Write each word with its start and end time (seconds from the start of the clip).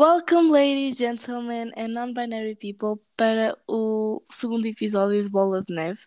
Welcome, 0.00 0.50
ladies, 0.50 0.96
gentlemen 0.96 1.72
and 1.76 1.88
non-binary 1.88 2.56
people, 2.56 3.04
para 3.14 3.54
o 3.68 4.22
segundo 4.30 4.64
episódio 4.64 5.22
de 5.22 5.28
Bola 5.28 5.62
de 5.62 5.74
Neve. 5.74 6.00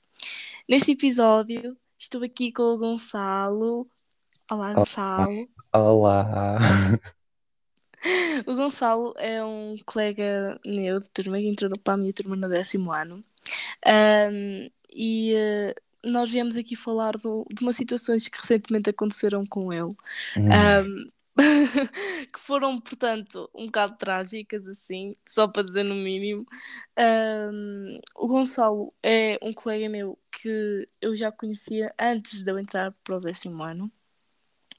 Neste 0.67 0.93
episódio, 0.93 1.77
estou 1.99 2.23
aqui 2.23 2.51
com 2.51 2.63
o 2.63 2.77
Gonçalo. 2.79 3.87
Olá, 4.49 4.73
Gonçalo. 4.73 5.47
Olá. 5.71 6.57
O 8.47 8.55
Gonçalo 8.55 9.13
é 9.15 9.41
um 9.45 9.75
colega 9.85 10.59
meu 10.65 10.99
de 10.99 11.09
turma 11.11 11.37
que 11.37 11.47
entrou 11.47 11.71
para 11.83 11.93
a 11.93 11.97
minha 11.97 12.11
turma 12.11 12.35
no 12.35 12.49
décimo 12.49 12.91
ano. 12.91 13.23
Um, 13.87 14.71
e 14.91 15.35
uh, 15.35 16.11
nós 16.11 16.31
viemos 16.31 16.55
aqui 16.55 16.75
falar 16.75 17.11
do, 17.11 17.45
de 17.53 17.61
umas 17.61 17.75
situações 17.75 18.27
que 18.27 18.39
recentemente 18.39 18.89
aconteceram 18.89 19.45
com 19.45 19.71
ele. 19.71 19.95
Hum. 20.35 20.49
Um, 20.49 21.11
que 22.31 22.39
foram, 22.39 22.79
portanto, 22.79 23.49
um 23.55 23.65
bocado 23.65 23.97
trágicas, 23.97 24.67
assim, 24.67 25.15
só 25.27 25.47
para 25.47 25.63
dizer 25.63 25.83
no 25.83 25.95
mínimo. 25.95 26.45
Um, 26.99 27.99
o 28.15 28.27
Gonçalo 28.27 28.93
é 29.01 29.39
um 29.41 29.53
colega 29.53 29.89
meu 29.89 30.17
que 30.31 30.87
eu 31.01 31.15
já 31.15 31.31
conhecia 31.31 31.93
antes 31.99 32.43
de 32.43 32.51
eu 32.51 32.59
entrar 32.59 32.91
para 33.03 33.17
o 33.17 33.19
décimo 33.19 33.63
ano. 33.63 33.91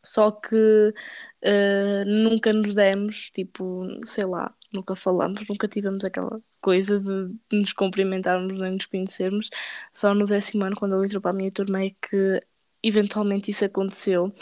Só 0.04 0.30
que 0.30 0.54
uh, 0.54 2.04
nunca 2.06 2.52
nos 2.52 2.74
demos, 2.74 3.30
tipo, 3.30 3.86
sei 4.06 4.27
lá, 4.27 4.50
nunca 4.72 4.94
falamos, 4.94 5.42
nunca 5.48 5.66
tivemos 5.66 6.05
aquela 6.05 6.41
coisa 6.60 7.00
de, 7.00 7.34
nos 7.52 7.72
cumprimentarmos 7.72 8.60
nem 8.60 8.72
nos 8.72 8.86
conhecermos. 8.86 9.48
Só 9.94 10.14
no 10.14 10.27
décimo 10.27 10.64
ano, 10.64 10.77
quando 10.77 10.94
ele 10.96 11.06
entrou 11.06 11.22
para 11.22 11.30
a 11.30 11.34
minha 11.34 11.50
turma, 11.50 11.82
é 11.84 11.91
que 11.91 12.41
eventualmente 12.82 13.50
isso 13.50 13.64
aconteceu. 13.64 14.32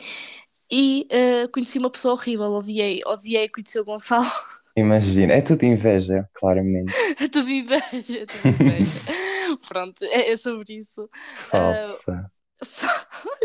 E 0.74 1.06
uh, 1.12 1.48
conheci 1.50 1.78
uma 1.78 1.90
pessoa 1.90 2.14
horrível, 2.14 2.50
odiei, 2.52 3.02
odiei 3.04 3.46
conhecer 3.46 3.80
o 3.80 3.84
Gonçalo. 3.84 4.24
Imagina, 4.74 5.34
é 5.34 5.42
tudo 5.42 5.64
inveja, 5.64 6.26
claramente. 6.32 6.90
É 7.20 7.28
tudo 7.28 7.50
inveja, 7.50 8.18
é 8.20 8.24
tudo 8.24 8.48
inveja. 8.48 9.00
Pronto, 9.68 10.02
é, 10.04 10.32
é 10.32 10.36
sobre 10.38 10.72
isso. 10.72 11.06
Falsa. 11.50 12.32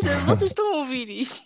Olha, 0.02 0.20
vocês 0.26 0.52
estão 0.52 0.74
a 0.74 0.78
ouvir 0.78 1.10
isto. 1.10 1.44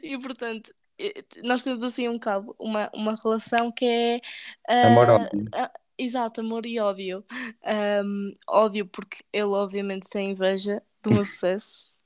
E 0.00 0.16
portanto, 0.18 0.72
eh, 0.96 1.24
nós 1.42 1.64
temos 1.64 1.82
assim 1.82 2.08
um 2.08 2.12
bocado 2.12 2.54
uma, 2.56 2.88
uma 2.94 3.16
relação 3.20 3.72
que 3.72 3.84
é. 3.84 4.20
ah, 4.68 4.86
Amor-ódio. 4.86 5.44
ah, 5.54 5.72
exato, 5.98 6.40
amor 6.40 6.64
e 6.66 6.78
ódio. 6.78 7.24
Ahm, 7.64 8.32
ódio 8.46 8.86
porque 8.86 9.24
ele 9.32 9.42
obviamente 9.46 10.08
tem 10.08 10.30
inveja 10.30 10.80
do 11.02 11.10
meu 11.10 11.24
sucesso. 11.24 11.97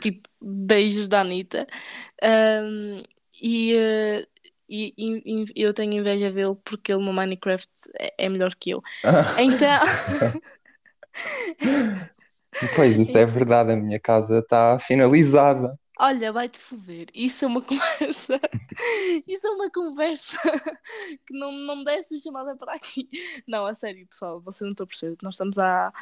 Tipo, 0.00 0.28
beijos 0.40 1.08
da 1.08 1.20
Anitta. 1.20 1.66
E, 3.42 3.72
eh, 3.74 4.26
e, 4.68 4.94
e- 4.96 5.44
e 5.56 5.62
eu 5.62 5.74
tenho 5.74 5.92
inveja 5.94 6.30
dele 6.30 6.54
porque 6.64 6.92
ele 6.92 7.04
no 7.04 7.12
Minecraft 7.12 7.68
é, 7.98 8.26
é 8.26 8.28
melhor 8.28 8.54
que 8.54 8.70
eu. 8.70 8.82
Então. 9.38 9.80
Pois, 12.76 12.96
isso 12.96 13.16
é 13.16 13.24
verdade, 13.24 13.72
a 13.72 13.76
minha 13.76 13.98
casa 13.98 14.40
está 14.40 14.78
finalizada. 14.78 15.78
Olha, 15.98 16.32
vai-te 16.32 16.58
foder. 16.58 17.06
Isso 17.14 17.44
é 17.44 17.48
uma 17.48 17.60
conversa. 17.62 18.40
Isso 19.26 19.46
é 19.46 19.50
uma 19.50 19.70
conversa 19.70 20.38
que 21.26 21.34
não, 21.38 21.52
não 21.52 21.76
me 21.76 21.84
desse 21.84 22.18
chamada 22.20 22.56
para 22.56 22.74
aqui. 22.74 23.08
Não, 23.46 23.66
a 23.66 23.74
sério, 23.74 24.06
pessoal, 24.06 24.40
você 24.40 24.64
não 24.64 24.72
está 24.72 24.84
a 24.84 24.86
perceber. 24.86 25.16
Nós 25.22 25.34
estamos 25.34 25.58
há 25.58 25.92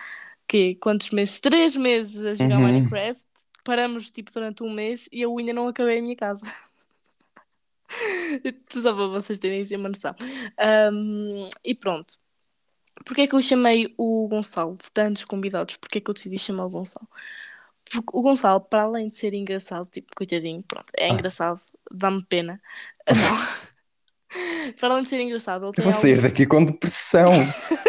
quê? 0.47 0.77
quantos 0.81 1.11
meses? 1.11 1.41
Três 1.41 1.77
meses 1.77 2.25
a 2.25 2.35
jogar 2.35 2.59
Uhum. 2.59 2.63
Minecraft. 2.65 3.27
Paramos 3.69 4.11
tipo 4.11 4.33
durante 4.33 4.63
um 4.63 4.73
mês 4.73 5.11
e 5.13 5.21
eu 5.21 5.37
ainda 5.37 5.53
não 5.53 5.69
acabei 5.69 5.99
a 5.99 6.01
minha 6.01 6.17
casa. 6.17 6.41
Só 8.73 8.95
para 8.95 9.07
vocês 9.09 9.39
terem 9.39 9.61
assim 9.61 9.77
uma 9.77 9.91
noção. 9.91 10.15
Ahm, 10.57 11.51
e 11.63 11.75
pronto. 11.75 12.15
Porquê 13.05 13.23
é 13.23 13.27
que 13.27 13.35
eu 13.35 13.43
chamei 13.43 13.93
o 13.99 14.27
Gonçalo 14.27 14.75
de 14.83 14.91
tantos 14.91 15.23
convidados? 15.27 15.77
Porquê 15.77 15.99
é 15.99 16.01
que 16.01 16.09
eu 16.09 16.15
decidi 16.15 16.39
chamar 16.39 16.65
o 16.65 16.71
Gonçalo? 16.71 17.07
Porque 17.91 18.09
o 18.17 18.23
Gonçalo, 18.23 18.59
para 18.63 18.85
além 18.85 19.09
de 19.09 19.15
ser 19.15 19.35
engraçado, 19.35 19.87
tipo, 19.91 20.17
coitadinho, 20.17 20.63
pronto, 20.63 20.91
é 20.97 21.11
Ah. 21.11 21.13
engraçado, 21.13 21.61
dá-me 21.91 22.25
pena. 22.25 22.59
Ah, 23.07 23.13
Não. 23.15 23.37
para 24.81 24.89
além 24.95 25.03
de 25.03 25.11
ser 25.11 25.21
engraçado, 25.21 25.67
ele 25.67 25.73
tem 25.75 25.85
vou 25.85 25.93
sair 25.93 26.23
daqui 26.23 26.47
com 26.47 26.65
depressão. 26.65 27.29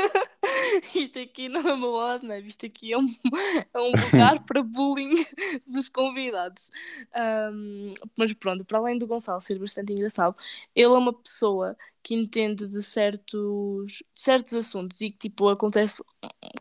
Isto 0.96 1.20
aqui 1.20 1.50
não 1.50 1.62
é 1.68 1.74
uma 1.74 1.88
lado, 1.88 2.28
não 2.28 2.34
é? 2.34 2.40
Isto 2.42 2.66
aqui 2.66 2.94
é 2.94 2.98
um, 2.98 3.08
é 3.74 3.80
um 3.80 3.92
lugar 3.92 4.44
para 4.46 4.64
bullying 4.64 5.26
dos 5.68 5.90
convidados. 5.90 6.72
Ahm, 7.14 7.94
mas 8.18 8.34
pronto, 8.34 8.64
para 8.66 8.78
além 8.80 8.98
do 8.98 9.08
Gonçalo 9.08 9.42
ser 9.42 9.60
bastante 9.60 9.94
engraçado, 9.94 10.36
ele 10.76 10.86
é 10.86 10.98
uma 10.98 11.14
pessoa 11.14 11.78
que 12.02 12.14
entende 12.16 12.68
de 12.68 12.82
certos, 12.82 13.98
de 13.98 14.22
certos 14.22 14.54
assuntos 14.54 15.02
e 15.02 15.12
que 15.12 15.18
tipo 15.18 15.50
acontece 15.50 16.04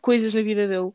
coisas 0.00 0.34
na 0.34 0.42
vida 0.42 0.66
dele 0.66 0.90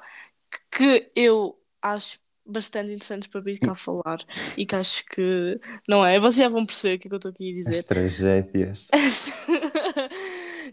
que 0.71 1.11
eu 1.15 1.57
acho 1.81 2.19
bastante 2.45 2.91
interessantes 2.91 3.27
para 3.27 3.39
vir 3.41 3.57
cá 3.59 3.73
falar 3.73 4.19
e 4.57 4.65
que 4.65 4.75
acho 4.75 5.05
que 5.05 5.59
não 5.87 6.05
é. 6.05 6.19
Vocês 6.19 6.35
já 6.37 6.49
vão 6.49 6.65
perceber 6.65 6.95
o 6.95 6.99
que 6.99 7.07
é 7.07 7.09
que 7.09 7.15
eu 7.15 7.17
estou 7.17 7.31
aqui 7.31 7.45
a 7.45 7.49
As 7.49 7.55
dizer. 7.55 7.83
tragédias. 7.83 8.87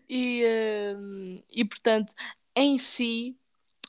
e, 0.09 0.45
hum, 0.97 1.43
e 1.55 1.65
portanto, 1.65 2.13
em 2.61 2.79
si, 2.79 3.37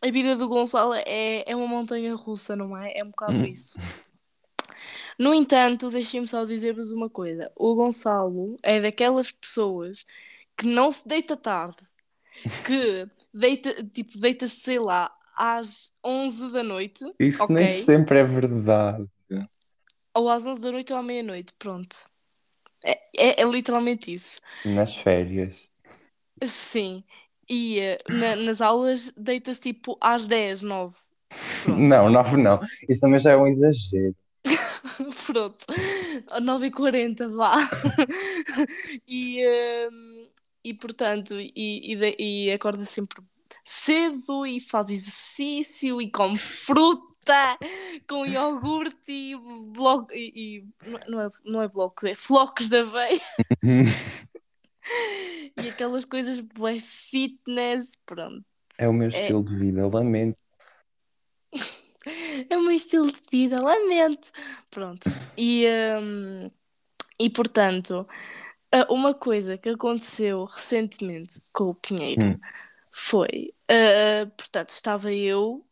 a 0.01 0.09
vida 0.09 0.35
do 0.35 0.47
Gonçalo 0.47 0.93
é, 0.93 1.43
é 1.45 1.55
uma 1.55 1.67
montanha 1.67 2.15
russa, 2.15 2.55
não 2.55 2.75
é? 2.77 2.97
É 2.97 3.03
um 3.03 3.09
bocado 3.09 3.41
Hum. 3.41 3.45
isso. 3.45 3.77
No 5.19 5.33
entanto, 5.33 5.89
deixem-me 5.89 6.27
só 6.27 6.45
dizer-vos 6.45 6.91
uma 6.91 7.09
coisa: 7.09 7.51
o 7.55 7.75
Gonçalo 7.75 8.55
é 8.63 8.79
daquelas 8.79 9.31
pessoas 9.31 10.05
que 10.57 10.65
não 10.67 10.91
se 10.91 11.07
deita 11.07 11.35
tarde, 11.37 11.77
que 12.65 13.07
deita, 13.33 13.83
tipo, 13.83 14.17
deita-se, 14.17 14.61
sei 14.61 14.79
lá, 14.79 15.11
às 15.35 15.91
11 16.03 16.51
da 16.51 16.63
noite, 16.63 17.03
Isso 17.19 17.51
nem 17.51 17.71
ok? 17.71 17.85
sempre 17.85 18.19
é 18.19 18.23
verdade. 18.23 19.07
Ou 20.13 20.29
às 20.29 20.45
11 20.45 20.61
da 20.61 20.71
noite 20.71 20.91
ou 20.91 20.99
à 20.99 21.03
meia-noite, 21.03 21.53
pronto. 21.57 21.95
É, 22.83 22.91
é, 23.15 23.41
é 23.41 23.45
literalmente 23.45 24.13
isso. 24.13 24.39
Nas 24.65 24.95
férias. 24.95 25.69
Sim. 26.45 27.03
E 27.53 27.79
eh, 27.79 27.97
na- 28.07 28.37
nas 28.37 28.61
aulas 28.61 29.11
deita-se 29.17 29.59
tipo 29.59 29.97
às 29.99 30.25
10, 30.25 30.61
9. 30.61 30.95
Pronto. 31.63 31.79
Não, 31.79 32.09
não, 32.09 32.37
não. 32.37 32.59
Isso 32.87 33.01
também 33.01 33.19
já 33.19 33.31
é 33.31 33.35
um 33.37 33.45
exagero. 33.45 34.15
Pronto. 35.25 35.65
9h40, 36.41 37.27
vá. 37.35 37.55
E, 39.07 39.45
hum, 39.91 40.27
e 40.63 40.73
portanto, 40.73 41.33
e, 41.33 41.51
e, 41.55 42.15
e 42.47 42.51
acorda 42.53 42.85
sempre 42.85 43.21
cedo 43.65 44.45
e 44.45 44.59
faz 44.61 44.89
exercício 44.89 46.01
e 46.01 46.09
come 46.09 46.37
fruta 46.37 47.57
com 48.07 48.25
iogurte 48.25 49.11
e, 49.11 49.35
blo 49.37 50.07
e, 50.11 50.63
e 50.83 51.09
não, 51.09 51.21
é, 51.21 51.29
não 51.45 51.61
é 51.61 51.67
blocos, 51.67 52.03
é 52.03 52.15
flocos 52.15 52.69
de 52.69 52.77
aveia 52.79 53.21
e 55.57 55.67
aquelas 55.69 56.05
coisas 56.05 56.39
bué 56.39 56.79
fitness, 56.79 57.97
pronto. 58.05 58.43
É 58.77 58.87
o 58.87 58.93
meu 58.93 59.07
É, 59.07 59.09
estilo 59.09 59.43
de 59.43 59.55
vida, 59.55 59.87
lamento. 59.87 60.39
é 62.49 62.57
o 62.57 62.61
meu 62.61 62.71
estilo 62.71 63.11
de 63.11 63.21
vida, 63.31 63.61
lamento. 63.61 64.31
Pronto. 64.69 65.09
E, 65.37 65.65
hum, 66.01 66.51
e 67.19 67.29
portanto, 67.29 68.07
uma 68.89 69.13
coisa 69.13 69.57
que 69.57 69.69
aconteceu 69.69 70.45
recentemente 70.45 71.41
com 71.53 71.65
o 71.65 71.75
Pinheiro 71.75 72.25
Hum. 72.25 72.39
foi, 72.91 73.53
ah, 73.69 74.25
portanto, 74.37 74.69
estava 74.69 75.13
eu, 75.13 75.65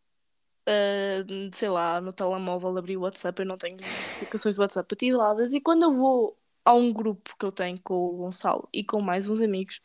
ah, 0.67 1.23
sei 1.53 1.69
lá, 1.69 1.99
no 2.01 2.13
telemóvel, 2.13 2.77
abri 2.77 2.97
o 2.97 3.01
WhatsApp, 3.01 3.41
eu 3.41 3.45
não 3.47 3.57
tenho 3.57 3.77
notificações 3.77 4.55
do 4.55 4.61
WhatsApp 4.61 4.93
ativadas, 4.93 5.53
e 5.53 5.61
quando 5.61 5.83
eu 5.83 5.93
vou 5.93 6.38
a 6.65 6.73
um 6.73 6.91
grupo 6.93 7.35
que 7.37 7.45
eu 7.45 7.51
tenho 7.51 7.79
com 7.81 7.95
o 7.95 8.17
Gonçalo 8.17 8.67
e 8.73 8.83
com 8.83 9.01
mais 9.01 9.27
uns 9.27 9.41
amigos, 9.41 9.81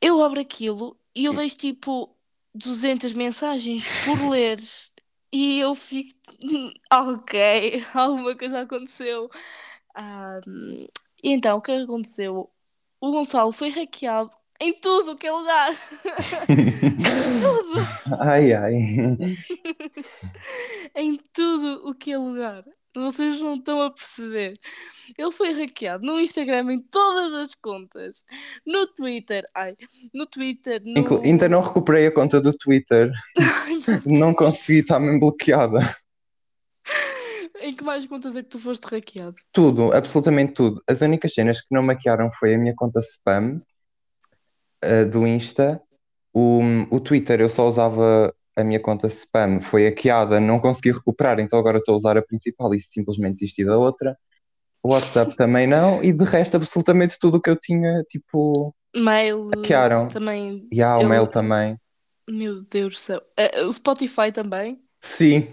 eu 0.00 0.22
abro 0.22 0.40
aquilo 0.40 0.96
e 1.14 1.24
eu 1.24 1.32
vejo 1.32 1.56
tipo 1.56 2.14
200 2.54 3.12
mensagens 3.14 3.84
por 4.04 4.28
ler. 4.30 4.60
E 5.32 5.58
eu 5.58 5.74
fico, 5.74 6.10
"Hum, 6.44 6.72
ok, 6.92 7.84
alguma 7.94 8.36
coisa 8.36 8.60
aconteceu. 8.60 9.28
Ah, 9.94 10.40
e 11.22 11.30
então, 11.32 11.58
o 11.58 11.62
que 11.62 11.72
é 11.72 11.76
que 11.78 11.84
aconteceu? 11.84 12.50
O 13.00 13.10
Gonçalo 13.10 13.50
foi 13.52 13.70
hackeado 13.70 14.30
em 14.60 14.72
tudo 14.72 15.12
o 15.12 15.16
que 15.16 15.26
é 15.26 15.32
lugar. 15.32 15.72
tudo! 17.42 17.80
Ai, 18.20 18.52
ai. 18.52 18.74
Em 20.94 21.16
tudo 21.32 21.88
o 21.88 21.94
que 21.94 22.12
é 22.12 22.18
lugar. 22.18 22.64
Vocês 22.94 23.40
não 23.40 23.56
estão 23.56 23.82
a 23.82 23.90
perceber. 23.90 24.52
Ele 25.18 25.32
foi 25.32 25.52
hackeado 25.52 26.04
no 26.06 26.20
Instagram, 26.20 26.72
em 26.72 26.78
todas 26.78 27.32
as 27.34 27.54
contas, 27.56 28.24
no 28.66 28.86
Twitter, 28.86 29.44
ai, 29.54 29.76
no 30.14 30.26
Twitter, 30.26 30.80
Inclu- 30.86 31.20
Ainda 31.22 31.48
não 31.48 31.60
no. 31.60 31.66
recuperei 31.66 32.06
a 32.06 32.12
conta 32.12 32.40
do 32.40 32.52
Twitter. 32.56 33.10
Não 34.06 34.32
consegui, 34.34 34.78
está 34.80 34.98
mesmo 35.00 35.20
bloqueada. 35.20 35.80
em 37.60 37.74
que 37.74 37.82
mais 37.84 38.04
contas 38.06 38.36
é 38.36 38.42
que 38.42 38.48
tu 38.50 38.58
foste 38.58 38.84
hackeado? 38.84 39.34
Tudo, 39.52 39.92
absolutamente 39.92 40.52
tudo. 40.52 40.82
As 40.88 41.00
únicas 41.00 41.32
cenas 41.32 41.60
que 41.60 41.66
não 41.70 41.82
maquiaram 41.82 42.30
foi 42.38 42.54
a 42.54 42.58
minha 42.58 42.74
conta 42.74 43.00
spam, 43.00 43.60
uh, 44.84 45.08
do 45.10 45.26
Insta. 45.26 45.80
O, 46.32 46.60
o 46.90 47.00
Twitter 47.00 47.40
eu 47.40 47.48
só 47.48 47.66
usava 47.68 48.34
a 48.56 48.64
minha 48.64 48.80
conta 48.80 49.06
spam, 49.08 49.60
foi 49.60 49.84
hackeada, 49.88 50.40
não 50.40 50.58
consegui 50.60 50.92
recuperar, 50.92 51.40
então 51.40 51.58
agora 51.58 51.78
estou 51.78 51.94
a 51.94 51.96
usar 51.98 52.16
a 52.16 52.22
principal 52.22 52.74
e 52.74 52.80
simplesmente 52.80 53.34
desisti 53.40 53.64
da 53.64 53.76
outra. 53.78 54.16
O 54.82 54.90
WhatsApp 54.90 55.34
também 55.36 55.66
não, 55.66 56.02
e 56.04 56.12
de 56.12 56.24
resto 56.24 56.56
absolutamente 56.56 57.18
tudo 57.18 57.38
o 57.38 57.40
que 57.40 57.50
eu 57.50 57.56
tinha, 57.56 58.02
tipo, 58.04 58.74
Mail 58.96 59.48
hackearam. 59.50 60.08
também. 60.08 60.68
E 60.72 60.82
há 60.82 60.98
o 60.98 61.02
eu- 61.02 61.08
mail 61.08 61.26
também. 61.26 61.76
Meu 62.28 62.62
Deus 62.62 62.94
do 62.94 62.98
céu. 62.98 63.22
Eh, 63.36 63.62
o 63.64 63.72
Spotify 63.72 64.32
também? 64.32 64.80
Sim, 65.02 65.48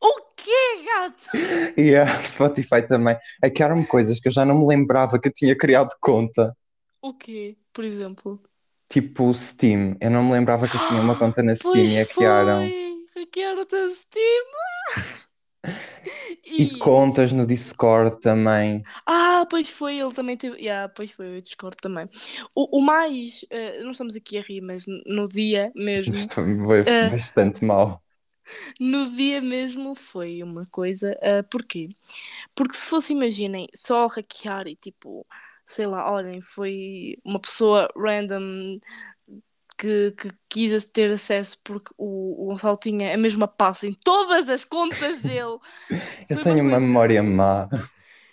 O 0.00 0.20
quê, 0.36 0.82
gato? 0.84 1.28
e 1.76 1.94
a 1.96 2.06
Spotify 2.22 2.82
também. 2.86 3.16
Hackearam-me 3.42 3.86
coisas 3.86 4.20
que 4.20 4.28
eu 4.28 4.32
já 4.32 4.44
não 4.44 4.58
me 4.60 4.66
lembrava 4.66 5.18
que 5.20 5.28
eu 5.28 5.32
tinha 5.32 5.56
criado 5.56 5.90
conta. 6.00 6.56
O 7.02 7.12
quê, 7.14 7.56
por 7.72 7.84
exemplo? 7.84 8.42
Tipo 8.88 9.24
o 9.30 9.34
Steam. 9.34 9.96
Eu 10.00 10.10
não 10.10 10.24
me 10.24 10.32
lembrava 10.32 10.68
que 10.68 10.76
eu 10.76 10.80
tinha 10.80 11.00
uma 11.02 11.16
conta 11.16 11.42
na 11.42 11.54
Steam 11.56 11.92
Pois 11.92 11.98
e 12.00 12.04
hackearam. 12.04 12.74
foi! 12.84 13.06
Hackearam-te 13.14 13.76
a 13.76 13.90
Steam! 13.90 14.44
E 16.58 16.66
E... 16.66 16.86
contas 16.86 17.32
no 17.32 17.46
Discord 17.46 18.20
também. 18.20 18.86
Ah, 19.06 19.46
pois 19.50 19.68
foi, 19.68 19.98
ele 19.98 20.12
também 20.14 20.36
teve. 20.36 20.56
Yeah, 20.60 20.88
pois 20.94 21.10
foi, 21.10 21.38
o 21.38 21.42
Discord 21.42 21.76
também. 21.80 22.08
O, 22.54 22.78
o 22.78 22.82
mais. 22.82 23.44
eh, 23.50 23.82
não 23.82 23.90
estamos 23.92 24.16
aqui 24.16 24.38
a 24.38 24.42
rir, 24.42 24.60
mas 24.60 24.84
no 25.06 25.28
dia 25.28 25.72
mesmo. 25.74 26.16
Isto 26.18 26.34
foi 26.34 26.54
Ah. 26.86 27.10
bastante 27.10 27.64
mal. 27.64 28.02
No 28.80 29.10
dia 29.10 29.40
mesmo 29.40 29.94
foi 29.94 30.42
uma 30.42 30.64
coisa. 30.70 31.16
ah, 31.22 31.42
porquê? 31.50 31.88
Porque 32.54 32.76
se 32.76 32.88
fosse, 32.90 33.12
imaginem, 33.12 33.66
só 33.74 34.06
hackear 34.08 34.66
e 34.68 34.76
tipo, 34.76 35.26
sei 35.68 35.86
lá, 35.86 36.10
olhem, 36.10 36.40
foi 36.40 37.14
uma 37.24 37.38
pessoa 37.38 37.88
random 37.96 38.76
que, 39.78 40.12
que 40.12 40.30
quis 40.48 40.84
ter 40.86 41.10
acesso 41.12 41.56
porque 41.62 41.92
o, 41.96 42.44
o 42.44 42.48
Gonçalo 42.48 42.76
tinha 42.76 43.14
a 43.14 43.18
mesma 43.18 43.46
passa 43.46 43.86
em 43.86 43.92
todas 43.92 44.48
as 44.48 44.64
contas 44.64 45.20
dele. 45.22 45.58
Eu 46.28 46.36
Foi 46.36 46.42
tenho 46.42 46.62
uma 46.62 46.70
coisa- 46.70 46.80
memória 46.80 47.22
má. 47.22 47.68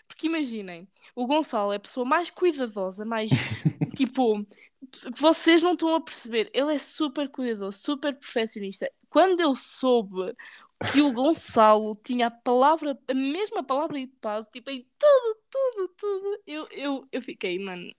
Porque 0.08 0.28
imaginem, 0.28 0.88
o 1.16 1.28
Gonçalo 1.28 1.74
é 1.74 1.76
a 1.76 1.80
pessoa 1.80 2.06
mais 2.06 2.30
cuidadosa, 2.30 3.04
mais 3.06 3.30
tipo, 3.96 4.46
que 4.46 5.20
vocês 5.22 5.62
não 5.62 5.74
estão 5.74 5.94
a 5.94 6.02
perceber. 6.02 6.50
Ele 6.54 6.74
é 6.74 6.78
super 6.78 7.28
cuidadoso, 7.30 7.78
super 7.80 8.14
perfeccionista. 8.16 8.90
Quando 9.10 9.42
eu 9.42 9.54
soube 9.56 10.34
que 10.84 11.02
o 11.02 11.12
Gonçalo 11.12 11.94
tinha 12.04 12.28
a 12.28 12.32
palavra, 12.32 12.98
a 13.08 13.14
mesma 13.14 13.64
palavra 13.64 14.00
de 14.00 14.08
paz, 14.22 14.46
tipo, 14.52 14.70
em 14.72 14.88
tudo, 15.00 15.40
tudo, 15.50 15.88
tudo, 15.98 16.44
eu, 16.48 16.68
eu, 16.72 17.08
eu 17.12 17.22
fiquei, 17.22 17.60
mano, 17.60 17.94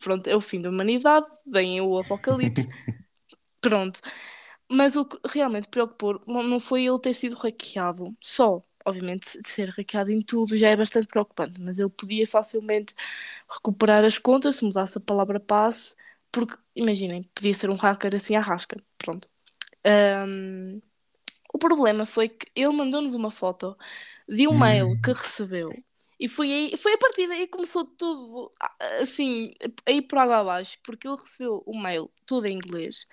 pronto, 0.00 0.26
é 0.28 0.36
o 0.36 0.40
fim 0.40 0.60
da 0.60 0.70
humanidade, 0.70 1.26
vem 1.46 1.80
o 1.80 1.98
apocalipse, 1.98 2.68
pronto. 3.60 4.00
Mas 4.70 4.96
o 4.96 5.04
que 5.04 5.18
realmente 5.28 5.68
preocupou 5.68 6.22
não 6.26 6.60
foi 6.60 6.84
ele 6.86 6.98
ter 7.00 7.14
sido 7.14 7.36
hackeado 7.36 8.16
só. 8.20 8.62
Obviamente, 8.86 9.28
se- 9.28 9.42
ser 9.44 9.70
hackeado 9.70 10.10
em 10.12 10.22
tudo 10.22 10.56
já 10.58 10.68
é 10.70 10.76
bastante 10.76 11.06
preocupante, 11.08 11.60
mas 11.60 11.78
ele 11.78 11.90
podia 11.90 12.26
facilmente 12.26 12.94
recuperar 13.50 14.04
as 14.04 14.18
contas 14.18 14.56
se 14.56 14.64
mudasse 14.64 14.98
a 14.98 15.00
palavra 15.00 15.40
passe, 15.40 15.96
porque, 16.32 16.56
imaginem, 16.76 17.24
podia 17.34 17.54
ser 17.54 17.70
um 17.70 17.74
hacker 17.76 18.14
assim 18.14 18.36
à 18.36 18.40
rasca. 18.40 18.76
Pronto. 18.98 19.28
O 20.86 20.89
problema 21.60 22.06
foi 22.06 22.30
que 22.30 22.48
ele 22.56 22.72
mandou-nos 22.76 23.14
uma 23.14 23.30
foto 23.32 23.76
de 24.28 24.48
um 24.48 24.58
mail 24.58 24.96
que 25.04 25.12
recebeu. 25.12 25.84
E 26.20 26.28
foi, 26.28 26.52
aí, 26.52 26.78
foi 26.78 26.94
a 26.94 26.98
partir 26.98 27.28
daí 27.28 27.46
que 27.46 27.52
começou 27.52 27.86
tudo 27.86 28.52
a- 28.60 28.76
assim, 29.02 29.52
a 29.86 29.92
ir 29.92 30.02
por 30.04 30.18
água 30.18 30.38
abaixo, 30.40 30.78
porque 30.84 31.08
ele 31.08 31.18
recebeu 31.18 31.62
o 31.66 31.78
mail 31.80 32.10
todo 32.26 32.46
em 32.46 32.56
inglês 32.56 33.06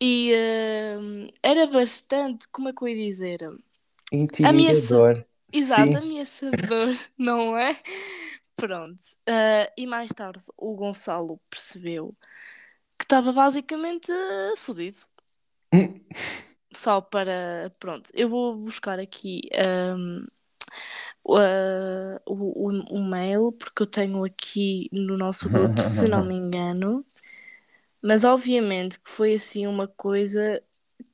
e 0.00 0.32
ahm, 0.34 1.28
era 1.42 1.66
bastante, 1.66 2.46
como 2.52 2.68
é 2.70 2.72
que 2.72 2.82
eu 2.82 2.88
ia 2.88 2.96
dizer? 3.10 3.40
Intimidador. 4.12 5.24
Exato, 5.52 5.96
Sim. 5.96 6.04
ameaçador, 6.04 6.88
não 7.18 7.56
é? 7.58 7.80
Pronto. 8.56 9.02
Ah, 9.28 9.72
e 9.76 9.86
mais 9.86 10.10
tarde 10.12 10.42
o 10.56 10.74
Gonçalo 10.74 11.40
percebeu 11.50 12.16
que 12.98 13.04
estava 13.04 13.32
basicamente 13.32 14.12
ah, 14.12 14.54
fodido. 14.56 14.98
Só 16.72 17.00
para. 17.00 17.72
Pronto, 17.78 18.10
eu 18.14 18.28
vou 18.28 18.56
buscar 18.56 18.98
aqui 18.98 19.40
ahm, 19.54 20.26
ah, 21.30 22.20
o, 22.26 22.68
o, 22.68 22.98
o 22.98 23.04
mail, 23.04 23.52
porque 23.52 23.82
eu 23.82 23.86
tenho 23.86 24.24
aqui 24.24 24.88
no 24.92 25.16
nosso 25.16 25.48
grupo, 25.48 25.82
se 25.82 26.08
não 26.08 26.24
me 26.24 26.34
engano. 26.36 27.04
Mas 28.02 28.24
obviamente 28.24 29.00
que 29.00 29.10
foi 29.10 29.34
assim 29.34 29.66
uma 29.66 29.88
coisa 29.88 30.62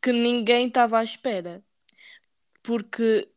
que 0.02 0.12
ninguém 0.12 0.68
estava 0.68 0.98
à 0.98 1.04
espera. 1.04 1.62
Porque 2.62 3.28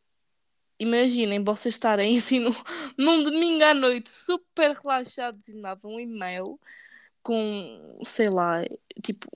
imaginem 0.79 1.43
vocês 1.43 1.75
estarem 1.75 2.17
assim 2.17 2.39
num, 2.39 2.53
num 2.97 3.23
domingo 3.23 3.63
à 3.63 3.73
noite, 3.73 4.09
super 4.09 4.75
relaxados 4.75 5.47
e 5.47 5.53
nada, 5.53 5.87
um 5.87 5.99
e-mail 5.99 6.59
com, 7.23 7.99
sei 8.03 8.29
lá, 8.29 8.63
tipo, 9.03 9.27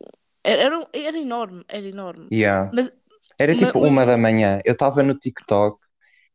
era, 0.43 0.87
era, 0.93 1.17
enorme, 1.17 1.63
era 1.67 1.85
enorme. 1.87 2.27
Yeah. 2.31 2.71
Mas 2.73 2.91
Era 3.39 3.55
tipo 3.55 3.79
o- 3.79 3.87
uma 3.87 4.05
da 4.05 4.17
manhã. 4.17 4.59
Eu 4.65 4.73
estava 4.73 5.01
no 5.03 5.15
TikTok 5.15 5.79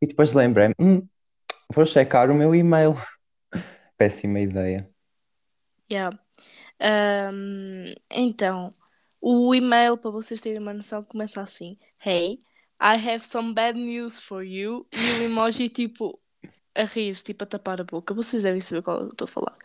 e 0.01 0.07
depois 0.07 0.33
lembrei-me, 0.33 0.75
"Hum, 0.79 1.07
vou 1.75 1.87
checar 1.87 2.31
o 2.31 2.35
meu 2.35 2.55
e-mail. 2.55 2.95
Péssima 3.99 4.41
ideia. 4.41 4.89
Yeah. 5.91 6.19
Ahm, 6.81 7.95
então, 8.11 8.75
o 9.21 9.55
e-mail, 9.55 9.97
para 9.97 10.11
vocês 10.11 10.41
terem 10.41 10.59
uma 10.59 10.75
noção, 10.75 11.03
começa 11.05 11.41
assim: 11.41 11.79
Hey, 12.05 12.41
I 12.81 12.97
have 13.09 13.21
some 13.25 13.55
bad 13.55 13.79
news 13.79 14.19
for 14.21 14.43
you. 14.43 14.87
E 14.93 14.99
o 15.23 15.25
emoji, 15.25 15.69
tipo, 15.69 16.21
a 16.75 16.85
rir, 16.85 17.15
tipo, 17.17 17.45
a 17.45 17.47
tapar 17.47 17.81
a 17.81 17.85
boca. 17.85 18.15
Vocês 18.15 18.43
devem 18.43 18.61
saber 18.61 18.83
qual 18.83 19.01
eu 19.03 19.09
estou 19.09 19.27
a 19.27 19.29
falar. 19.29 19.57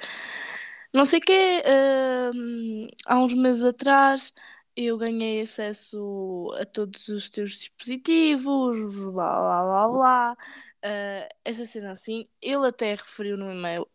Não 0.93 1.05
sei 1.05 1.19
quê, 1.21 1.63
ahm, 1.65 2.87
há 3.07 3.17
uns 3.19 3.33
meses 3.33 3.63
atrás 3.63 4.33
eu 4.75 4.97
ganhei 4.97 5.41
acesso 5.41 6.49
a 6.59 6.65
todos 6.65 7.07
os 7.09 7.29
teus 7.29 7.51
dispositivos, 7.51 8.89
blá 9.11 9.39
blá 9.39 9.63
blá 9.63 9.89
blá. 9.89 10.37
Ah, 10.83 11.29
essa 11.45 11.65
cena 11.65 11.91
assim, 11.91 12.27
ele 12.41 12.67
até 12.67 12.95
referiu 12.95 13.37
no 13.37 13.51
e-mail 13.51 13.87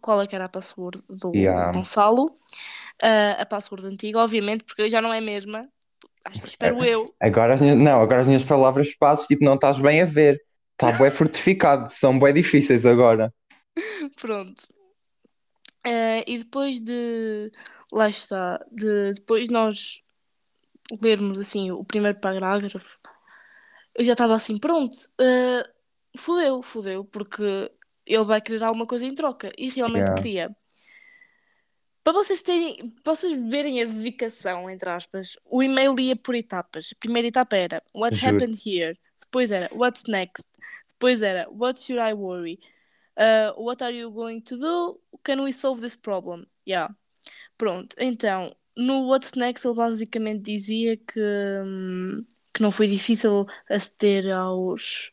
qual 0.00 0.20
é 0.20 0.26
que 0.26 0.34
era 0.34 0.44
a 0.44 0.48
password 0.48 1.02
do 1.08 1.32
Yeah. 1.34 1.72
Gonçalo. 1.72 2.38
Ah, 3.02 3.36
a 3.40 3.46
password 3.46 3.86
antiga, 3.86 4.18
obviamente, 4.18 4.64
porque 4.64 4.88
já 4.88 5.00
não 5.00 5.12
é 5.12 5.18
a 5.18 5.22
mesma. 5.22 5.68
Acho, 6.24 6.46
espero 6.46 6.84
eu. 6.84 7.14
Agora 7.20 7.54
as 7.54 7.60
minhas, 7.60 7.76
não, 7.76 8.00
agora 8.00 8.22
as 8.22 8.26
minhas 8.26 8.44
palavras 8.44 8.94
passes, 8.94 9.26
tipo, 9.26 9.44
não 9.44 9.54
estás 9.54 9.78
bem 9.78 10.02
a 10.02 10.04
ver. 10.04 10.40
Está 10.72 10.90
bué 10.98 11.10
fortificado, 11.10 11.90
são 11.92 12.18
bué 12.18 12.32
difíceis 12.32 12.84
agora. 12.84 13.32
Pronto. 14.20 14.66
Eh, 15.84 16.24
e 16.26 16.38
depois 16.38 16.80
de. 16.80 17.52
Lá 17.92 18.08
está. 18.08 18.58
De, 18.70 19.12
depois 19.14 19.48
nós 19.48 20.02
lermos 21.02 21.38
assim 21.38 21.70
o 21.70 21.84
primeiro 21.84 22.18
parágrafo, 22.20 22.98
eu 23.94 24.04
já 24.04 24.12
estava 24.12 24.34
assim, 24.34 24.58
pronto. 24.58 24.94
eh, 25.20 25.64
fodeu, 26.16 26.62
fodeu, 26.62 27.04
porque 27.04 27.70
ele 28.06 28.24
vai 28.24 28.40
querer 28.40 28.62
alguma 28.64 28.86
coisa 28.86 29.04
em 29.04 29.14
troca. 29.14 29.52
E 29.58 29.68
realmente 29.70 30.06
Yeah. 30.06 30.16
queria. 30.22 30.56
Para 32.02 32.12
vocês 32.12 32.42
terem, 32.42 32.90
para 33.02 33.14
vocês 33.14 33.34
verem 33.48 33.80
a 33.82 33.86
dedicação, 33.86 34.68
entre 34.68 34.88
aspas, 34.90 35.38
o 35.44 35.62
e-mail 35.62 35.98
ia 35.98 36.14
por 36.14 36.34
etapas. 36.34 36.90
A 36.92 36.98
primeira 37.00 37.28
etapa 37.28 37.56
era 37.56 37.82
What 37.94 38.18
Juro. 38.18 38.34
happened 38.36 38.60
here? 38.64 38.98
Depois 39.20 39.50
era 39.50 39.70
What's 39.74 40.02
next? 40.06 40.46
Depois 40.90 41.22
era 41.22 41.48
What 41.50 41.80
should 41.80 41.98
I 42.00 42.12
worry? 42.12 42.58
Uh, 43.16 43.52
what 43.56 43.82
are 43.82 43.92
you 43.92 44.10
going 44.10 44.40
to 44.42 44.56
do? 44.56 45.00
Can 45.22 45.42
we 45.42 45.52
solve 45.52 45.80
this 45.80 45.96
problem? 45.96 46.46
Yeah. 46.66 46.88
Pronto, 47.56 47.96
então, 47.98 48.54
no 48.76 49.06
What's 49.06 49.32
Next 49.34 49.64
ele 49.66 49.74
basicamente 49.74 50.42
dizia 50.42 50.96
que, 50.96 51.20
hum, 51.64 52.24
que 52.52 52.62
não 52.62 52.72
foi 52.72 52.88
difícil 52.88 53.46
aceder 53.68 54.30
aos 54.34 55.12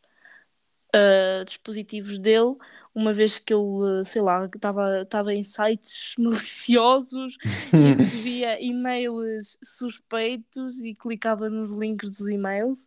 uh, 0.95 1.45
dispositivos 1.45 2.19
dele, 2.19 2.55
uma 2.93 3.13
vez 3.13 3.39
que 3.39 3.53
ele, 3.53 4.03
sei 4.05 4.21
lá, 4.21 4.45
estava 4.45 5.33
em 5.33 5.43
sites 5.43 6.13
maliciosos 6.19 7.37
e 7.71 7.93
recebia 7.93 8.59
e-mails 8.61 9.57
suspeitos 9.63 10.81
e 10.83 10.93
clicava 10.95 11.49
nos 11.49 11.71
links 11.71 12.11
dos 12.11 12.27
e-mails. 12.27 12.85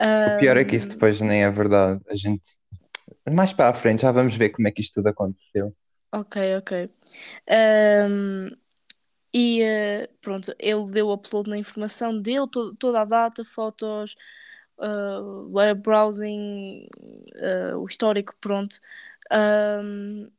O 0.00 0.38
pior 0.38 0.56
é 0.56 0.64
que 0.64 0.76
isso 0.76 0.88
Um, 0.88 0.90
depois 0.90 1.20
nem 1.20 1.44
é 1.44 1.50
verdade. 1.50 2.02
A 2.08 2.14
gente. 2.14 2.57
Mais 3.30 3.52
para 3.52 3.70
a 3.70 3.74
frente 3.74 4.02
já 4.02 4.12
vamos 4.12 4.34
ver 4.36 4.50
como 4.50 4.68
é 4.68 4.72
que 4.72 4.80
isto 4.82 4.94
tudo 4.94 5.08
aconteceu. 5.08 5.74
Ok, 6.10 6.36
ok. 6.58 6.90
Um, 7.50 8.48
e 9.34 9.62
eh, 9.62 10.08
pronto, 10.20 10.54
ele 10.58 10.86
deu 10.92 11.10
upload 11.10 11.50
na 11.50 11.58
informação, 11.58 12.20
deu 12.20 12.46
to- 12.48 12.74
toda 12.76 13.02
a 13.02 13.04
data, 13.06 13.44
fotos, 13.44 14.16
uh, 14.78 15.50
web 15.52 15.82
browsing, 15.82 16.88
uh, 17.74 17.78
o 17.78 17.86
histórico, 17.86 18.34
pronto. 18.40 18.78
Um, 19.32 20.30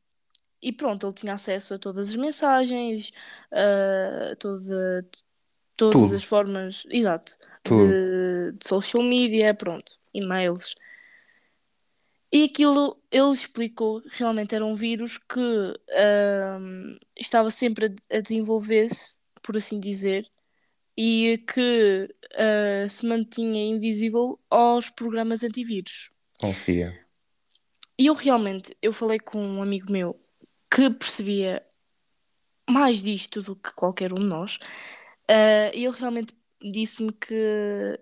e 0.62 0.74
pronto, 0.74 1.08
ele 1.08 1.13
tinha 1.13 1.34
acesso 1.36 1.74
a 1.75 1.79
todas 1.79 2.10
as 2.10 2.15
mensagens, 2.17 3.12
a 3.51 4.36
toda, 4.38 5.08
todas 5.77 6.01
Tudo, 6.01 6.13
as 6.13 6.24
formas, 6.24 6.84
exato, 6.89 7.38
de, 7.65 8.51
de 8.53 8.67
social 8.67 9.03
media, 9.03 9.53
pronto, 9.55 10.00
e-mails. 10.13 10.75
E 12.31 12.43
aquilo 12.43 13.01
ele 13.12 13.31
explicou 13.31 14.03
realmente 14.05 14.53
era 14.53 14.63
um 14.63 14.75
vírus 14.75 15.17
que 15.17 15.74
ahm, 15.91 16.98
estava 17.17 17.50
sempre 17.50 17.88
a, 17.88 18.17
a 18.17 18.21
desenvolver-se, 18.21 19.19
por 19.41 19.57
assim 19.57 19.79
dizer, 19.79 20.29
e 20.95 21.43
que 21.51 22.13
ah, 22.36 22.88
se 22.89 23.05
mantinha 23.05 23.65
invisível 23.65 24.39
aos 24.50 24.89
programas 24.89 25.43
antivírus. 25.43 26.12
Confia. 26.39 27.00
E 27.98 28.05
eu 28.05 28.13
realmente, 28.13 28.75
eu 28.81 28.93
falei 28.93 29.19
com 29.19 29.41
um 29.41 29.62
amigo 29.62 29.91
meu 29.91 30.19
que 30.69 30.89
percebia 30.89 31.65
mais 32.69 33.01
disto 33.01 33.41
do 33.41 33.55
que 33.55 33.74
qualquer 33.74 34.13
um 34.13 34.19
de 34.19 34.25
nós, 34.25 34.59
ah, 35.27 35.71
e 35.74 35.86
ele 35.86 35.95
realmente 35.98 36.33
disse-me 36.62 37.12
que, 37.13 38.00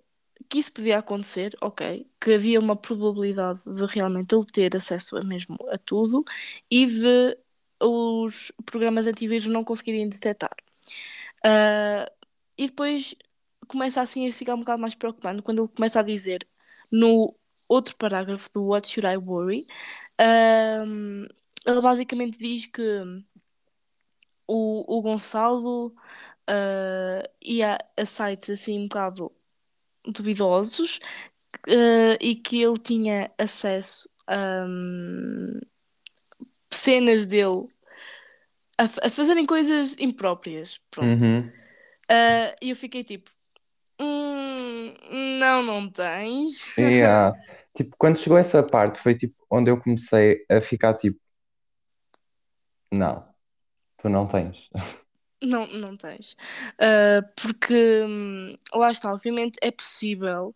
que 0.49 0.59
isso 0.59 0.71
podia 0.73 0.99
acontecer, 0.99 1.55
ok, 1.61 2.07
que 2.21 2.33
havia 2.33 2.59
uma 2.59 2.75
probabilidade 2.75 3.61
de 3.65 3.85
realmente 3.85 4.33
ele 4.35 4.45
ter 4.45 4.75
acesso 4.75 5.17
a 5.17 5.23
mesmo 5.23 5.57
a 5.71 5.77
tudo 5.77 6.23
e 6.71 6.85
de 6.87 7.37
os 7.81 8.51
programas 8.65 9.07
antivírus 9.07 9.47
não 9.47 9.63
conseguirem 9.63 10.09
detectar. 10.09 10.55
Ah, 11.43 12.11
e 12.57 12.67
depois 12.67 13.15
começa 13.67 14.01
assim 14.01 14.27
a 14.27 14.33
ficar 14.33 14.55
um 14.55 14.59
bocado 14.59 14.81
mais 14.81 14.95
preocupante 14.95 15.41
quando 15.41 15.63
ele 15.63 15.69
começa 15.75 15.99
a 15.99 16.03
dizer 16.03 16.47
no 16.91 17.35
outro 17.67 17.95
parágrafo 17.97 18.51
do 18.53 18.65
What 18.65 18.87
Should 18.87 19.07
I 19.07 19.17
Worry, 19.17 19.67
ahm, 20.19 21.25
ele 21.65 21.81
basicamente 21.81 22.37
diz 22.39 22.65
que 22.67 22.81
o, 24.47 24.97
o 24.97 25.01
Gonçalo 25.01 25.93
ia 27.41 27.77
a 27.97 28.05
sites 28.05 28.49
assim 28.49 28.79
um 28.79 28.83
bocado 28.87 29.31
duvidosos 30.11 30.99
ah, 31.67 32.17
e 32.21 32.35
que 32.35 32.61
ele 32.61 32.77
tinha 32.77 33.31
acesso 33.37 34.09
a 34.27 34.65
hum, 34.67 35.59
cenas 36.71 37.25
dele 37.25 37.67
a, 38.77 38.83
a 39.07 39.09
fazerem 39.09 39.45
coisas 39.45 39.95
impróprias. 39.99 40.79
Pronto. 40.91 41.23
Uhum. 41.23 41.51
Ah, 42.09 42.55
E 42.61 42.69
eu 42.69 42.75
fiquei 42.75 43.03
tipo, 43.03 43.29
"Hum, 43.99 44.93
não, 45.39 45.63
não 45.63 45.89
tens. 45.89 46.77
Yeah. 46.77 47.33
Tipo, 47.77 47.95
quando 47.95 48.17
chegou 48.17 48.39
essa 48.39 48.63
parte, 48.63 48.99
foi 48.99 49.13
tipo 49.13 49.35
onde 49.51 49.69
eu 49.69 49.79
comecei 49.79 50.43
a 50.49 50.59
ficar 50.59 50.95
tipo, 50.95 51.19
não, 52.91 53.23
tu 53.97 54.09
não 54.09 54.27
tens. 54.27 54.69
Não, 55.41 55.67
não 55.67 55.95
tens. 55.95 56.35
Ah, 56.79 57.21
porque 57.35 57.73
hum, 58.03 58.55
lá 58.73 58.91
está, 58.91 59.13
obviamente 59.13 59.57
é 59.61 59.71
possível, 59.71 60.55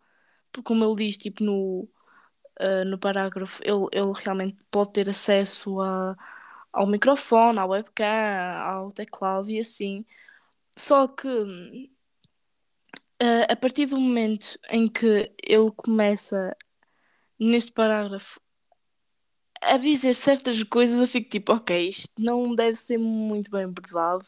porque 0.51 0.67
como 0.67 0.85
ele 0.85 1.05
diz, 1.07 1.17
tipo, 1.17 1.43
no, 1.43 1.89
ah, 2.59 2.85
no 2.85 2.97
parágrafo, 2.99 3.61
ele, 3.65 3.87
ele 3.93 4.13
realmente 4.23 4.57
pode 4.71 4.93
ter 4.93 5.09
acesso 5.09 5.81
a, 5.81 6.15
ao 6.73 6.87
microfone, 6.87 7.59
à 7.59 7.65
webcam, 7.65 8.05
ao 8.63 8.91
teclado 8.93 9.49
e 9.51 9.59
assim. 9.59 10.05
Só 10.77 11.07
que 11.07 11.27
ah, 13.19 13.45
a 13.53 13.55
partir 13.55 13.85
do 13.87 13.97
momento 13.99 14.59
em 14.69 14.87
que 14.87 15.31
ele 15.43 15.71
começa 15.75 16.55
neste 17.39 17.71
parágrafo 17.73 18.39
a 19.61 19.77
dizer 19.77 20.13
certas 20.13 20.63
coisas, 20.63 20.99
eu 20.99 21.07
fico 21.07 21.29
tipo, 21.29 21.53
ok, 21.53 21.87
isto 21.89 22.11
não 22.17 22.53
deve 22.55 22.75
ser 22.75 22.97
muito 22.97 23.49
bem 23.51 23.65
verdade. 23.67 24.25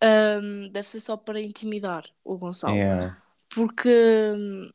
Ahm, 0.00 0.68
deve 0.70 0.88
ser 0.88 1.00
só 1.00 1.16
para 1.16 1.40
intimidar 1.40 2.04
o 2.24 2.36
Gonçalo. 2.36 2.76
Yeah. 2.76 3.16
Porque 3.48 3.88
hum, 4.36 4.70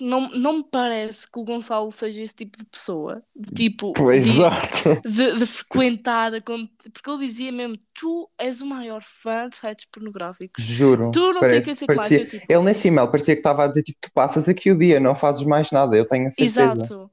não, 0.00 0.30
não 0.30 0.58
me 0.58 0.64
parece 0.64 1.28
que 1.30 1.38
o 1.38 1.44
Gonçalo 1.44 1.90
seja 1.90 2.20
esse 2.20 2.34
tipo 2.34 2.56
de 2.56 2.64
pessoa. 2.64 3.22
de 3.34 3.52
Tipo, 3.52 3.92
de, 5.02 5.10
de, 5.10 5.38
de 5.38 5.46
frequentar. 5.46 6.30
Porque 6.42 7.10
ele 7.10 7.26
dizia 7.26 7.50
mesmo: 7.50 7.76
Tu 7.94 8.30
és 8.38 8.60
o 8.60 8.66
maior 8.66 9.02
fã 9.02 9.48
de 9.48 9.56
sites 9.56 9.86
pornográficos. 9.86 10.62
Juro. 10.62 11.10
Tu 11.10 11.32
não 11.32 11.40
sei 11.42 11.58
o 11.58 11.62
que, 11.62 11.74
Parece, 11.74 11.76
sei 11.76 11.86
o 11.86 11.88
que 11.88 11.96
mais. 11.96 12.12
parecia, 12.12 12.18
Eu 12.18 12.28
tipo, 12.28 12.52
ele 12.52 12.62
nesse 12.62 12.88
e-mail 12.88 13.08
parecia 13.10 13.34
que 13.34 13.40
estava 13.40 13.64
a 13.64 13.66
dizer 13.66 13.82
tipo, 13.82 13.98
tu 14.00 14.10
passas 14.12 14.48
aqui 14.48 14.70
o 14.70 14.78
dia, 14.78 15.00
não 15.00 15.14
fazes 15.14 15.42
mais 15.42 15.70
nada, 15.72 15.96
eu 15.96 16.06
tenho 16.06 16.26
a 16.26 16.30
certeza. 16.30 16.82
exato. 16.82 17.10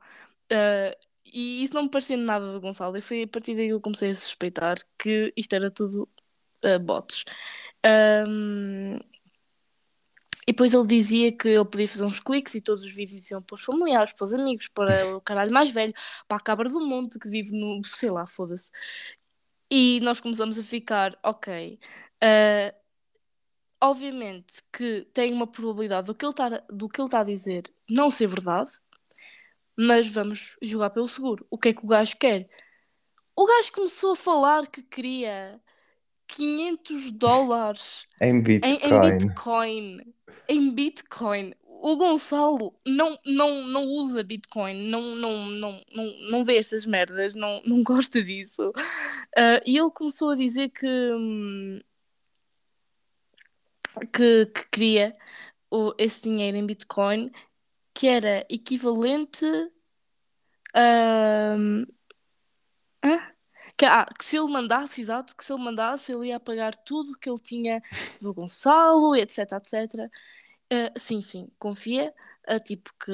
Ah, 0.52 0.96
e 1.26 1.64
isso 1.64 1.74
não 1.74 1.84
me 1.84 1.90
parecia 1.90 2.18
nada 2.18 2.54
do 2.54 2.62
Gonçalo. 2.62 2.98
E 2.98 3.02
foi 3.02 3.24
a 3.24 3.28
partir 3.28 3.56
daí 3.56 3.68
que 3.68 3.74
eu 3.74 3.82
comecei 3.82 4.12
a 4.12 4.16
suspeitar 4.16 4.78
que 4.98 5.34
isto 5.36 5.54
era 5.54 5.70
tudo 5.72 6.08
ah, 6.64 6.80
bots. 6.80 7.24
Ahm, 7.86 9.00
E 10.48 10.54
depois 10.54 10.74
ele 10.74 10.88
dizia 10.88 11.32
que 11.38 11.50
ele 11.50 11.66
podia 11.66 11.88
fazer 11.90 12.06
uns 12.06 12.20
cliques 12.22 12.56
e 12.56 12.62
todos 12.62 12.82
os 12.84 12.94
vídeos 12.94 13.30
iam 13.30 13.42
para 13.42 13.56
os 13.56 13.64
familiares, 13.64 14.14
para 14.14 14.24
os 14.26 14.34
amigos, 14.34 14.70
para 14.70 15.06
o 15.18 15.22
caralho 15.22 15.52
mais 15.54 15.70
velho, 15.70 15.94
para 16.28 16.38
a 16.38 16.40
cabra 16.40 16.70
do 16.70 16.80
monte 16.88 17.20
que 17.20 17.28
vive 17.30 17.52
no. 17.52 17.82
sei 17.84 18.10
lá, 18.10 18.26
foda-se. 18.26 18.72
E 19.70 20.00
nós 20.02 20.20
começamos 20.22 20.58
a 20.58 20.64
ficar, 20.64 21.18
ok. 21.24 21.80
ah, 22.22 22.74
obviamente 23.82 24.62
que 24.72 25.02
tem 25.14 25.34
uma 25.34 25.48
probabilidade 25.48 26.08
do 26.08 26.16
que 26.16 26.26
ele 26.26 26.32
está 26.32 26.50
do 26.70 26.90
que 26.90 27.00
ele 27.02 27.08
está 27.08 27.20
a 27.22 27.24
dizer 27.24 27.72
não 27.90 28.10
ser 28.12 28.28
verdade, 28.28 28.72
mas 29.78 30.08
vamos 30.08 30.58
jogar 30.62 30.90
pelo 30.90 31.08
seguro. 31.08 31.46
O 31.50 31.58
que 31.58 31.70
é 31.70 31.74
que 31.74 31.86
o 31.86 31.88
gajo 31.88 32.18
quer? 32.18 32.50
O 33.36 33.46
gajo 33.48 33.72
começou 33.74 34.14
a 34.14 34.16
falar 34.16 34.68
que 34.68 34.84
queria 34.84 35.60
500 36.28 37.12
dólares 37.12 38.08
Em 38.22 38.30
em, 38.30 38.38
em 38.38 38.42
Bitcoin. 38.44 39.18
Bitcoin. 39.18 40.14
Em 40.48 40.72
Bitcoin. 40.72 41.54
O 41.80 41.96
Gonçalo 41.96 42.74
não, 42.86 43.18
não, 43.24 43.68
não 43.68 43.84
usa 43.86 44.24
Bitcoin, 44.24 44.90
não, 44.90 45.16
não, 45.16 45.46
não, 45.46 45.84
não, 45.94 46.30
não 46.32 46.46
vê 46.46 46.58
essas 46.58 46.86
merdas, 46.86 47.36
não, 47.36 47.62
não 47.66 47.82
gosta 47.84 48.24
disso. 48.24 48.72
Ah, 49.36 49.62
e 49.66 49.78
ele 49.78 49.92
começou 49.92 50.32
a 50.32 50.36
dizer 50.36 50.70
que, 50.70 50.88
hum, 50.88 51.80
que, 54.12 54.48
que 54.48 54.70
queria 54.72 55.16
o, 55.70 55.94
esse 55.98 56.24
dinheiro 56.24 56.58
em 56.58 56.66
Bitcoin, 56.66 57.32
que 57.94 58.08
era 58.08 58.46
equivalente 58.50 59.46
a. 60.74 61.56
hum, 61.58 61.86
hã? 63.04 63.37
Que, 63.78 63.86
ah, 63.86 64.06
que 64.18 64.26
se 64.26 64.38
ele 64.38 64.50
mandasse, 64.52 65.02
exato, 65.02 65.36
que 65.36 65.46
se 65.46 65.54
ele 65.54 65.64
mandasse, 65.64 66.12
ele 66.12 66.28
ia 66.30 66.40
pagar 66.40 66.76
tudo 66.76 67.18
que 67.18 67.30
ele 67.30 67.40
tinha 67.40 67.82
do 68.20 68.34
Gonçalo, 68.34 69.16
etc, 69.16 69.38
etc. 69.54 70.12
Ah, 70.72 70.94
sim, 71.00 71.22
sim, 71.22 71.50
confia, 71.60 72.14
ah, 72.48 72.60
tipo 72.60 72.92
que 73.00 73.12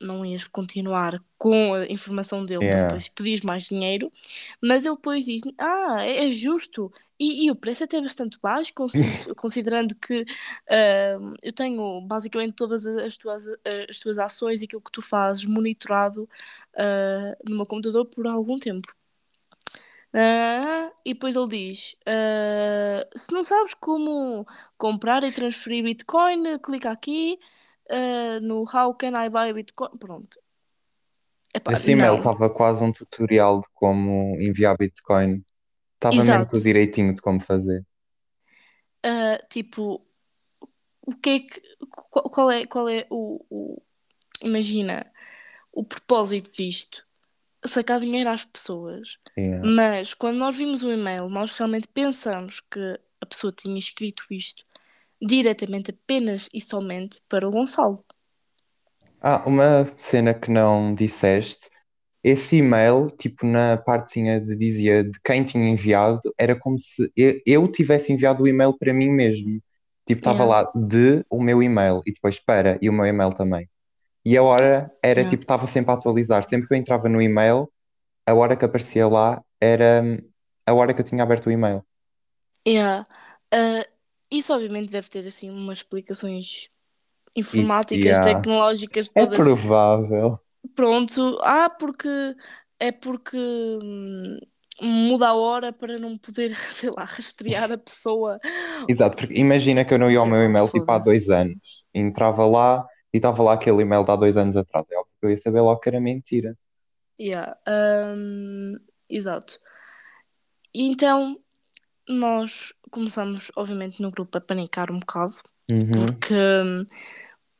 não 0.00 0.26
ias 0.26 0.48
continuar 0.48 1.22
com 1.38 1.74
a 1.74 1.86
informação 1.86 2.44
dele 2.44 2.64
Yeah. 2.64 2.88
depois 2.88 3.08
pedires 3.08 3.42
mais 3.42 3.64
dinheiro, 3.64 4.12
mas 4.60 4.84
ele 4.84 4.96
depois 4.96 5.24
diz, 5.24 5.42
ah, 5.58 5.98
é, 6.04 6.26
é 6.28 6.30
justo, 6.32 6.92
e, 7.18 7.46
e 7.46 7.50
o 7.52 7.56
preço 7.56 7.84
até 7.84 7.98
é 7.98 8.02
bastante 8.02 8.38
baixo, 8.42 8.72
consi- 8.74 8.98
considerando 9.36 9.94
que 9.94 10.24
ah, 10.68 11.18
eu 11.42 11.52
tenho 11.52 12.00
basicamente 12.02 12.54
todas 12.54 12.84
as 12.86 13.16
tuas, 13.16 13.46
as 13.88 13.98
tuas 14.00 14.18
ações 14.18 14.60
e 14.60 14.64
aquilo 14.64 14.82
que 14.82 14.90
tu 14.92 15.00
fazes 15.02 15.44
monitorado 15.44 16.28
ah, 16.76 17.36
no 17.48 17.56
meu 17.56 17.66
computador 17.66 18.06
por 18.06 18.26
algum 18.26 18.58
tempo. 18.58 18.92
Ah, 20.14 20.92
e 21.04 21.14
depois 21.14 21.34
ele 21.34 21.48
diz: 21.48 21.96
ah, 22.06 23.08
se 23.16 23.32
não 23.32 23.44
sabes 23.44 23.74
como 23.74 24.46
comprar 24.76 25.24
e 25.24 25.32
transferir 25.32 25.84
Bitcoin, 25.84 26.58
clica 26.58 26.90
aqui 26.90 27.38
ah, 27.90 28.40
no 28.40 28.64
How 28.64 28.94
can 28.94 29.12
I 29.22 29.28
buy 29.28 29.52
Bitcoin? 29.52 29.96
Pronto. 29.98 30.38
Epá, 31.54 31.72
e-mail 31.86 32.12
não. 32.12 32.16
estava 32.16 32.48
quase 32.48 32.82
um 32.82 32.92
tutorial 32.92 33.60
de 33.60 33.68
como 33.74 34.40
enviar 34.40 34.76
Bitcoin. 34.76 35.44
Estava 35.94 36.16
mesmo 36.16 36.32
Exato. 36.32 36.50
tudo 36.52 36.62
direitinho 36.62 37.14
de 37.14 37.20
como 37.20 37.40
fazer. 37.40 37.84
Ah, 39.02 39.38
tipo, 39.50 40.04
o 41.02 41.14
que 41.14 41.30
é 41.30 41.40
que. 41.40 41.62
Qual, 42.10 42.30
qual 42.30 42.50
é, 42.50 42.66
qual 42.66 42.88
é 42.88 43.06
o, 43.10 43.44
o- 43.50 43.82
Imagina 44.42 45.10
o 45.72 45.84
propósito 45.84 46.50
disto: 46.52 47.06
sacar 47.66 48.00
dinheiro 48.00 48.30
às 48.30 48.44
pessoas. 48.44 49.18
Yeah. 49.36 49.72
Mas 49.76 50.14
quando 50.14 50.38
nós 50.38 50.56
vimos 50.56 50.82
o 50.82 50.90
e-mail, 50.92 51.28
nós 51.28 51.52
realmente 51.52 51.88
pensamos 51.88 52.60
que 52.60 52.80
a 53.20 53.26
pessoa 53.26 53.52
tinha 53.52 53.78
escrito 53.78 54.24
isto 54.30 54.64
diretamente 55.22 55.90
apenas 55.92 56.48
e 56.54 56.60
somente 56.60 57.20
para 57.28 57.48
o 57.48 57.52
Gonçalo. 57.52 58.04
Ah, 59.20 59.42
uma 59.46 59.86
cena 59.96 60.34
que 60.34 60.50
não 60.50 60.94
disseste. 60.94 61.68
Esse 62.24 62.56
e-mail, 62.58 63.08
tipo, 63.10 63.46
na 63.46 63.76
partezinha 63.78 64.40
de 64.40 64.56
dizia 64.56 65.04
de 65.04 65.20
quem 65.24 65.44
tinha 65.44 65.68
enviado, 65.70 66.20
era 66.38 66.56
como 66.58 66.78
se 66.78 67.12
eu, 67.46 67.68
tivesse 67.70 68.12
enviado 68.12 68.42
o 68.44 68.48
e-mail 68.48 68.76
para 68.78 68.94
mim 68.94 69.10
mesmo. 69.10 69.60
Tipo, 70.06 70.20
estava 70.20 70.44
Yeah. 70.44 70.46
lá 70.46 70.72
de 70.74 71.24
o 71.30 71.42
meu 71.42 71.62
e-mail 71.62 72.02
e 72.06 72.12
depois 72.12 72.40
para 72.40 72.78
e 72.82 72.90
o 72.90 72.92
meu 72.94 73.06
e-mail 73.06 73.30
também. 73.34 73.68
E 74.24 74.36
a 74.36 74.42
hora 74.42 74.92
era 75.02 75.24
Yeah. 75.24 75.26
tipo, 75.26 75.42
estava 75.44 75.66
sempre 75.66 75.90
a 75.92 75.94
atualizar. 75.94 76.42
Sempre 76.44 76.68
que 76.68 76.74
eu 76.74 76.78
entrava 76.78 77.08
no 77.08 77.20
e-mail, 77.22 77.70
a 78.26 78.34
hora 78.34 78.56
que 78.56 78.64
aparecia 78.66 79.08
lá 79.08 79.42
era 79.60 80.02
hum, 80.04 80.18
a 80.66 80.74
hora 80.74 80.94
que 80.94 81.00
eu 81.02 81.06
tinha 81.06 81.22
aberto 81.24 81.48
o 81.48 81.52
e-mail. 81.52 81.84
Yeah. 82.66 83.06
Ah, 83.52 83.84
isso 84.30 84.52
obviamente 84.54 84.90
deve 84.90 85.08
ter 85.08 85.26
assim 85.26 85.50
umas 85.50 85.78
explicações 85.78 86.70
informáticas, 87.36 88.18
yeah, 88.18 88.20
tecnológicas 88.20 89.08
é 89.16 89.26
todas. 89.26 89.26
provável. 89.26 90.40
Pronto, 90.74 91.38
ah, 91.42 91.68
porque 91.70 92.08
é 92.78 92.92
porque 92.92 93.36
hum, 93.36 94.38
muda 94.80 95.28
a 95.28 95.34
hora 95.34 95.72
para 95.72 95.98
não 95.98 96.16
poder, 96.18 96.54
sei 96.72 96.90
lá, 96.90 97.04
rastrear 97.04 97.70
a 97.72 97.78
pessoa. 97.78 98.38
Exato, 98.86 99.16
porque 99.16 99.34
imagina 99.34 99.84
que 99.84 99.94
eu 99.94 99.98
não 99.98 100.10
ia 100.10 100.18
ao 100.18 100.26
meu 100.26 100.42
e-mail 100.44 100.68
tipo 100.68 100.90
há 100.92 100.98
dois 100.98 101.28
anos. 101.28 101.56
Entrava 101.94 102.46
lá 102.46 102.84
e 103.12 103.18
estava 103.18 103.42
lá 103.42 103.52
aquele 103.54 103.82
e-mail 103.82 104.04
de 104.04 104.10
há 104.10 104.16
dois 104.16 104.36
anos 104.36 104.56
atrás. 104.56 104.90
É 104.90 104.96
óbvio 104.96 105.12
que 105.20 105.26
eu 105.26 105.30
ia 105.30 105.36
saber 105.36 105.60
logo 105.60 105.80
que 105.80 105.88
era 105.88 106.00
mentira. 106.00 106.56
Yeah. 107.20 107.56
hum, 108.16 108.76
exato. 109.08 109.58
E 110.74 110.88
então 110.88 111.38
nós 112.08 112.72
começamos, 112.90 113.50
obviamente, 113.56 114.00
no 114.02 114.10
grupo 114.10 114.36
a 114.38 114.40
panicar 114.40 114.90
um 114.90 114.98
bocado, 114.98 115.36
Uhum. 115.70 116.06
porque 116.06 116.34
hum, 116.34 116.84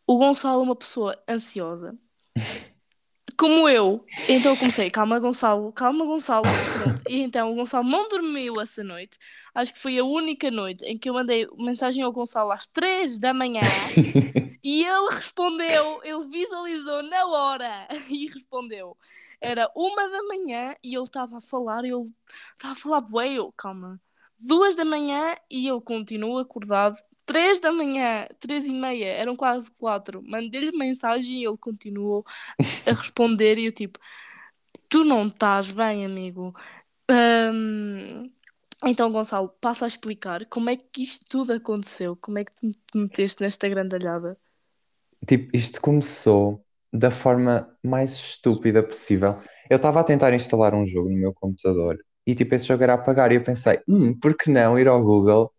o 0.07 0.19
Gonçalo 0.19 0.61
é 0.61 0.65
uma 0.65 0.77
pessoa 0.77 1.15
ansiosa. 1.29 1.97
Como 3.37 3.69
eu, 3.69 4.05
então 4.29 4.53
eu 4.53 4.59
comecei, 4.59 4.91
calma 4.91 5.19
Gonçalo, 5.19 5.73
calma 5.73 6.05
Gonçalo, 6.05 6.45
pronto. 6.77 7.03
E 7.09 7.23
então 7.23 7.53
o 7.53 7.55
Gonçalo 7.55 7.89
não 7.89 8.09
dormiu 8.09 8.61
essa 8.61 8.83
noite. 8.85 9.17
Acho 9.55 9.73
que 9.73 9.79
foi 9.79 9.99
a 9.99 10.05
única 10.05 10.51
noite 10.51 10.85
em 10.85 10.99
que 10.99 11.09
eu 11.09 11.15
mandei 11.15 11.47
mensagem 11.57 12.03
ao 12.03 12.13
Gonçalo 12.13 12.53
às 12.53 12.67
3 12.67 13.19
da 13.19 13.33
manhã 13.33 13.63
e 14.63 14.85
ele 14.85 15.09
respondeu, 15.11 16.01
ele 16.05 16.27
visualizou 16.29 17.03
na 17.05 17.27
hora 17.27 17.89
e 18.11 18.29
respondeu. 18.29 18.97
Era 19.41 19.71
uma 19.75 20.09
da 20.09 20.23
manhã 20.25 20.75
e 20.83 20.95
ele 20.95 21.05
estava 21.05 21.39
a 21.39 21.41
falar, 21.41 21.85
ele 21.85 22.13
estava 22.53 22.75
a 22.75 22.77
falar, 22.77 23.01
bué, 23.01 23.33
eu, 23.33 23.53
calma. 23.57 24.01
Duas 24.39 24.75
da 24.75 24.85
manhã 24.85 25.35
e 25.51 25.69
ele 25.69 25.81
continua 25.81 26.43
acordado. 26.43 26.97
Três 27.25 27.61
da 27.61 27.73
manhã, 27.73 28.27
três 28.41 28.67
e 28.67 28.73
meia, 28.73 29.07
eram 29.07 29.37
quase 29.37 29.71
quatro. 29.73 30.23
Mandei-lhe 30.23 30.77
mensagem 30.77 31.43
e 31.43 31.47
ele 31.47 31.57
continuou 31.57 32.25
a 32.87 32.93
responder 32.93 33.59
e 33.59 33.67
eu 33.67 33.73
tipo, 33.73 33.99
tu 34.89 35.05
não 35.05 35.27
estás 35.27 35.71
bem, 35.71 36.05
amigo. 36.05 36.55
Hum, 37.11 38.31
então, 38.85 39.11
Gonçalo, 39.13 39.49
passa 39.61 39.85
a 39.85 39.89
explicar 39.89 40.45
como 40.47 40.69
é 40.69 40.77
que 40.77 41.03
isto 41.03 41.25
tudo 41.29 41.53
aconteceu, 41.53 42.17
como 42.17 42.39
é 42.39 42.45
que 42.45 42.53
tu 42.53 42.69
te 42.69 42.99
meteste 42.99 43.43
nesta 43.43 43.69
grandalhada. 43.69 44.37
Tipo, 45.27 45.57
isto 45.57 45.81
começou 45.81 46.65
da 46.93 47.11
forma 47.11 47.69
mais 47.83 48.13
estúpida 48.13 48.83
possível. 48.83 49.31
Eu 49.71 49.77
estava 49.77 50.01
a 50.01 50.05
tentar 50.05 50.35
instalar 50.35 50.75
um 50.75 50.85
jogo 50.85 51.09
no 51.09 51.17
meu 51.17 51.33
computador 51.33 51.97
e 52.27 52.35
tipo, 52.35 52.55
esse 52.55 52.67
jogo 52.67 52.83
era 52.83 52.95
a 52.95 52.99
pagar 52.99 53.33
e 53.33 53.37
eu 53.37 53.45
pensei, 53.45 53.81
hum, 53.89 54.19
por 54.19 54.37
que 54.37 54.51
não 54.51 54.79
ir 54.79 54.89
ao 54.89 55.03
Google 55.03 55.53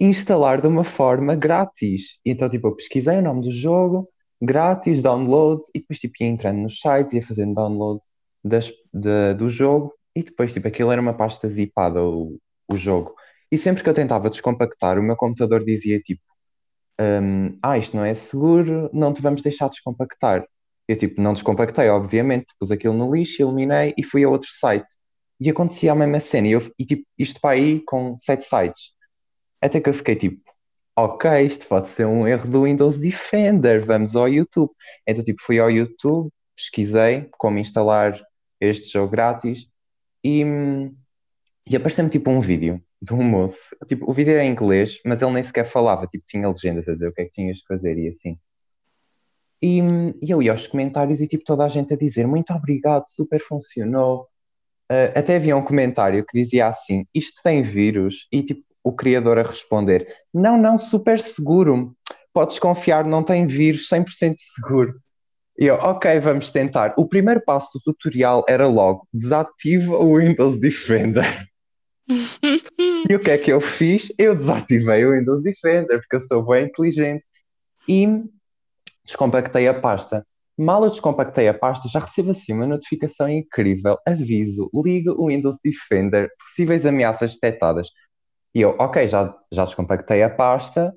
instalar 0.00 0.60
de 0.60 0.66
uma 0.68 0.84
forma 0.84 1.34
grátis? 1.34 2.18
E 2.24 2.30
então, 2.32 2.48
tipo, 2.48 2.68
eu 2.68 2.76
pesquisei 2.76 3.18
o 3.18 3.22
nome 3.22 3.42
do 3.42 3.50
jogo, 3.50 4.08
grátis, 4.42 5.02
download, 5.02 5.62
e 5.74 5.80
depois, 5.80 5.98
tipo, 6.00 6.14
ia 6.22 6.28
entrando 6.28 6.58
nos 6.60 6.80
sites, 6.80 7.12
ia 7.14 7.22
fazendo 7.26 7.54
download 7.54 8.00
das, 8.44 8.72
de- 8.92 9.34
do 9.34 9.48
jogo 9.48 9.94
e 10.16 10.22
depois, 10.22 10.52
tipo, 10.52 10.66
aquilo 10.68 10.90
era 10.90 11.00
uma 11.00 11.14
pasta 11.14 11.48
zipada, 11.48 12.02
o, 12.02 12.38
o 12.68 12.76
jogo. 12.76 13.14
E 13.52 13.58
sempre 13.58 13.82
que 13.82 13.88
eu 13.88 13.94
tentava 13.94 14.30
descompactar, 14.30 14.98
o 14.98 15.02
meu 15.02 15.16
computador 15.16 15.64
dizia, 15.64 16.00
tipo, 16.00 16.22
hum, 17.00 17.58
ah, 17.62 17.78
isto 17.78 17.96
não 17.96 18.04
é 18.04 18.14
seguro, 18.14 18.90
não 18.92 19.12
te 19.12 19.22
vamos 19.22 19.42
deixar 19.42 19.68
descompactar. 19.68 20.46
Eu, 20.88 20.96
tipo, 20.96 21.20
não 21.20 21.32
descompactei, 21.32 21.88
obviamente, 21.88 22.52
pus 22.58 22.70
aquilo 22.70 22.94
no 22.94 23.12
lixo, 23.14 23.42
eliminei 23.42 23.94
e 23.96 24.02
fui 24.04 24.24
a 24.24 24.28
outro 24.28 24.48
site. 24.52 24.86
E 25.40 25.48
acontecia 25.50 25.92
a 25.92 25.94
mesma 25.94 26.20
cena, 26.20 26.48
e, 26.48 26.52
eu, 26.52 26.60
e 26.78 26.84
tipo, 26.84 27.04
isto 27.18 27.40
para 27.40 27.50
aí 27.54 27.80
com 27.86 28.16
sete 28.18 28.44
sites. 28.44 28.92
Até 29.60 29.80
que 29.80 29.88
eu 29.88 29.94
fiquei 29.94 30.16
tipo, 30.16 30.40
ok, 30.96 31.30
isto 31.42 31.66
pode 31.66 31.88
ser 31.88 32.06
um 32.06 32.26
erro 32.26 32.48
do 32.48 32.64
Windows 32.64 32.98
Defender, 32.98 33.84
vamos 33.84 34.16
ao 34.16 34.28
YouTube. 34.28 34.70
Então, 35.06 35.24
tipo, 35.24 35.40
fui 35.42 35.58
ao 35.58 35.70
YouTube, 35.70 36.30
pesquisei 36.56 37.28
como 37.38 37.58
instalar 37.58 38.20
este 38.60 38.92
jogo 38.92 39.10
grátis 39.10 39.66
e, 40.24 40.44
e 41.66 41.76
apareceu-me 41.76 42.10
tipo 42.10 42.30
um 42.30 42.40
vídeo 42.40 42.82
de 43.00 43.14
um 43.14 43.22
moço. 43.22 43.74
Tipo, 43.88 44.10
o 44.10 44.14
vídeo 44.14 44.32
era 44.32 44.44
em 44.44 44.50
inglês, 44.50 45.00
mas 45.04 45.22
ele 45.22 45.32
nem 45.32 45.42
sequer 45.42 45.64
falava, 45.64 46.06
tipo, 46.06 46.24
tinha 46.26 46.48
legendas 46.48 46.88
a 46.88 46.92
dizer 46.92 47.08
o 47.08 47.12
que 47.12 47.22
é 47.22 47.24
que 47.24 47.32
tinhas 47.32 47.58
de 47.58 47.64
fazer 47.66 47.98
e 47.98 48.08
assim. 48.08 48.38
E, 49.62 49.80
e 50.22 50.30
eu 50.30 50.42
ia 50.42 50.52
aos 50.52 50.66
comentários 50.66 51.20
e 51.20 51.26
tipo 51.26 51.44
toda 51.44 51.64
a 51.64 51.68
gente 51.68 51.92
a 51.92 51.96
dizer 51.96 52.26
muito 52.26 52.52
obrigado, 52.52 53.04
super 53.06 53.40
funcionou. 53.42 54.26
Uh, 54.90 55.12
até 55.14 55.36
havia 55.36 55.56
um 55.56 55.62
comentário 55.62 56.24
que 56.26 56.38
dizia 56.38 56.66
assim: 56.68 57.06
Isto 57.14 57.42
tem 57.42 57.62
vírus? 57.62 58.26
E 58.32 58.42
tipo 58.42 58.62
o 58.82 58.92
criador 58.92 59.38
a 59.38 59.42
responder: 59.42 60.06
Não, 60.32 60.56
não, 60.56 60.78
super 60.78 61.18
seguro. 61.18 61.94
Podes 62.32 62.58
confiar, 62.58 63.04
não 63.04 63.22
tem 63.22 63.46
vírus, 63.46 63.88
100% 63.88 64.34
seguro. 64.36 64.94
E 65.58 65.66
eu, 65.66 65.74
ok, 65.74 66.18
vamos 66.20 66.50
tentar. 66.50 66.94
O 66.96 67.06
primeiro 67.06 67.42
passo 67.44 67.70
do 67.74 67.80
tutorial 67.80 68.44
era 68.48 68.66
logo: 68.66 69.06
desativa 69.12 69.96
o 69.96 70.18
Windows 70.18 70.58
Defender. 70.58 71.46
E 73.08 73.14
o 73.14 73.20
que 73.20 73.30
é 73.30 73.38
que 73.38 73.52
eu 73.52 73.60
fiz? 73.60 74.12
Eu 74.18 74.34
desativei 74.34 75.04
o 75.04 75.12
Windows 75.12 75.42
Defender, 75.42 76.00
porque 76.00 76.16
eu 76.16 76.20
sou 76.20 76.44
bem 76.44 76.66
inteligente. 76.66 77.24
E 77.88 78.06
descompactei 79.04 79.68
a 79.68 79.74
pasta. 79.74 80.26
Mal 80.58 80.84
eu 80.84 80.90
descompactei 80.90 81.48
a 81.48 81.54
pasta, 81.54 81.88
já 81.88 82.00
recebo 82.00 82.32
assim 82.32 82.52
uma 82.52 82.66
notificação 82.66 83.28
incrível. 83.28 83.96
Aviso, 84.06 84.68
liga 84.74 85.12
o 85.12 85.28
Windows 85.28 85.56
Defender, 85.64 86.28
possíveis 86.38 86.84
ameaças 86.84 87.32
detectadas. 87.34 87.88
E 88.54 88.60
eu, 88.62 88.76
ok, 88.78 89.06
já, 89.08 89.34
já 89.52 89.64
descompactei 89.64 90.22
a 90.22 90.30
pasta, 90.30 90.92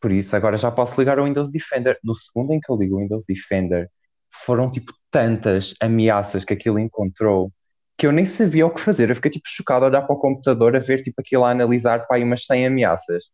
por 0.00 0.12
isso 0.12 0.36
agora 0.36 0.56
já 0.56 0.70
posso 0.70 0.98
ligar 1.00 1.18
o 1.18 1.24
Windows 1.24 1.50
Defender. 1.50 1.98
No 2.04 2.14
segundo 2.14 2.52
em 2.52 2.60
que 2.60 2.70
eu 2.70 2.76
ligo 2.76 2.96
o 2.96 3.00
Windows 3.00 3.24
Defender, 3.26 3.90
foram 4.30 4.70
tipo 4.70 4.92
tantas 5.10 5.74
ameaças 5.80 6.44
que 6.44 6.52
aquilo 6.52 6.78
encontrou 6.78 7.52
que 7.96 8.06
eu 8.06 8.12
nem 8.12 8.24
sabia 8.26 8.66
o 8.66 8.70
que 8.70 8.80
fazer. 8.80 9.10
Eu 9.10 9.14
fiquei 9.16 9.30
tipo 9.30 9.48
chocado 9.48 9.84
a 9.84 9.88
olhar 9.88 10.02
para 10.02 10.14
o 10.16 10.18
computador 10.18 10.76
a 10.76 10.80
ver 10.80 11.00
tipo 11.02 11.20
aquilo 11.20 11.44
a 11.44 11.50
analisar 11.50 12.06
para 12.06 12.16
aí 12.18 12.24
umas 12.24 12.44
100 12.46 12.66
ameaças. 12.66 13.26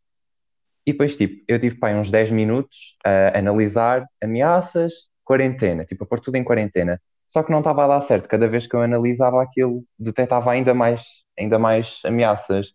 E 0.86 0.92
depois, 0.92 1.16
tipo, 1.16 1.44
eu 1.48 1.58
tive 1.58 1.76
para 1.78 1.90
aí 1.90 1.94
uns 2.00 2.10
10 2.10 2.30
minutos 2.30 2.96
a 3.04 3.38
analisar 3.38 4.06
ameaças, 4.22 4.92
quarentena, 5.24 5.84
tipo, 5.84 6.04
a 6.04 6.06
pôr 6.06 6.20
tudo 6.20 6.36
em 6.36 6.44
quarentena. 6.44 7.00
Só 7.28 7.42
que 7.42 7.52
não 7.52 7.58
estava 7.60 7.84
a 7.84 7.88
dar 7.88 8.00
certo. 8.02 8.28
Cada 8.28 8.48
vez 8.48 8.66
que 8.66 8.74
eu 8.74 8.82
analisava 8.82 9.42
aquilo, 9.42 9.84
detectava 9.98 10.50
ainda 10.50 10.74
mais, 10.74 11.02
ainda 11.38 11.58
mais 11.58 12.00
ameaças. 12.04 12.72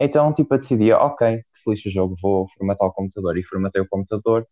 Então, 0.00 0.32
tipo, 0.32 0.54
eu 0.54 0.58
decidia, 0.58 0.98
ok, 0.98 1.38
que 1.38 1.58
se 1.58 1.70
lixa 1.70 1.88
o 1.88 1.92
jogo, 1.92 2.16
vou 2.20 2.48
formatar 2.56 2.88
o 2.88 2.92
computador. 2.92 3.38
E 3.38 3.44
formatei 3.44 3.80
o 3.80 3.88
computador, 3.88 4.46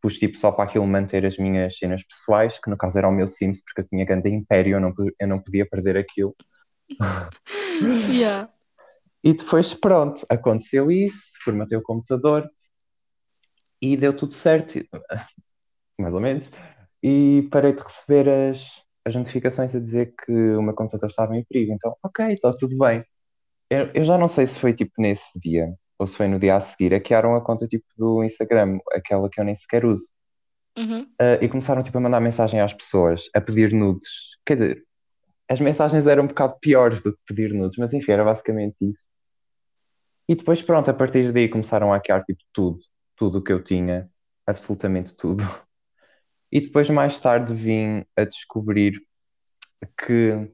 pus 0.00 0.18
tipo 0.18 0.36
só 0.38 0.50
para 0.52 0.64
aquilo 0.64 0.86
manter 0.86 1.24
as 1.26 1.36
minhas 1.36 1.76
cenas 1.76 2.02
pessoais, 2.04 2.58
que 2.58 2.70
no 2.70 2.76
caso 2.76 2.98
era 2.98 3.08
o 3.08 3.12
meu 3.12 3.28
Sims, 3.28 3.62
porque 3.62 3.82
eu 3.82 3.86
tinha 3.86 4.04
grande 4.04 4.30
império, 4.30 4.76
eu 4.76 4.80
não, 4.80 4.94
eu 5.18 5.28
não 5.28 5.38
podia 5.38 5.66
perder 5.68 5.96
aquilo. 5.96 6.34
Yeah. 8.08 8.48
E 9.22 9.34
depois, 9.34 9.74
pronto, 9.74 10.24
aconteceu 10.28 10.90
isso, 10.90 11.32
formatei 11.42 11.76
o 11.76 11.82
computador 11.82 12.48
e 13.82 13.96
deu 13.96 14.16
tudo 14.16 14.32
certo, 14.32 14.78
mais 15.98 16.14
ou 16.14 16.20
menos. 16.20 16.48
E 17.02 17.46
parei 17.50 17.72
de 17.72 17.82
receber 17.82 18.28
as, 18.28 18.82
as 19.04 19.14
notificações 19.14 19.74
a 19.74 19.80
dizer 19.80 20.14
que 20.14 20.32
o 20.32 20.62
meu 20.62 20.74
computador 20.74 21.10
estava 21.10 21.36
em 21.36 21.44
perigo. 21.44 21.72
Então, 21.72 21.96
ok, 22.02 22.26
está 22.28 22.52
tudo 22.52 22.78
bem. 22.78 23.04
Eu, 23.70 23.90
eu 23.94 24.04
já 24.04 24.16
não 24.16 24.28
sei 24.28 24.46
se 24.46 24.58
foi 24.58 24.72
tipo 24.72 24.92
nesse 24.98 25.38
dia 25.38 25.74
ou 25.98 26.06
se 26.06 26.16
foi 26.16 26.28
no 26.28 26.38
dia 26.38 26.56
a 26.56 26.60
seguir, 26.60 26.92
hackearam 26.92 27.34
a 27.34 27.40
conta 27.40 27.66
tipo 27.66 27.86
do 27.96 28.22
Instagram, 28.22 28.78
aquela 28.92 29.30
que 29.30 29.40
eu 29.40 29.44
nem 29.44 29.54
sequer 29.54 29.84
uso. 29.84 30.06
Uhum. 30.76 31.02
Uh, 31.02 31.42
e 31.42 31.48
começaram 31.48 31.82
tipo 31.82 31.96
a 31.96 32.00
mandar 32.00 32.20
mensagem 32.20 32.60
às 32.60 32.74
pessoas, 32.74 33.30
a 33.34 33.40
pedir 33.40 33.72
nudes. 33.72 34.08
Quer 34.44 34.54
dizer, 34.54 34.84
as 35.48 35.58
mensagens 35.58 36.06
eram 36.06 36.24
um 36.24 36.26
bocado 36.26 36.58
piores 36.60 37.00
do 37.00 37.12
que 37.12 37.22
pedir 37.26 37.54
nudes, 37.54 37.78
mas 37.78 37.92
enfim, 37.92 38.12
era 38.12 38.24
basicamente 38.24 38.76
isso. 38.80 39.02
E 40.28 40.34
depois, 40.34 40.60
pronto, 40.60 40.90
a 40.90 40.94
partir 40.94 41.32
daí 41.32 41.48
começaram 41.48 41.92
a 41.92 41.96
hackear 41.96 42.22
tipo 42.24 42.42
tudo, 42.52 42.80
tudo 43.16 43.38
o 43.38 43.42
que 43.42 43.52
eu 43.52 43.62
tinha, 43.62 44.10
absolutamente 44.46 45.14
tudo. 45.16 45.42
E 46.52 46.60
depois, 46.60 46.88
mais 46.88 47.18
tarde, 47.18 47.52
vim 47.52 48.04
a 48.16 48.24
descobrir 48.24 49.02
que 49.98 50.48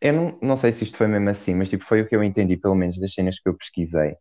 eu 0.00 0.12
não, 0.12 0.38
não 0.42 0.56
sei 0.56 0.72
se 0.72 0.84
isto 0.84 0.96
foi 0.96 1.06
mesmo 1.06 1.28
assim, 1.30 1.54
mas 1.54 1.70
tipo, 1.70 1.84
foi 1.84 2.02
o 2.02 2.08
que 2.08 2.16
eu 2.16 2.22
entendi, 2.22 2.56
pelo 2.56 2.74
menos 2.74 2.98
das 2.98 3.12
cenas 3.12 3.38
que 3.40 3.48
eu 3.48 3.56
pesquisei, 3.56 4.16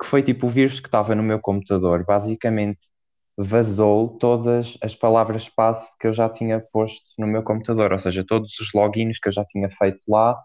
que 0.00 0.06
foi 0.06 0.22
tipo 0.22 0.46
o 0.46 0.50
vírus 0.50 0.80
que 0.80 0.88
estava 0.88 1.14
no 1.14 1.22
meu 1.22 1.40
computador, 1.40 2.04
basicamente 2.04 2.88
vazou 3.36 4.18
todas 4.18 4.76
as 4.82 4.94
palavras-passe 4.94 5.96
que 5.98 6.06
eu 6.06 6.12
já 6.12 6.28
tinha 6.28 6.60
posto 6.72 7.02
no 7.18 7.26
meu 7.26 7.42
computador, 7.42 7.92
ou 7.92 7.98
seja, 7.98 8.24
todos 8.26 8.58
os 8.60 8.72
logins 8.74 9.18
que 9.18 9.28
eu 9.28 9.32
já 9.32 9.44
tinha 9.44 9.70
feito 9.70 10.00
lá, 10.08 10.38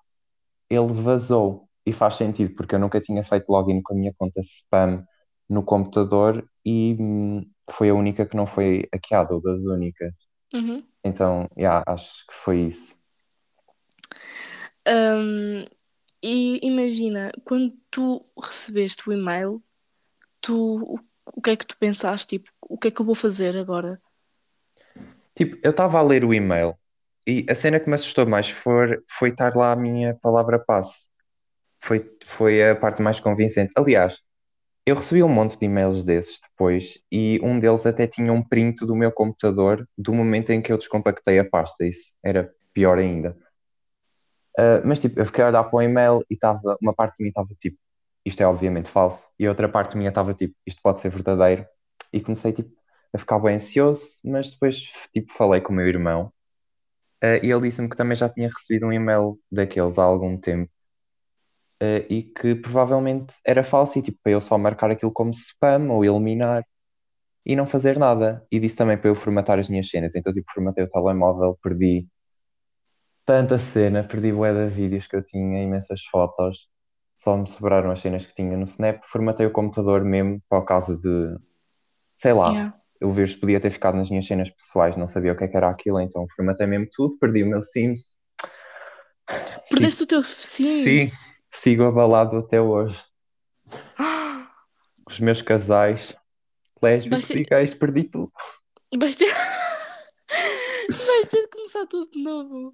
ele 0.70 0.94
vazou. 0.94 1.68
E 1.86 1.94
faz 1.94 2.16
sentido, 2.16 2.56
porque 2.56 2.76
eu 2.76 2.80
nunca 2.80 3.00
tinha 3.00 3.24
feito 3.24 3.50
login 3.50 3.82
com 3.82 3.94
a 3.94 3.98
minha 3.98 4.14
conta 4.18 4.40
spam 4.42 5.06
no 5.48 5.64
computador 5.64 6.48
e, 6.66 6.98
foi 7.72 7.90
a 7.90 7.94
única 7.94 8.26
que 8.26 8.36
não 8.36 8.48
foi 8.48 8.88
hackeada, 8.94 9.36
ou 9.36 9.42
das 9.42 9.66
únicas. 9.66 10.14
Uhum. 10.54 10.84
Então, 11.04 11.48
yeah, 11.58 11.84
acho 11.86 12.26
que 12.28 12.34
foi 12.34 12.62
isso. 12.62 12.98
Um, 14.88 15.66
e 16.22 16.60
imagina, 16.64 17.32
quando 17.44 17.74
tu 17.90 18.26
recebeste 18.42 19.08
o 19.10 19.14
e-mail, 19.14 19.64
tu, 20.42 20.96
o, 20.96 21.00
o 21.26 21.42
que 21.42 21.52
é 21.52 21.56
que 21.56 21.66
tu 21.66 21.78
pensaste? 21.78 22.38
Tipo, 22.38 22.50
o 22.62 22.78
que 22.78 22.88
é 22.88 22.92
que 22.92 23.02
eu 23.02 23.06
vou 23.06 23.16
fazer 23.16 23.58
agora? 23.58 24.02
Tipo, 25.36 25.58
eu 25.64 25.72
estava 25.72 26.00
a 26.00 26.02
ler 26.02 26.24
o 26.24 26.34
e-mail 26.34 26.76
e 27.28 27.46
a 27.50 27.56
cena 27.56 27.80
que 27.80 27.90
me 27.90 27.96
assustou 27.96 28.26
mais 28.26 28.50
foi, 28.50 29.00
foi 29.10 29.30
estar 29.30 29.56
lá 29.56 29.72
a 29.72 29.76
minha 29.76 30.16
palavra 30.22 30.60
passe. 30.60 31.08
Foi, 31.80 32.10
foi 32.26 32.70
a 32.70 32.76
parte 32.76 33.02
mais 33.02 33.20
convincente. 33.20 33.72
Aliás, 33.76 34.20
eu 34.86 34.96
recebi 34.96 35.24
um 35.24 35.30
monte 35.30 35.58
de 35.58 35.66
e-mails 35.66 36.04
desses 36.04 36.40
depois 36.40 37.00
e 37.12 37.40
um 37.44 37.60
deles 37.60 37.86
até 37.86 38.08
tinha 38.08 38.32
um 38.32 38.42
print 38.42 38.86
do 38.86 38.96
meu 38.96 39.12
computador 39.12 39.88
do 39.98 40.14
momento 40.14 40.52
em 40.52 40.62
que 40.62 40.72
eu 40.72 40.78
descompactei 40.78 41.40
a 41.40 41.46
pasta. 41.50 41.86
Isso 41.86 42.16
era 42.24 42.52
pior 42.74 42.98
ainda. 42.98 43.36
Uh, 44.60 44.82
mas 44.86 45.00
tipo, 45.00 45.20
eu 45.20 45.26
fiquei 45.26 45.44
a 45.44 45.48
olhar 45.50 45.64
para 45.66 45.78
o 45.78 45.82
e-mail 45.82 46.26
e 46.30 46.34
estava, 46.36 46.78
uma 46.82 46.94
parte 46.94 47.18
de 47.18 47.24
mim 47.24 47.30
estava 47.30 47.50
tipo, 47.60 47.78
isto 48.26 48.42
é 48.42 48.48
obviamente 48.48 48.90
falso, 48.90 49.30
e 49.40 49.46
a 49.46 49.50
outra 49.50 49.70
parte 49.70 49.98
minha 49.98 50.10
estava 50.10 50.34
tipo, 50.34 50.56
isto 50.66 50.82
pode 50.82 51.00
ser 51.00 51.10
verdadeiro. 51.10 51.66
E 52.14 52.22
comecei 52.22 52.54
tipo 52.54 52.72
a 53.14 53.18
ficar 53.18 53.40
bem 53.40 53.56
ansioso, 53.56 54.02
mas 54.24 54.52
depois 54.52 54.92
tipo 55.14 55.32
falei 55.34 55.62
com 55.62 55.74
o 55.74 55.76
meu 55.76 55.88
irmão 55.88 56.34
uh, 57.24 57.40
e 57.44 57.52
ele 57.52 57.62
disse-me 57.62 57.90
que 57.90 57.98
também 57.98 58.16
já 58.18 58.30
tinha 58.30 58.50
recebido 58.50 58.88
um 58.88 58.94
e-mail 58.94 59.40
daqueles 59.52 59.98
há 60.00 60.04
algum 60.04 60.38
tempo 60.38 60.72
uh, 61.84 62.06
e 62.10 62.24
que 62.24 62.56
provavelmente 62.56 63.36
era 63.46 63.64
falso 63.64 64.00
e 64.00 64.02
tipo 64.02 64.20
para 64.24 64.34
eu 64.34 64.42
só 64.42 64.58
marcar 64.58 64.92
aquilo 64.92 65.12
como 65.12 65.32
spam 65.32 65.90
ou 65.92 66.04
eliminar 66.06 66.66
e 67.46 67.56
não 67.56 67.68
fazer 67.68 67.98
nada. 68.00 68.46
E 68.52 68.60
disse 68.60 68.76
também 68.76 68.98
para 68.98 69.10
eu 69.10 69.16
formatar 69.16 69.60
as 69.60 69.70
minhas 69.70 69.90
cenas. 69.90 70.16
Então 70.16 70.34
tipo 70.34 70.52
formatei 70.54 70.84
o 70.84 70.90
telemóvel, 70.90 71.58
perdi 71.62 72.08
tanta 73.26 73.58
cena, 73.58 74.04
perdi 74.04 74.32
bué 74.32 74.54
de 74.54 74.68
vídeos 74.74 75.08
que 75.08 75.16
eu 75.16 75.24
tinha, 75.24 75.64
imensas 75.64 76.04
fotos. 76.06 76.70
Só 77.18 77.36
me 77.38 77.48
sobraram 77.50 77.90
as 77.92 78.00
cenas 78.00 78.26
que 78.26 78.34
tinha 78.36 78.56
no 78.56 78.66
Snap. 78.66 79.02
Formatei 79.04 79.46
o 79.46 79.52
computador 79.52 80.04
mesmo 80.04 80.42
por 80.50 80.64
causa 80.64 80.96
de, 80.98 81.36
sei 82.18 82.34
lá, 82.34 82.52
Yeah. 82.52 82.78
eu 83.02 83.12
vejo 83.12 83.40
podia 83.40 83.60
ter 83.60 83.72
ficado 83.72 83.96
nas 83.96 84.10
minhas 84.10 84.26
cenas 84.28 84.50
pessoais, 84.50 84.96
não 84.96 85.08
sabia 85.08 85.34
o 85.34 85.38
que 85.38 85.44
é 85.44 85.48
que 85.48 85.58
era 85.58 85.70
aquilo, 85.70 86.00
então 86.00 86.28
formatei 86.36 86.68
mesmo 86.68 86.88
tudo, 86.92 87.18
perdi 87.18 87.42
o 87.44 87.48
meu 87.48 87.62
Sims. 87.62 88.16
Perdeste 89.70 90.04
o 90.04 90.08
teu 90.08 90.22
Sim, 90.22 90.84
Sims? 90.84 91.34
sigo 91.52 91.84
abalado 91.84 92.38
até 92.38 92.62
hoje. 92.62 93.04
Os 95.08 95.20
meus 95.20 95.42
casais, 95.42 96.16
lésbicos 96.82 97.28
ter, 97.28 97.38
e 97.40 97.44
gays, 97.44 97.74
perdi 97.74 98.04
tudo. 98.04 98.32
vais 99.00 99.16
ter... 99.16 99.32
vais 100.90 101.28
ter 101.28 101.42
de 101.42 101.48
começar 101.48 101.86
tudo 101.88 102.10
de 102.12 102.22
novo. 102.24 102.74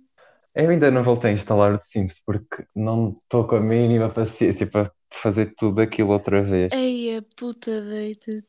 Eu 0.53 0.69
ainda 0.69 0.91
não 0.91 1.01
voltei 1.01 1.31
a 1.31 1.33
instalar 1.33 1.73
o 1.73 1.77
The 1.77 1.85
Sims 1.85 2.21
porque 2.25 2.65
não 2.75 3.17
estou 3.23 3.47
com 3.47 3.55
a 3.55 3.61
mínima 3.61 4.09
paciência 4.09 4.67
para 4.67 4.91
fazer 5.09 5.53
tudo 5.55 5.81
aquilo 5.81 6.11
outra 6.11 6.43
vez. 6.43 6.71
Ei, 6.73 7.17
a 7.17 7.23
puta 7.35 7.81
deita. 7.81 8.43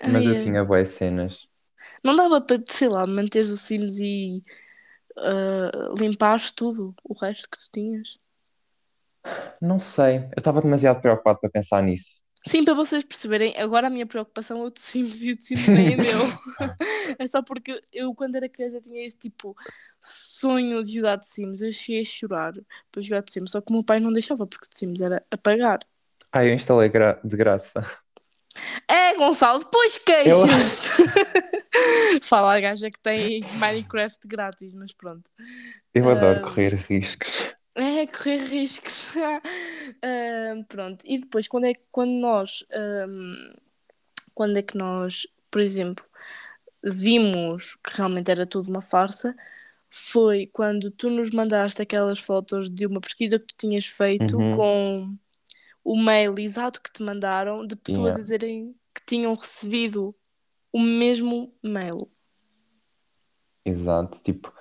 Mas 0.00 0.24
eu 0.24 0.38
tinha 0.38 0.64
boas 0.64 0.88
cenas. 0.88 1.48
não 2.04 2.14
dava 2.14 2.40
para, 2.40 2.62
sei 2.68 2.88
lá, 2.88 3.06
manteres 3.06 3.50
o 3.50 3.56
Sims 3.56 3.98
e 3.98 4.42
ah, 5.16 5.70
limpares 5.98 6.52
tudo, 6.52 6.94
o 7.02 7.14
resto 7.14 7.48
que 7.50 7.58
tu 7.58 7.70
tinhas. 7.72 8.18
Não 9.60 9.80
sei, 9.80 10.18
eu 10.18 10.38
estava 10.38 10.62
demasiado 10.62 11.00
preocupado 11.00 11.40
para 11.40 11.50
pensar 11.50 11.82
nisso. 11.82 12.22
Sim, 12.46 12.64
para 12.64 12.72
vocês 12.74 13.04
perceberem, 13.04 13.54
agora 13.58 13.88
a 13.88 13.90
minha 13.90 14.06
preocupação 14.06 14.62
é 14.62 14.66
o 14.66 14.70
de 14.70 14.80
Sims 14.80 15.22
e 15.22 15.32
o 15.32 15.36
de 15.36 15.42
Sims 15.42 15.66
nem 15.68 15.92
é 15.94 15.96
meu. 15.96 16.20
É 17.18 17.26
só 17.26 17.42
porque 17.42 17.82
eu, 17.92 18.14
quando 18.14 18.36
era 18.36 18.48
criança, 18.48 18.80
tinha 18.80 19.04
esse 19.04 19.16
tipo 19.18 19.56
sonho 20.02 20.84
de 20.84 20.94
jogar 20.94 21.16
de 21.16 21.26
Sims. 21.26 21.60
Eu 21.62 21.72
cheguei 21.72 22.02
a 22.02 22.04
chorar 22.04 22.52
para 22.92 23.02
jogar 23.02 23.22
de 23.22 23.32
Sims, 23.32 23.50
só 23.50 23.60
que 23.60 23.70
o 23.70 23.74
meu 23.74 23.84
pai 23.84 23.98
não 23.98 24.12
deixava 24.12 24.46
porque 24.46 24.66
o 24.66 24.70
de 24.70 24.76
Sims 24.78 25.00
era 25.00 25.24
a 25.30 25.36
pagar. 25.38 25.78
Ah, 26.32 26.44
eu 26.44 26.54
instalei 26.54 26.88
gra- 26.88 27.20
de 27.24 27.36
graça. 27.36 27.84
É, 28.88 29.14
Gonçalo, 29.16 29.60
depois 29.60 29.98
Eu, 30.24 30.44
queixas-te. 30.46 30.88
Fala 32.22 32.56
a 32.56 32.60
gaja 32.60 32.90
que 32.90 32.98
tem 33.00 33.40
Minecraft 33.52 34.26
grátis, 34.26 34.72
mas 34.72 34.92
pronto. 34.92 35.30
eu 35.94 36.08
adoro 36.08 36.40
Ah, 36.40 36.40
correr 36.40 36.74
riscos. 36.74 37.54
É, 37.78 38.06
correr 38.08 38.38
riscos. 38.38 39.08
Ah, 40.02 40.64
pronto. 40.68 41.04
E 41.06 41.18
depois, 41.18 41.48
quando 41.48 41.66
é 41.66 41.74
que 41.74 41.82
quando 41.90 42.12
nós, 42.12 42.64
ahm, 42.72 43.52
quando 44.34 44.58
é 44.58 44.62
que 44.62 44.76
nós, 44.76 45.26
por 45.50 45.60
exemplo, 45.60 46.04
vimos 46.84 47.76
que 47.76 47.96
realmente 47.96 48.30
era 48.30 48.46
tudo 48.46 48.70
uma 48.70 48.82
farsa, 48.82 49.36
foi 49.90 50.46
quando 50.48 50.90
tu 50.90 51.10
nos 51.10 51.30
mandaste 51.30 51.82
aquelas 51.82 52.20
fotos 52.20 52.70
de 52.70 52.86
uma 52.86 53.00
pesquisa 53.00 53.38
que 53.38 53.46
tu 53.48 53.54
tinhas 53.58 53.86
feito 53.86 54.42
Uhum, 54.42 54.54
com 54.56 55.16
o 55.84 55.96
mail 56.02 56.34
exato 56.38 56.82
que 56.82 56.92
te 56.92 57.02
mandaram 57.02 57.66
de 57.66 57.76
pessoas 57.76 58.16
a 58.18 58.20
yeah, 58.20 58.22
dizerem 58.22 58.74
que 58.94 59.02
tinham 59.06 59.34
recebido 59.34 60.14
o 60.72 60.80
mesmo 60.80 61.54
mail. 61.62 62.10
exato. 63.64 64.20
Tipo, 64.22 64.52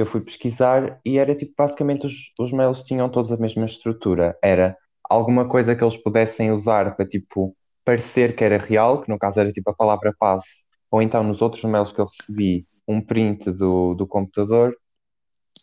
eu 0.00 0.06
fui 0.06 0.20
pesquisar 0.20 1.00
e 1.04 1.18
era 1.18 1.34
tipo, 1.34 1.52
basicamente 1.56 2.06
os, 2.06 2.32
os 2.38 2.52
mails 2.52 2.82
tinham 2.82 3.08
todos 3.08 3.32
a 3.32 3.36
mesma 3.36 3.64
estrutura. 3.64 4.36
Era 4.42 4.76
alguma 5.08 5.48
coisa 5.48 5.74
que 5.74 5.82
eles 5.82 5.96
pudessem 5.96 6.50
usar 6.52 6.96
para 6.96 7.06
tipo 7.06 7.56
parecer 7.84 8.36
que 8.36 8.44
era 8.44 8.58
real, 8.58 9.00
que 9.00 9.08
no 9.08 9.18
caso 9.18 9.40
era 9.40 9.52
tipo 9.52 9.70
a 9.70 9.74
palavra 9.74 10.14
passe, 10.18 10.64
ou 10.90 11.02
então 11.02 11.22
nos 11.22 11.42
outros 11.42 11.64
mails 11.64 11.92
que 11.92 12.00
eu 12.00 12.06
recebi, 12.06 12.66
um 12.86 13.00
print 13.00 13.50
do, 13.52 13.94
do 13.94 14.06
computador, 14.06 14.76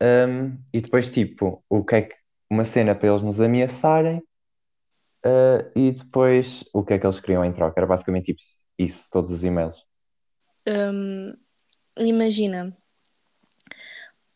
um, 0.02 0.58
e 0.74 0.82
depois 0.82 1.10
tipo, 1.10 1.64
o 1.70 1.84
que 1.84 1.96
é 1.96 2.02
que 2.04 2.16
uma 2.50 2.66
cena 2.66 2.96
para 2.96 3.10
eles 3.10 3.22
nos 3.22 3.40
ameaçarem, 3.40 4.22
uh, 5.26 5.72
e 5.76 5.92
depois 5.92 6.64
o 6.74 6.84
que 6.84 6.94
é 6.94 7.00
que 7.00 7.06
eles 7.06 7.20
queriam 7.20 7.44
em 7.44 7.52
troca. 7.52 7.74
Era 7.78 7.88
basicamente 7.88 8.26
tipo 8.28 8.40
isso, 8.78 9.08
todos 9.12 9.32
os 9.32 9.44
e-mails. 9.44 9.84
Hum, 10.68 11.34
imagina, 11.98 12.76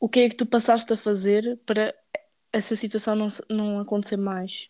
o 0.02 0.10
que 0.10 0.22
é 0.22 0.30
que 0.30 0.36
tu 0.36 0.48
passaste 0.48 0.92
a 0.92 0.98
fazer 0.98 1.60
para 1.64 1.94
essa 2.52 2.76
situação 2.76 3.16
não, 3.16 3.28
não 3.50 3.80
acontecer 3.80 4.18
mais? 4.18 4.68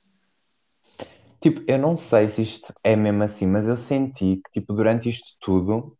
Tipo, 1.41 1.63
eu 1.65 1.79
não 1.79 1.95
sei 1.95 2.27
se 2.27 2.41
isto 2.41 2.73
é 2.83 2.95
mesmo 2.97 3.23
assim, 3.23 3.47
mas 3.47 3.65
eu 3.67 3.77
senti 3.77 4.41
que, 4.43 4.59
tipo, 4.59 4.73
durante 4.73 5.07
isto 5.07 5.31
tudo, 5.39 5.97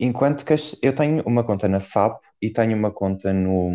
enquanto 0.00 0.44
que 0.44 0.54
eu 0.82 0.94
tenho 0.94 1.22
uma 1.24 1.44
conta 1.44 1.68
na 1.68 1.80
SAP 1.80 2.20
e 2.42 2.50
tenho 2.52 2.76
uma 2.76 2.90
conta 2.90 3.32
no, 3.32 3.70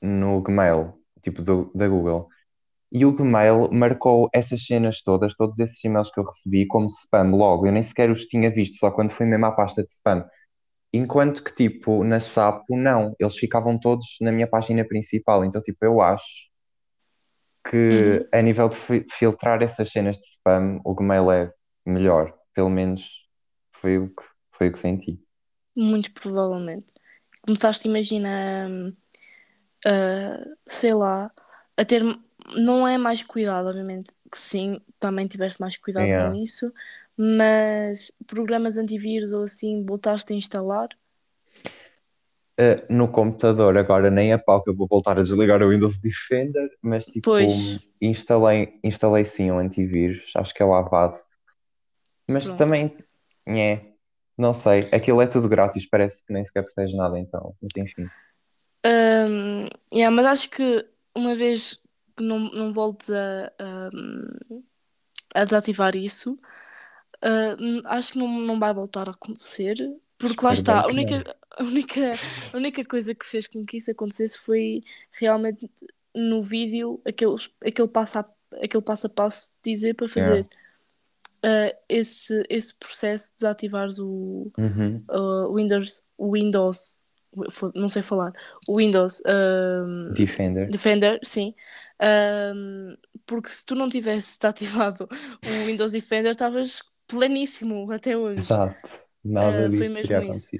no 0.00 0.40
Gmail, 0.40 0.94
tipo, 1.22 1.42
do, 1.42 1.70
da 1.74 1.88
Google, 1.88 2.28
e 2.92 3.04
o 3.04 3.12
Gmail 3.12 3.70
marcou 3.72 4.30
essas 4.32 4.64
cenas 4.64 5.02
todas, 5.02 5.34
todos 5.34 5.58
esses 5.58 5.82
e-mails 5.84 6.10
que 6.12 6.20
eu 6.20 6.24
recebi, 6.24 6.66
como 6.66 6.86
spam 6.86 7.32
logo. 7.36 7.66
Eu 7.66 7.72
nem 7.72 7.82
sequer 7.82 8.10
os 8.10 8.26
tinha 8.26 8.50
visto, 8.50 8.78
só 8.78 8.90
quando 8.90 9.10
foi 9.12 9.26
mesmo 9.26 9.46
à 9.46 9.52
pasta 9.52 9.82
de 9.82 9.92
spam. 9.92 10.24
Enquanto 10.92 11.42
que, 11.44 11.54
tipo, 11.54 12.04
na 12.04 12.16
SAP, 12.20 12.64
não, 12.70 13.14
eles 13.18 13.36
ficavam 13.36 13.78
todos 13.78 14.06
na 14.20 14.32
minha 14.32 14.48
página 14.48 14.84
principal. 14.86 15.44
Então, 15.44 15.62
tipo, 15.62 15.84
eu 15.84 16.00
acho 16.00 16.50
que 17.68 17.84
Uhum, 17.90 18.26
a 18.32 18.40
nível 18.42 18.68
de 18.68 18.76
fi- 18.76 19.06
filtrar 19.10 19.62
essas 19.62 19.90
cenas 19.90 20.16
de 20.18 20.24
spam, 20.24 20.80
o 20.84 20.94
Gmail 20.94 21.30
é 21.30 21.52
melhor. 21.86 22.34
Pelo 22.54 22.70
menos 22.70 23.08
foi 23.72 23.98
o 23.98 24.08
que, 24.08 24.22
foi 24.52 24.68
o 24.68 24.72
que 24.72 24.78
senti. 24.78 25.20
muito 25.76 26.12
provavelmente. 26.12 26.92
Começaste, 27.46 27.88
imagina, 27.88 28.66
hum, 28.68 28.96
a, 29.86 30.44
sei 30.66 30.94
lá, 30.94 31.32
a 31.76 31.84
ter, 31.84 32.02
não 32.56 32.86
é 32.88 32.98
mais 32.98 33.22
cuidado, 33.22 33.68
obviamente 33.68 34.12
que 34.32 34.38
sim, 34.38 34.80
também 35.00 35.26
tiveste 35.28 35.60
mais 35.60 35.76
cuidado 35.76 36.12
com 36.14 36.32
Yeah. 36.32 36.34
isso, 36.34 36.72
mas 37.22 38.10
programas 38.26 38.78
antivírus 38.78 39.30
ou 39.30 39.42
assim, 39.42 39.84
voltaste 39.84 40.32
a 40.32 40.36
instalar? 40.36 40.88
Uh, 42.58 42.80
no 42.88 43.08
computador, 43.08 43.76
agora 43.76 44.10
nem 44.10 44.32
a 44.32 44.38
pau 44.38 44.62
que 44.62 44.70
eu 44.70 44.74
vou 44.74 44.86
voltar 44.88 45.18
a 45.18 45.22
desligar 45.22 45.62
o 45.62 45.68
Windows 45.68 45.98
Defender, 45.98 46.70
mas 46.80 47.04
tipo, 47.04 47.26
Pois, 47.26 47.78
instalei, 48.00 48.78
instalei 48.82 49.26
sim 49.26 49.50
o 49.50 49.58
antivírus, 49.58 50.32
acho 50.34 50.54
que 50.54 50.62
é 50.62 50.66
o 50.66 50.72
Avast. 50.72 51.26
Mas 52.26 52.44
pronto. 52.44 52.58
também, 52.58 52.96
é, 53.46 53.92
não 54.36 54.54
sei, 54.54 54.88
aquilo 54.90 55.20
é 55.20 55.26
tudo 55.26 55.46
grátis, 55.46 55.86
parece 55.86 56.24
que 56.24 56.32
nem 56.32 56.42
sequer 56.42 56.64
protege 56.64 56.96
nada, 56.96 57.18
então, 57.18 57.54
mas 57.60 57.72
enfim. 57.76 58.06
Hum, 58.86 59.68
yeah, 59.92 60.14
mas 60.14 60.24
acho 60.24 60.50
que 60.50 60.86
uma 61.14 61.34
vez 61.34 61.82
que 62.16 62.22
não, 62.22 62.38
não 62.38 62.72
voltes 62.72 63.10
a, 63.10 63.52
hum, 63.92 64.62
a 65.34 65.44
desativar 65.44 65.94
isso, 65.96 66.38
hum, 67.24 67.82
acho 67.86 68.12
que 68.12 68.18
não, 68.18 68.28
não 68.40 68.58
vai 68.58 68.72
voltar 68.74 69.08
a 69.08 69.12
acontecer, 69.12 69.76
porque 70.18 70.44
lá 70.44 70.52
Espero 70.52 70.80
bem 70.94 71.04
está, 71.04 71.14
a 71.14 71.14
única, 71.16 71.36
a 71.58 71.62
única, 71.62 72.20
a 72.52 72.56
única 72.56 72.84
coisa 72.84 73.14
que 73.14 73.24
fez 73.26 73.46
com 73.46 73.64
que 73.64 73.76
isso 73.78 73.90
acontecesse 73.90 74.38
foi 74.38 74.82
realmente 75.12 75.70
no 76.14 76.42
vídeo 76.42 77.00
aquele, 77.06 77.34
aquele 77.64 77.88
passo 77.88 78.18
a, 78.18 78.28
aquele 78.62 78.82
passo 78.82 79.06
a 79.06 79.10
passo 79.10 79.52
dizer 79.64 79.94
para 79.94 80.06
Yeah. 80.06 80.44
fazer. 80.44 80.48
uh, 81.44 81.78
esse, 81.88 82.44
esse 82.50 82.74
processo 82.74 83.30
de 83.30 83.36
desativares 83.36 83.98
o 83.98 84.50
Uhum. 84.58 85.02
uh, 85.10 85.54
Windows, 85.54 86.02
Windows, 86.18 86.98
não 87.74 87.88
sei 87.88 88.02
falar, 88.02 88.32
o 88.68 88.76
Windows 88.76 89.22
um, 89.26 90.12
Defender. 90.12 90.68
Defender, 90.68 91.18
sim. 91.22 91.54
Um, 92.54 92.96
porque 93.24 93.48
se 93.48 93.64
tu 93.64 93.74
não 93.74 93.88
tivesse 93.88 94.36
desativado 94.40 95.08
o 95.46 95.66
Windows 95.66 95.92
Defender, 95.92 96.32
estavas 96.32 96.80
pleníssimo 97.10 97.90
até 97.92 98.16
hoje. 98.16 98.40
Exato. 98.40 98.76
Nada 99.24 99.66
Uh, 99.66 99.70
foi 99.70 99.80
disso 99.88 99.94
mesmo 99.94 100.08
teria 100.08 100.30
isso. 100.30 100.56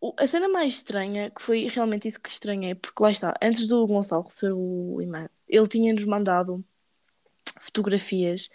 O- 0.00 0.14
A 0.18 0.26
cena 0.26 0.48
mais 0.48 0.72
estranha, 0.74 1.30
que 1.30 1.40
foi 1.40 1.68
realmente 1.68 2.08
isso 2.08 2.20
que 2.20 2.28
estranhei, 2.28 2.74
porque 2.74 3.02
lá 3.02 3.10
está, 3.10 3.34
antes 3.42 3.66
do 3.66 3.86
Gonçalo 3.86 4.24
receber 4.24 4.52
o 4.52 5.00
e-mail, 5.00 5.30
ele 5.48 5.66
tinha-nos 5.66 6.04
mandado 6.04 6.64
fotografias 7.60 8.48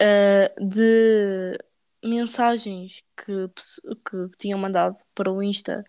uh, 0.00 0.64
de 0.64 1.58
mensagens 2.04 3.04
que, 3.16 3.48
que 4.08 4.36
tinham 4.38 4.58
mandado 4.58 4.96
para 5.14 5.32
o 5.32 5.42
Insta 5.42 5.84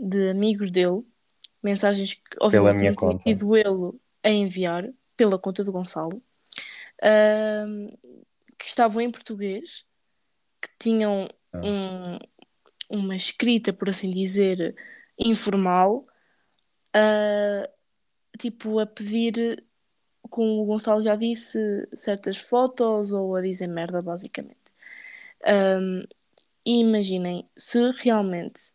de 0.00 0.28
amigos 0.30 0.70
dele, 0.72 1.02
mensagens 1.62 2.14
que 2.14 2.22
obviamente 2.40 2.78
minha 2.78 2.94
tinha 2.94 3.12
conta. 3.12 3.22
sido 3.30 3.56
ele 3.56 3.92
a 4.22 4.30
enviar 4.30 4.90
pela 5.16 5.38
conta 5.38 5.62
do 5.62 5.70
Gonçalo, 5.70 6.20
uh, 7.02 7.98
que 8.64 8.70
estavam 8.70 9.02
em 9.02 9.10
português, 9.10 9.84
que 10.60 10.70
tinham 10.78 11.28
Ah. 11.52 11.60
um- 11.62 12.18
uma 12.88 13.14
escrita, 13.14 13.74
por 13.74 13.90
assim 13.90 14.10
dizer, 14.10 14.74
informal, 15.18 16.06
uh, 16.96 17.68
tipo 18.38 18.78
a 18.78 18.86
pedir, 18.86 19.62
como 20.30 20.62
o 20.62 20.64
Gonçalo 20.64 21.02
já 21.02 21.14
disse, 21.14 21.58
certas 21.94 22.38
fotos 22.38 23.12
ou 23.12 23.36
a 23.36 23.42
dizer 23.42 23.66
merda, 23.66 24.00
basicamente. 24.00 24.72
Um, 25.46 26.00
e 26.64 26.80
imaginem, 26.80 27.46
se 27.54 27.90
realmente 27.98 28.72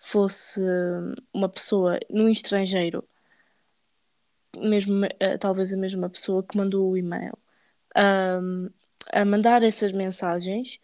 fosse 0.00 0.62
uma 1.34 1.50
pessoa 1.50 2.00
no 2.08 2.30
estrangeiro, 2.30 3.06
mesmo, 4.56 5.04
uh, 5.04 5.38
talvez 5.38 5.70
a 5.70 5.76
mesma 5.76 6.08
pessoa 6.08 6.42
que 6.42 6.56
mandou 6.56 6.90
o 6.90 6.96
e-mail, 6.96 7.36
um, 8.42 8.70
a 9.12 9.24
mandar 9.24 9.62
essas 9.62 9.92
mensagens, 9.92 10.80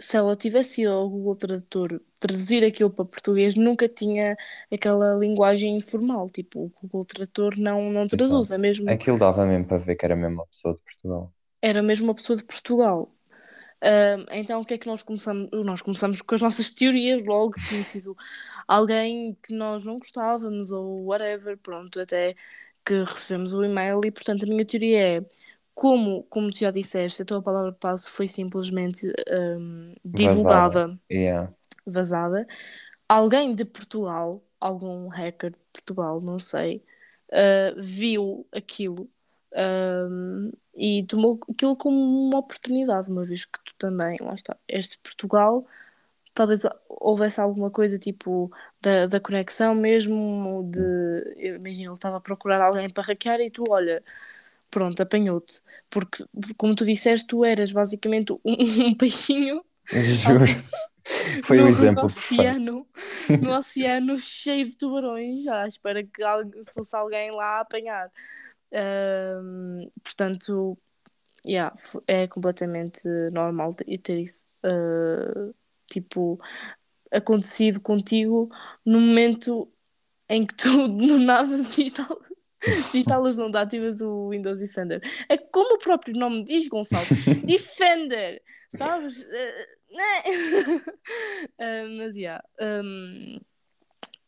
se 0.00 0.16
ela 0.16 0.36
tivesse 0.36 0.82
ido 0.82 0.92
ao 0.92 1.08
Google 1.10 1.36
Tradutor 1.36 2.00
traduzir 2.20 2.64
aquilo 2.64 2.90
para 2.90 3.04
português, 3.04 3.54
nunca 3.56 3.88
tinha 3.88 4.36
aquela 4.72 5.14
linguagem 5.16 5.76
informal. 5.76 6.30
Tipo, 6.30 6.66
o 6.66 6.70
Google 6.82 7.04
Tradutor 7.04 7.58
não, 7.58 7.90
não 7.92 8.06
traduz, 8.06 8.50
é 8.50 8.58
mesmo, 8.58 8.88
Aquilo 8.88 9.18
dava 9.18 9.44
mesmo 9.46 9.66
para 9.66 9.78
ver 9.78 9.96
que 9.96 10.04
era 10.04 10.16
mesmo 10.16 10.36
uma 10.36 10.46
pessoa 10.46 10.74
de 10.74 10.82
Portugal. 10.82 11.32
era 11.62 11.82
mesmo 11.82 12.06
uma 12.06 12.14
pessoa 12.14 12.36
de 12.36 12.44
Portugal. 12.44 13.14
Ahm, 13.82 14.26
então, 14.32 14.60
o 14.62 14.64
que 14.64 14.74
é 14.74 14.78
que 14.78 14.86
nós 14.88 15.02
começamos? 15.02 15.50
Nós 15.64 15.82
começamos 15.82 16.22
com 16.22 16.34
as 16.34 16.42
nossas 16.42 16.70
teorias, 16.70 17.24
logo 17.26 17.52
que 17.52 17.62
tinha 17.62 17.84
sido 17.84 18.16
alguém 18.66 19.36
que 19.42 19.54
nós 19.54 19.84
não 19.84 19.98
gostávamos 19.98 20.72
ou 20.72 21.06
whatever, 21.06 21.58
pronto, 21.58 22.00
até 22.00 22.34
que 22.84 23.04
recebemos 23.04 23.52
o 23.52 23.64
e-mail. 23.64 24.00
E, 24.04 24.10
portanto, 24.10 24.44
a 24.44 24.48
minha 24.48 24.64
teoria 24.66 25.18
é 25.18 25.20
como, 25.78 26.24
como 26.24 26.50
tu 26.50 26.58
já 26.58 26.72
disseste, 26.72 27.22
a 27.22 27.24
tua 27.24 27.40
palavra 27.40 27.72
passe 27.72 28.10
foi 28.10 28.26
simplesmente 28.26 29.06
ahm, 29.30 29.94
divulgada, 30.04 30.98
Yeah. 31.10 31.52
vazada. 31.86 32.44
Alguém 33.08 33.54
de 33.54 33.64
Portugal, 33.64 34.42
algum 34.60 35.06
hacker 35.08 35.52
de 35.52 35.58
Portugal, 35.72 36.20
não 36.20 36.36
sei, 36.40 36.82
ah, 37.32 37.74
viu 37.78 38.44
aquilo 38.52 39.08
ahm, 39.54 40.50
e 40.74 41.04
tomou 41.04 41.38
aquilo 41.48 41.76
como 41.76 41.96
uma 42.28 42.38
oportunidade, 42.40 43.08
uma 43.08 43.24
vez 43.24 43.44
que 43.44 43.60
tu 43.64 43.72
também, 43.78 44.16
lá 44.20 44.34
está, 44.34 44.56
és 44.66 44.88
de 44.88 44.98
Portugal, 44.98 45.64
talvez 46.34 46.62
houvesse 46.88 47.40
alguma 47.40 47.70
coisa 47.70 47.98
tipo 47.98 48.50
da, 48.80 49.06
da 49.06 49.20
conexão 49.20 49.74
mesmo, 49.76 50.68
de, 50.72 50.80
eu 51.36 51.56
imagino, 51.56 51.90
ele 51.90 51.94
estava 51.94 52.16
a 52.18 52.20
procurar 52.20 52.60
alguém 52.62 52.90
para 52.90 53.04
hackear 53.04 53.40
e 53.40 53.50
tu, 53.50 53.64
olha, 53.70 54.02
pronto, 54.70 55.00
apanhou-te. 55.00 55.60
Porque, 55.90 56.24
como 56.56 56.74
tu 56.74 56.84
disseste, 56.84 57.26
tu 57.26 57.44
eras 57.44 57.72
basicamente 57.72 58.32
um, 58.32 58.38
um 58.88 58.94
peixinho 58.94 59.62
Juro. 59.90 60.44
Foi 61.44 61.56
no 61.56 61.68
exemplo 61.68 62.04
oceano, 62.04 62.86
no 63.40 63.56
oceano 63.56 64.18
cheio 64.18 64.68
de 64.68 64.76
tubarões, 64.76 65.46
à 65.46 65.66
espera 65.66 66.04
que 66.04 66.22
fosse 66.74 66.94
alguém 66.94 67.30
lá 67.30 67.56
a 67.56 67.60
apanhar. 67.60 68.12
Ahm, 68.70 69.88
portanto, 70.02 70.76
yeah, 71.46 71.74
é 72.06 72.28
completamente 72.28 73.08
normal 73.32 73.72
ter 73.74 74.18
isso, 74.18 74.46
ah, 74.62 75.50
tipo, 75.90 76.38
acontecido 77.10 77.80
contigo 77.80 78.50
no 78.84 79.00
momento 79.00 79.66
em 80.28 80.46
que 80.46 80.54
tu, 80.54 80.88
do 80.88 81.18
nada, 81.20 81.56
desinstalas, 81.56 82.27
desinstalas 82.60 83.36
não 83.36 83.50
dá, 83.50 83.62
ativas 83.62 84.00
o 84.00 84.30
Windows 84.30 84.60
Defender. 84.60 85.00
É 85.28 85.36
como 85.36 85.74
o 85.74 85.78
próprio 85.78 86.14
nome 86.14 86.44
diz, 86.44 86.68
Gonçalo, 86.68 87.06
Defender, 87.44 88.42
sabes? 88.76 89.24
Ah, 89.24 89.94
né? 89.94 90.22
Ah, 91.58 91.84
mas, 91.98 92.16
yeah, 92.16 92.44
ahm, 92.60 93.38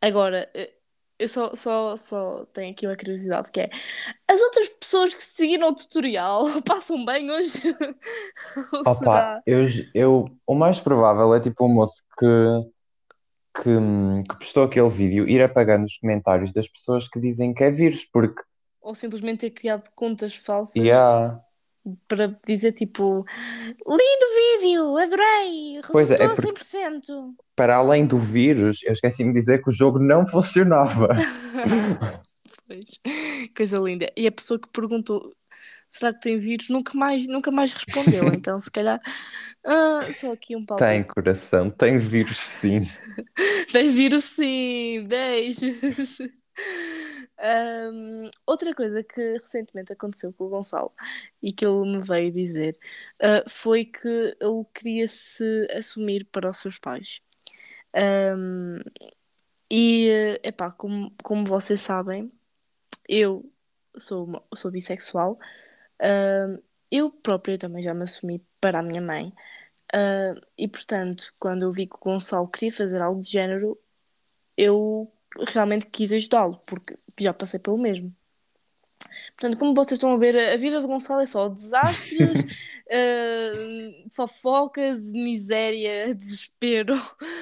agora, 0.01 0.49
eh, 0.55 0.73
eu 1.21 1.29
só, 1.29 1.55
só, 1.55 1.97
só 1.97 2.47
tenho 2.47 2.73
aqui 2.73 2.87
uma 2.87 2.97
curiosidade 2.97 3.51
que 3.51 3.61
é 3.61 3.71
as 4.27 4.41
outras 4.41 4.71
pessoas 4.71 5.15
que 5.15 5.23
seguiram 5.23 5.69
o 5.69 5.75
tutorial 5.75 6.47
passam 6.65 7.05
bem 7.05 7.31
hoje? 7.31 7.61
Opa, 8.73 8.95
será? 8.95 9.43
eu, 9.47 9.67
eu, 9.95 10.25
o 10.47 10.55
mais 10.55 10.81
provável 10.81 11.35
é 11.35 11.41
tipo 11.41 11.67
o 11.67 11.69
moço 11.69 12.03
que, 12.19 12.27
que, 13.55 13.63
que 14.29 14.39
postou 14.39 14.65
aquele 14.65 14.89
vídeo 14.89 15.29
ir 15.29 15.43
apagando 15.43 15.85
os 15.85 15.97
comentários 15.99 16.53
das 16.53 16.69
pessoas 16.69 17.09
que 17.09 17.21
dizem 17.21 17.53
que 17.53 17.65
é 17.65 17.71
vírus, 17.71 18.05
porque, 18.13 18.43
Ou 18.81 18.95
simplesmente 18.95 19.41
ter 19.41 19.51
criado 19.51 19.89
contas 19.95 20.35
falsas 20.37 20.77
yeah, 20.77 21.41
para 22.07 22.39
dizer 22.47 22.73
tipo 22.73 23.25
lindo 23.87 24.61
vídeo, 24.61 24.97
adorei, 24.97 25.81
Pois 25.91 26.11
é, 26.11 26.15
é 26.15 26.19
resultou 26.27 26.53
porque- 26.53 26.65
100%. 26.65 27.35
para 27.57 27.77
além 27.77 28.07
do 28.07 28.19
vírus, 28.19 28.83
eu 28.85 28.93
esqueci-me 28.93 29.33
de 29.33 29.39
dizer 29.41 29.63
que 29.63 29.69
o 29.69 29.73
jogo 29.73 29.99
não 29.99 30.27
funcionava. 30.27 31.09
Pois, 32.67 32.85
coisa 33.57 33.79
linda. 33.79 34.13
E 34.17 34.29
a 34.29 34.33
pessoa 34.33 34.57
que 34.57 34.69
perguntou 34.69 35.33
será 35.91 36.15
que 36.15 36.21
tem 36.23 36.39
vírus 36.39 36.71
nunca 36.71 36.95
mais, 36.97 37.27
nunca 37.29 37.51
mais 37.53 37.75
respondeu. 37.75 38.33
Então, 38.35 38.61
se 38.61 38.71
calhar, 38.71 39.01
ah, 39.67 40.11
só 40.13 40.33
aqui 40.33 40.57
um 40.57 40.65
Tem 40.77 41.03
palpite. 41.03 41.05
coração, 41.05 41.71
tem 41.71 41.99
vírus 41.99 42.39
sim. 42.39 42.83
Tem 43.73 43.89
vírus 43.91 44.25
sim, 44.25 45.07
beijos. 45.09 46.19
Ahm, 47.39 48.31
outra 48.47 48.75
coisa 48.75 49.03
que 49.03 49.39
recentemente 49.39 49.93
aconteceu 49.93 50.33
com 50.33 50.45
o 50.45 50.49
Gonçalo 50.51 50.93
e 51.43 51.53
que 51.53 51.67
ele 51.67 51.99
me 51.99 52.03
veio 52.03 52.31
dizer 52.33 52.79
ah, 53.23 53.45
foi 53.49 53.85
que 53.87 54.09
ele 54.09 54.65
queria 54.75 55.09
se 55.09 55.67
assumir 55.77 56.27
para 56.27 56.51
os 56.51 56.59
seus 56.59 56.79
pais. 56.79 57.21
Ahm, 57.95 58.81
e, 59.71 60.09
eh, 60.09 60.41
epá, 60.49 60.71
como, 60.73 61.15
como 61.23 61.45
vocês 61.47 61.81
sabem, 61.81 62.33
eu 63.09 63.51
sou, 63.99 64.47
sou 64.55 64.71
bissexual. 64.71 65.39
Ahm, 66.01 66.59
eu 66.91 67.11
própria 67.11 67.59
também 67.59 67.83
já 67.83 67.95
me 67.95 68.03
assumi 68.03 68.45
para 68.61 68.81
a 68.81 68.83
minha 68.83 69.01
mãe. 69.01 69.33
Ah, 69.93 70.35
e 70.57 70.69
portanto, 70.69 71.35
quando 71.39 71.65
eu 71.65 71.73
vi 71.73 71.87
que 71.87 71.97
o 71.97 71.99
Gonçalo 71.99 72.49
queria 72.49 72.73
fazer 72.73 73.03
algo 73.03 73.23
de 73.23 73.31
género, 73.31 73.79
eu 74.57 75.13
realmente 75.49 75.87
quis 75.87 76.13
ajudá-lo, 76.13 76.59
porque 76.67 76.99
já 77.19 77.33
passei 77.35 77.61
pelo 77.61 77.79
mesmo. 77.79 78.15
Portanto, 79.37 79.59
como 79.59 79.75
vocês 79.75 79.93
estão 79.99 80.13
a 80.13 80.19
ver, 80.19 80.37
a 80.37 80.57
vida 80.57 80.81
de 80.81 80.87
Gonçalo 80.87 81.21
é 81.21 81.27
só 81.27 81.49
desastres, 81.49 82.45
ah, 82.91 84.09
fofocas, 84.13 85.13
miséria, 85.13 86.15
desespero. 86.15 86.95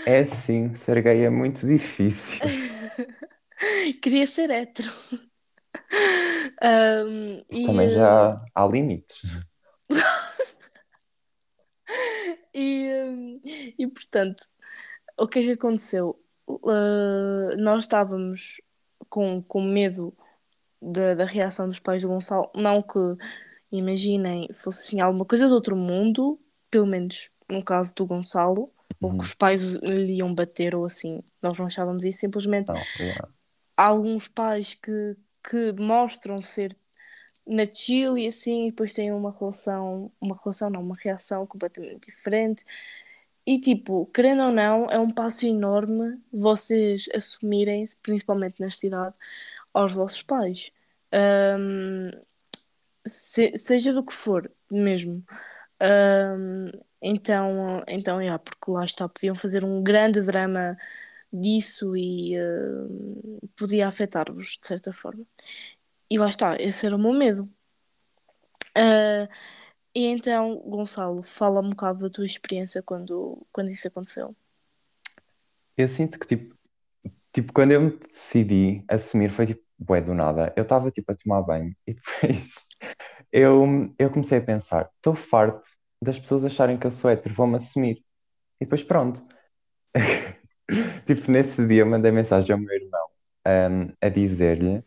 É 0.06 0.24
sim, 0.24 0.74
ser 0.74 1.02
gay 1.02 1.24
é 1.24 1.30
muito 1.30 1.66
difícil. 1.66 2.38
Queria 4.00 4.26
ser 4.26 4.50
hétero. 4.50 4.92
Isso 7.50 7.60
e, 7.62 7.66
também 7.66 7.90
já 7.90 8.44
há 8.54 8.66
limites. 8.66 9.22
E, 12.52 13.74
e 13.78 13.86
portanto, 13.86 14.42
o 15.16 15.28
que 15.28 15.38
é 15.38 15.42
que 15.42 15.52
aconteceu? 15.52 16.20
Uh, 16.46 17.56
nós 17.56 17.84
estávamos 17.84 18.60
com, 19.08 19.42
com 19.42 19.62
medo 19.62 20.12
da, 20.80 21.14
da 21.14 21.24
reação 21.24 21.68
dos 21.68 21.78
pais 21.78 22.02
do 22.02 22.08
Gonçalo. 22.08 22.50
Não 22.54 22.82
que, 22.82 22.98
imaginem, 23.70 24.48
fosse 24.54 24.82
assim 24.82 25.00
alguma 25.00 25.24
coisa 25.24 25.46
de 25.46 25.52
outro 25.52 25.76
mundo, 25.76 26.40
pelo 26.70 26.86
menos 26.86 27.30
no 27.48 27.62
caso 27.62 27.94
do 27.94 28.06
Gonçalo, 28.06 28.72
ou 29.00 29.10
que 29.10 29.16
Uhum. 29.16 29.20
os 29.20 29.34
pais 29.34 29.62
lhe 29.62 30.16
iam 30.16 30.34
bater 30.34 30.74
ou 30.74 30.84
assim. 30.84 31.22
Nós 31.42 31.58
não 31.58 31.66
achávamos 31.66 32.04
isso, 32.04 32.18
simplesmente 32.18 32.68
Não, 32.68 32.76
yeah. 32.98 33.28
há 33.76 33.86
alguns 33.86 34.26
pais 34.26 34.74
que, 34.74 35.16
que 35.48 35.72
mostram 35.72 36.42
ser 36.42 36.76
na 37.46 37.66
chill 37.70 38.18
e 38.18 38.26
assim, 38.26 38.68
e 38.68 38.70
depois 38.70 38.92
têm 38.92 39.12
uma 39.12 39.30
relação, 39.32 40.12
uma 40.20 40.36
relação 40.42 40.70
não, 40.70 40.82
uma 40.82 40.96
reação 40.96 41.46
completamente 41.46 42.06
diferente. 42.10 42.64
E 43.46 43.58
tipo, 43.60 44.06
querendo 44.08 44.42
ou 44.42 44.52
não, 44.52 44.86
é 44.90 44.98
um 44.98 45.10
passo 45.10 45.46
enorme 45.46 46.20
vocês 46.32 47.06
assumirem-se, 47.14 47.96
principalmente 47.98 48.60
nesta 48.60 48.86
idade, 48.86 49.14
aos 49.74 49.92
vossos 49.92 50.22
pais. 50.22 50.72
Um, 51.12 52.10
se- 53.06 53.56
seja 53.56 53.92
do 53.92 54.04
que 54.04 54.12
for, 54.12 54.50
mesmo. 54.70 55.24
Um, 55.80 56.70
então, 57.02 57.82
então, 57.88 58.20
yeah, 58.20 58.38
porque 58.38 58.70
lá 58.70 58.84
está, 58.84 59.08
podiam 59.08 59.34
fazer 59.34 59.64
um 59.64 59.82
grande 59.82 60.20
drama 60.22 60.76
disso 61.32 61.96
e 61.96 62.36
uh, 62.38 63.48
podia 63.56 63.88
afetar-vos 63.88 64.58
de 64.60 64.66
certa 64.66 64.92
forma. 64.92 65.24
E 66.10 66.18
lá 66.18 66.28
está, 66.28 66.56
esse 66.56 66.86
era 66.86 66.96
o 66.96 66.98
meu 66.98 67.12
medo. 67.12 67.48
Uh, 68.76 69.28
e 69.94 70.06
então, 70.06 70.56
Gonçalo, 70.64 71.22
fala 71.22 71.60
um 71.60 71.70
bocado 71.70 72.00
da 72.00 72.10
tua 72.10 72.26
experiência 72.26 72.82
quando, 72.82 73.46
quando 73.52 73.70
isso 73.70 73.88
aconteceu. 73.88 74.34
Eu 75.76 75.88
sinto 75.88 76.18
que, 76.18 76.26
tipo, 76.26 76.56
tipo, 77.32 77.52
quando 77.52 77.72
eu 77.72 77.80
me 77.80 77.90
decidi 77.90 78.84
assumir, 78.88 79.30
foi 79.30 79.46
tipo, 79.46 79.62
bué 79.78 80.00
do 80.00 80.14
nada. 80.14 80.52
Eu 80.56 80.62
estava, 80.62 80.90
tipo, 80.90 81.10
a 81.12 81.16
tomar 81.16 81.42
banho 81.42 81.74
e 81.86 81.94
depois 82.22 82.66
eu, 83.32 83.94
eu 83.98 84.10
comecei 84.10 84.38
a 84.38 84.42
pensar: 84.42 84.90
estou 84.96 85.14
farto 85.14 85.66
das 86.02 86.18
pessoas 86.18 86.44
acharem 86.44 86.78
que 86.78 86.86
eu 86.86 86.90
sou 86.90 87.10
hétero, 87.10 87.34
vou-me 87.34 87.56
assumir. 87.56 88.04
E 88.60 88.64
depois, 88.64 88.82
pronto. 88.82 89.24
Tipo, 91.06 91.30
nesse 91.30 91.66
dia 91.66 91.82
eu 91.82 91.86
mandei 91.86 92.10
mensagem 92.12 92.52
ao 92.54 92.58
meu 92.60 92.74
irmão, 92.74 93.06
um, 93.46 93.92
a 94.00 94.08
dizer-lhe, 94.08 94.82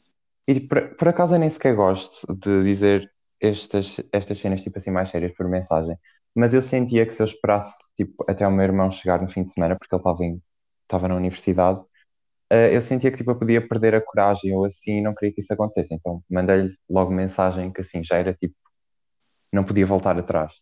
e 0.47 0.59
por, 0.59 0.95
por 0.95 1.07
acaso 1.07 1.35
eu 1.35 1.39
nem 1.39 1.49
sequer 1.49 1.75
gosto 1.75 2.25
de 2.35 2.63
dizer 2.63 3.11
estas, 3.41 4.01
estas 4.11 4.37
cenas 4.39 4.61
tipo 4.61 4.77
assim 4.77 4.91
mais 4.91 5.09
sérias 5.09 5.33
por 5.35 5.47
mensagem, 5.49 5.95
mas 6.35 6.53
eu 6.53 6.61
sentia 6.61 7.05
que 7.05 7.13
se 7.13 7.21
eu 7.21 7.25
esperasse 7.25 7.73
tipo, 7.95 8.23
até 8.29 8.47
o 8.47 8.51
meu 8.51 8.63
irmão 8.63 8.91
chegar 8.91 9.21
no 9.21 9.29
fim 9.29 9.43
de 9.43 9.51
semana, 9.53 9.75
porque 9.77 9.93
ele 9.95 9.99
estava 10.01 10.23
em, 10.23 10.41
estava 10.83 11.07
na 11.07 11.15
universidade, 11.15 11.79
uh, 11.79 12.55
eu 12.71 12.81
sentia 12.81 13.11
que 13.11 13.17
tipo, 13.17 13.31
eu 13.31 13.39
podia 13.39 13.67
perder 13.67 13.95
a 13.95 14.01
coragem 14.01 14.53
ou 14.55 14.65
assim, 14.65 14.99
e 14.99 15.01
não 15.01 15.15
queria 15.15 15.33
que 15.33 15.41
isso 15.41 15.53
acontecesse. 15.53 15.93
Então 15.93 16.23
mandei-lhe 16.29 16.75
logo 16.89 17.11
mensagem 17.11 17.71
que 17.73 17.81
assim 17.81 18.03
já 18.03 18.17
era 18.17 18.33
tipo, 18.33 18.55
não 19.51 19.63
podia 19.63 19.85
voltar 19.85 20.17
atrás. 20.17 20.53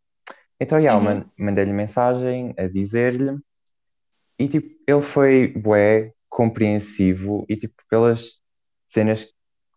Então, 0.59 0.79
yeah, 0.79 0.99
Uhum. 0.99 1.25
mandei-lhe 1.37 1.73
mensagem 1.73 2.53
a 2.57 2.67
dizer-lhe, 2.67 3.37
e 4.39 4.47
tipo, 4.47 4.69
ele 4.87 5.01
foi 5.01 5.49
bué, 5.49 6.13
compreensivo, 6.29 7.45
e 7.49 7.57
tipo, 7.57 7.75
pelas 7.89 8.39
cenas 8.87 9.27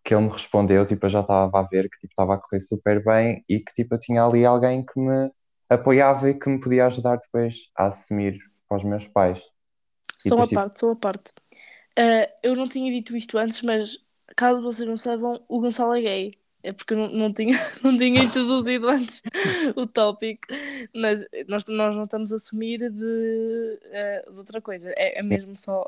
que 0.03 0.13
ele 0.13 0.23
me 0.23 0.29
respondeu, 0.29 0.85
tipo, 0.85 1.05
eu 1.05 1.09
já 1.09 1.21
estava 1.21 1.59
a 1.59 1.63
ver 1.63 1.89
que 1.89 1.97
tipo, 1.99 2.11
estava 2.11 2.35
a 2.35 2.37
correr 2.37 2.59
super 2.59 3.03
bem 3.03 3.43
e 3.47 3.59
que 3.59 3.73
tipo, 3.73 3.95
eu 3.95 3.99
tinha 3.99 4.23
ali 4.23 4.45
alguém 4.45 4.85
que 4.85 4.99
me 4.99 5.31
apoiava 5.69 6.29
e 6.29 6.33
que 6.33 6.49
me 6.49 6.59
podia 6.59 6.85
ajudar 6.85 7.17
depois 7.17 7.69
a 7.75 7.87
assumir 7.87 8.39
para 8.67 8.77
os 8.77 8.83
meus 8.83 9.07
pais. 9.07 9.41
E 10.25 10.29
Só 10.29 10.35
uma 10.35 10.43
tipo, 10.47 10.55
parte, 10.55 10.79
só 10.79 10.87
uma 10.87 10.95
parte. 10.95 11.31
Uh, 11.97 12.27
eu 12.41 12.55
não 12.55 12.67
tinha 12.67 12.91
dito 12.91 13.15
isto 13.15 13.37
antes, 13.37 13.61
mas 13.61 13.97
caso 14.35 14.61
vocês 14.61 14.87
não 14.87 14.97
saibam, 14.97 15.43
o 15.47 15.59
Gonçalo 15.59 15.93
é 15.95 16.01
gay. 16.01 16.31
É 16.63 16.71
porque 16.73 16.93
eu 16.93 16.97
não, 16.97 17.09
não 17.09 17.33
tinha, 17.33 17.57
não 17.83 17.97
tinha 17.97 18.23
introduzido 18.23 18.87
antes 18.89 19.21
o 19.75 19.85
tópico, 19.87 20.47
mas 20.95 21.25
nós, 21.47 21.65
nós 21.67 21.95
não 21.95 22.05
estamos 22.05 22.31
a 22.31 22.35
assumir 22.37 22.79
de, 22.79 22.89
uh, 22.89 24.31
de 24.31 24.37
outra 24.37 24.61
coisa. 24.61 24.91
É, 24.97 25.19
é 25.19 25.23
mesmo 25.23 25.55
só. 25.55 25.85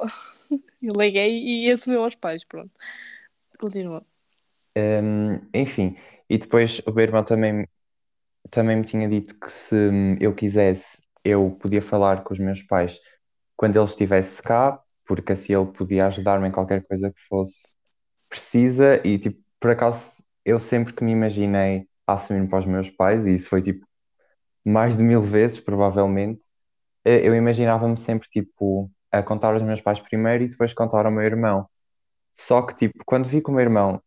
Ele 0.81 1.07
é 1.07 1.11
gay 1.11 1.65
e 1.67 1.71
assumiu 1.71 2.03
aos 2.03 2.15
pais, 2.15 2.43
pronto. 2.43 2.71
Continua. 3.59 4.05
hum, 4.77 5.39
enfim, 5.53 5.97
e 6.29 6.37
depois 6.37 6.79
o 6.85 6.91
meu 6.91 7.03
irmão 7.03 7.23
também, 7.23 7.67
também 8.51 8.77
me 8.77 8.85
tinha 8.85 9.09
dito 9.09 9.39
que 9.39 9.51
se 9.51 9.75
eu 10.21 10.35
quisesse, 10.35 10.99
eu 11.23 11.51
podia 11.61 11.81
falar 11.81 12.23
com 12.23 12.33
os 12.33 12.39
meus 12.39 12.63
pais 12.63 12.99
quando 13.57 13.77
ele 13.77 13.85
estivesse 13.85 14.41
cá, 14.43 14.81
porque 15.05 15.33
assim 15.33 15.53
ele 15.55 15.71
podia 15.73 16.07
ajudar-me 16.07 16.47
em 16.49 16.51
qualquer 16.51 16.85
coisa 16.87 17.11
que 17.11 17.21
fosse 17.29 17.73
precisa, 18.29 19.01
e 19.07 19.19
tipo, 19.19 19.41
por 19.59 19.71
acaso 19.71 20.23
eu 20.45 20.59
sempre 20.59 20.93
que 20.93 21.03
me 21.03 21.11
imaginei 21.11 21.87
a 22.07 22.13
assumir 22.13 22.47
para 22.49 22.59
os 22.59 22.65
meus 22.65 22.89
pais, 22.89 23.25
e 23.25 23.35
isso 23.35 23.49
foi 23.49 23.61
tipo 23.61 23.85
mais 24.65 24.97
de 24.97 25.03
mil 25.03 25.21
vezes, 25.21 25.59
provavelmente, 25.59 26.41
eh, 27.05 27.27
eu 27.27 27.35
imaginava-me 27.35 27.97
sempre 27.99 28.29
tipo 28.29 28.91
a 29.11 29.23
contar 29.23 29.53
aos 29.53 29.61
meus 29.63 29.81
pais 29.81 29.99
primeiro 29.99 30.43
e 30.45 30.49
depois 30.49 30.73
contar 30.73 31.05
ao 31.05 31.11
meu 31.11 31.23
irmão. 31.23 31.67
Só 32.39 32.61
que 32.63 32.75
tipo, 32.75 33.03
quando 33.05 33.27
vi 33.29 33.41
que 33.43 33.49
o 33.51 33.53
meu 33.53 33.61
irmão 33.63 34.01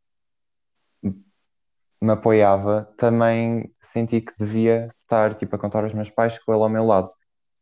me 2.01 2.13
apoiava, 2.13 2.93
também 2.97 3.73
senti 3.93 4.21
que 4.21 4.33
devia 4.39 4.95
estar 5.03 5.35
tipo 5.35 5.57
a 5.57 5.59
contar 5.59 5.85
aos 5.85 5.95
meus 5.95 6.11
pais 6.11 6.39
com 6.39 6.53
ele 6.53 6.63
ao 6.63 6.69
meu 6.69 6.85
lado. 6.85 7.11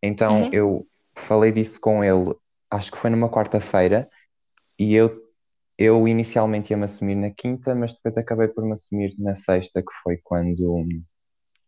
Então 0.03 0.49
Uhum. 0.49 0.53
eu 0.53 0.87
falei 1.17 1.53
disso 1.53 1.81
com 1.81 2.05
ele, 2.05 2.35
acho 2.71 2.93
que 2.93 2.99
foi 2.99 3.11
numa 3.11 3.31
quarta-feira, 3.31 4.09
e 4.79 4.95
eu 4.95 5.26
eu 5.79 6.09
inicialmente 6.09 6.71
ia 6.73 6.77
me 6.77 6.85
assumir 6.85 7.15
na 7.15 7.31
quinta, 7.31 7.75
mas 7.75 7.93
depois 7.93 8.17
acabei 8.17 8.49
por 8.49 8.65
me 8.65 8.73
assumir 8.73 9.15
na 9.19 9.35
sexta, 9.35 9.83
que 9.83 9.93
foi 10.03 10.19
quando 10.23 10.87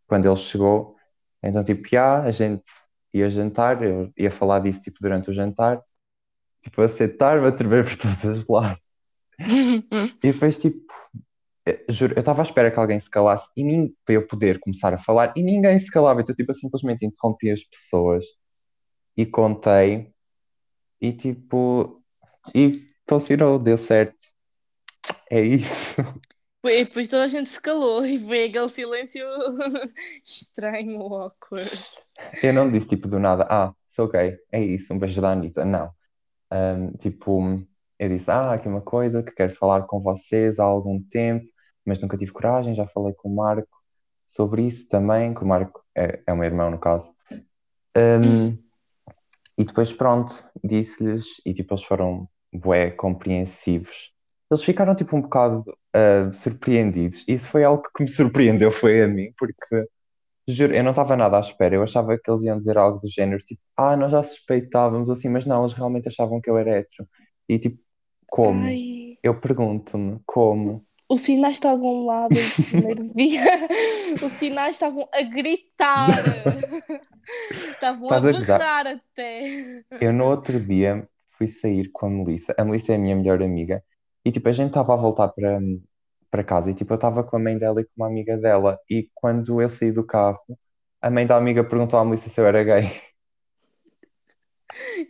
quando 0.07 0.27
ele 0.27 0.37
chegou. 0.37 0.97
Então 1.43 1.63
tipo, 1.65 1.87
já, 1.89 2.23
a 2.23 2.31
gente 2.31 2.65
ia 3.13 3.31
jantar, 3.31 3.83
eu 3.83 4.13
ia 4.17 4.31
falar 4.31 4.61
disso 4.61 4.83
tipo 4.83 4.99
durante 5.01 5.31
o 5.31 5.33
jantar, 5.33 5.83
tipo 6.63 6.83
a 6.83 6.89
sentar-me 6.89 7.47
a 7.49 7.53
tremer 7.53 7.85
por 7.85 7.97
todos 7.97 8.39
os 8.39 8.47
lados. 8.49 8.83
E 10.23 10.33
depois 10.33 10.59
tipo 10.59 10.93
eh, 11.67 11.85
Juro, 11.89 12.15
eu 12.15 12.21
estava 12.21 12.43
à 12.43 12.45
espera 12.45 12.71
que 12.71 12.79
alguém 12.79 12.99
se 12.99 13.11
calasse 13.11 13.49
e 13.57 13.63
nem 13.63 13.95
para 14.05 14.15
eu 14.15 14.27
poder 14.27 14.59
começar 14.59 14.93
a 14.95 14.99
falar 14.99 15.33
e 15.37 15.43
ninguém 15.43 15.79
se 15.79 15.91
calava. 15.91 16.21
Então, 16.21 16.35
tipo, 16.35 16.51
eu 16.51 16.55
simplesmente 16.55 17.05
interrompi 17.07 17.51
as 17.51 17.63
pessoas 17.65 18.25
e 19.17 19.27
contei 19.27 20.13
e 21.01 21.13
tipo, 21.13 22.03
e 22.55 22.87
funcionou, 23.09 23.59
deu 23.59 23.79
certo. 23.79 24.27
É 25.31 25.41
isso. 25.41 25.97
E 26.65 26.85
depois 26.85 27.09
toda 27.09 27.25
a 27.25 27.29
gente 27.29 27.49
se 27.49 27.61
calou 27.61 28.05
e 28.05 28.19
veio 28.19 28.49
aquele 28.51 28.69
silêncio 28.69 29.25
estranho, 30.27 31.01
awkward. 31.01 31.71
Eu 32.43 32.53
não 32.53 32.71
disse 32.71 32.89
tipo 32.89 33.09
do 33.09 33.19
nada, 33.19 33.47
ah, 33.49 33.73
sou 33.87 34.09
gay, 34.09 34.37
é 34.53 34.61
isso, 34.61 34.93
um 34.93 34.99
beijo 34.99 35.21
da 35.21 35.31
Anitta. 35.33 35.65
Não. 35.65 35.91
Ahm, 36.51 36.93
tipo, 36.99 37.41
eu 37.99 38.09
disse, 38.09 38.31
ah, 38.31 38.53
aqui 38.53 38.69
uma 38.69 38.81
coisa 38.81 39.23
que 39.23 39.33
quero 39.33 39.55
falar 39.55 39.83
com 39.83 40.01
vocês 40.01 40.59
há 40.59 40.65
algum 40.65 41.01
tempo, 41.01 41.47
mas 41.87 42.01
nunca 42.01 42.19
tive 42.19 42.33
coragem. 42.33 42.75
Já 42.75 42.87
falei 42.87 43.15
com 43.15 43.29
o 43.29 43.37
Marco 43.37 43.69
sobre 44.27 44.63
isso 44.63 44.89
também, 44.89 45.33
que 45.33 45.43
o 45.43 45.47
Marco 45.47 45.83
é, 45.95 46.23
é 46.27 46.33
o 46.33 46.37
meu 46.37 46.45
irmão, 46.45 46.71
no 46.71 46.79
caso. 46.79 47.11
Ahm, 47.97 48.59
e 49.57 49.65
depois, 49.65 49.93
pronto, 49.93 50.35
disse-lhes, 50.63 51.41
e 51.47 51.55
tipo, 51.55 51.73
eles 51.73 51.85
foram 51.85 52.29
bué 52.53 52.91
compreensivos. 52.91 54.13
Eles 54.51 54.63
ficaram 54.65 54.95
tipo 54.95 55.17
um 55.17 55.23
bocado 55.23 55.65
ah, 55.95 56.33
surpreendidos. 56.33 57.25
Isso 57.29 57.49
foi 57.49 57.65
algo 57.65 57.83
que 57.95 58.03
me 58.03 58.09
surpreendeu, 58.11 58.71
foi 58.71 59.03
a 59.03 59.09
mim, 59.09 59.33
porque 59.39 59.87
juro, 60.49 60.75
eu 60.75 60.83
não 60.83 60.91
estava 60.91 61.17
nada 61.17 61.37
à 61.37 61.41
espera. 61.41 61.75
Eu 61.75 61.83
achava 61.83 62.17
que 62.19 62.31
eles 62.31 62.43
iam 62.43 62.59
dizer 62.59 62.79
algo 62.79 62.99
do 63.01 63.09
género, 63.09 63.43
tipo, 63.43 63.61
ah, 63.77 63.97
nós 63.97 64.13
já 64.13 64.23
suspeitávamos 64.23 65.11
assim, 65.11 65.29
mas 65.29 65.45
não, 65.45 65.63
eles 65.63 65.75
realmente 65.75 66.09
achavam 66.09 66.41
que 66.41 66.51
eu 66.51 66.57
era 66.57 66.79
hétero. 66.79 67.09
E 67.49 67.59
tipo, 67.59 67.79
como? 68.27 68.65
Ai, 68.65 69.19
Eu 69.23 69.39
pergunto-me, 69.41 70.21
como? 70.27 70.87
os 71.11 71.23
sinais 71.23 71.57
estavam 71.57 72.05
lá 72.05 72.29
desde 72.29 72.61
o 72.61 72.65
primeiro 72.67 73.09
dia. 73.15 73.43
Os 74.23 74.33
sinais 74.33 74.77
estavam 74.77 75.09
a 75.13 75.23
gritar. 75.23 76.09
Estavam 77.73 78.11
a 78.11 78.17
Estás 78.17 78.25
a 78.25 78.33
berrar 78.33 78.87
até. 78.87 79.85
Eu 80.01 80.13
no 80.13 80.25
outro 80.27 80.61
dia 80.61 81.09
fui 81.39 81.47
sair 81.47 81.89
com 81.93 82.07
a 82.07 82.11
Melissa. 82.11 82.55
A 82.59 82.65
Melissa 82.65 82.93
é 82.93 82.97
a 82.97 82.99
minha 82.99 83.17
melhor 83.17 83.41
amiga. 83.43 83.83
E 84.25 84.33
tipo, 84.33 84.49
a 84.49 84.53
gente 84.53 84.69
estava 84.69 84.93
a 84.93 84.97
voltar 84.97 85.29
para, 85.29 85.61
para 86.31 86.45
casa 86.45 86.71
e 86.71 86.75
tipo, 86.75 86.93
eu 86.93 86.97
estava 86.97 87.23
com 87.25 87.37
a 87.37 87.39
mãe 87.39 87.57
dela 87.57 87.81
e 87.81 87.85
com 87.85 87.93
uma 87.97 88.09
amiga 88.09 88.37
dela. 88.37 88.79
E 88.91 89.09
quando 89.15 89.63
eu 89.63 89.69
saí 89.69 89.93
do 89.93 90.05
carro, 90.05 90.41
a 91.01 91.09
mãe 91.09 91.27
da 91.27 91.37
amiga 91.37 91.63
perguntou 91.65 91.99
à 91.99 92.05
Melissa 92.05 92.29
se 92.29 92.41
eu 92.41 92.47
era 92.47 92.63
gay. 92.65 92.91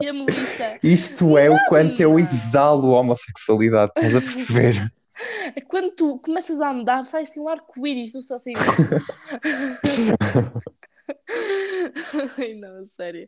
E 0.01 0.07
a 0.07 0.13
Melissa, 0.13 0.79
Isto 0.83 1.37
é 1.37 1.51
o 1.51 1.59
quanto 1.69 2.01
eu 2.01 2.11
não. 2.11 2.19
exalo 2.19 2.95
a 2.95 3.01
homossexualidade, 3.01 3.93
estás 3.97 4.15
a 4.15 4.21
perceber? 4.21 4.93
Quando 5.67 5.91
tu 5.97 6.19
começas 6.21 6.61
a 6.61 6.71
andar, 6.71 7.05
sai 7.05 7.25
assim 7.25 7.41
um 7.41 7.49
arco-íris, 7.49 8.13
tu 8.13 8.23
só 8.23 8.37
assim. 8.37 8.53
Ai, 12.39 12.55
não, 12.55 12.87
sério. 12.89 13.27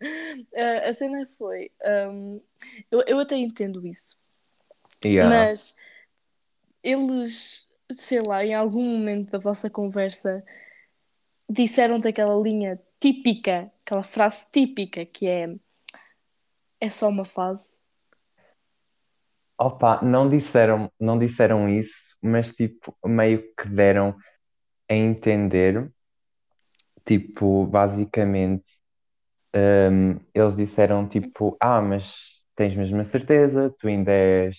Ah, 0.54 0.88
a 0.88 0.92
cena 0.94 1.26
foi. 1.38 1.70
ahm, 1.84 2.40
eu, 2.90 3.02
eu 3.06 3.18
até 3.18 3.36
entendo 3.36 3.86
isso, 3.86 4.16
Yeah. 5.04 5.28
mas 5.28 5.74
eles, 6.82 7.66
sei 7.96 8.20
lá, 8.26 8.44
em 8.44 8.54
algum 8.54 8.82
momento 8.82 9.30
da 9.30 9.38
vossa 9.38 9.70
conversa, 9.70 10.44
disseram-te 11.48 12.08
aquela 12.08 12.34
linha 12.42 12.80
típica, 12.98 13.70
aquela 13.84 14.02
frase 14.02 14.46
típica 14.52 15.04
que 15.04 15.26
é: 15.28 15.48
é 16.80 16.90
só 16.90 17.08
uma 17.08 17.24
fase. 17.24 17.80
Opa, 19.58 20.00
não 20.02 20.28
disseram, 20.28 20.90
não 20.98 21.18
disseram 21.18 21.68
isso, 21.68 22.16
mas 22.22 22.50
tipo, 22.52 22.96
meio 23.04 23.42
que 23.54 23.68
deram. 23.68 24.16
a 24.90 24.94
entender, 24.94 25.92
tipo, 27.04 27.66
basicamente, 27.66 28.64
hum, 29.90 30.18
eles 30.34 30.56
disseram 30.56 31.08
tipo, 31.08 31.56
ah, 31.60 31.80
mas 31.80 32.44
tens 32.54 32.74
mesmo 32.74 33.00
a 33.00 33.04
certeza, 33.04 33.74
tu 33.78 33.88
ainda 33.88 34.12
és 34.12 34.56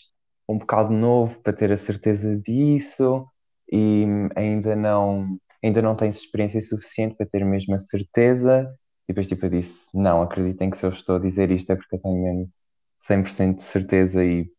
um 0.48 0.58
bocado 0.58 0.92
novo 0.92 1.39
para 1.42 1.54
ter 1.54 1.72
a 1.72 1.78
certeza 1.78 2.36
disso 2.38 3.26
e 3.72 4.06
ainda 4.36 4.76
não, 4.76 5.38
ainda 5.64 5.82
não 5.82 5.96
tens 5.96 6.18
experiência 6.18 6.62
suficiente 6.62 7.16
para 7.16 7.26
ter 7.28 7.46
mesmo 7.46 7.76
a 7.76 7.80
certeza. 7.80 8.70
E 9.08 9.14
depois 9.14 9.28
tipo, 9.28 9.46
eu 9.46 9.50
disse, 9.50 9.88
não, 9.94 10.22
acreditem 10.22 10.70
que 10.70 10.78
se 10.78 10.86
eu 10.86 10.89
estou 10.92 11.16
a 11.18 11.20
dizer 11.20 11.52
isto 11.52 11.72
é 11.72 11.76
porque 11.76 11.96
eu 11.96 12.02
tenho 12.02 12.22
mesmo 12.24 12.52
100% 13.00 13.56
de 13.58 13.62
certeza 13.64 14.24
e 14.26 14.50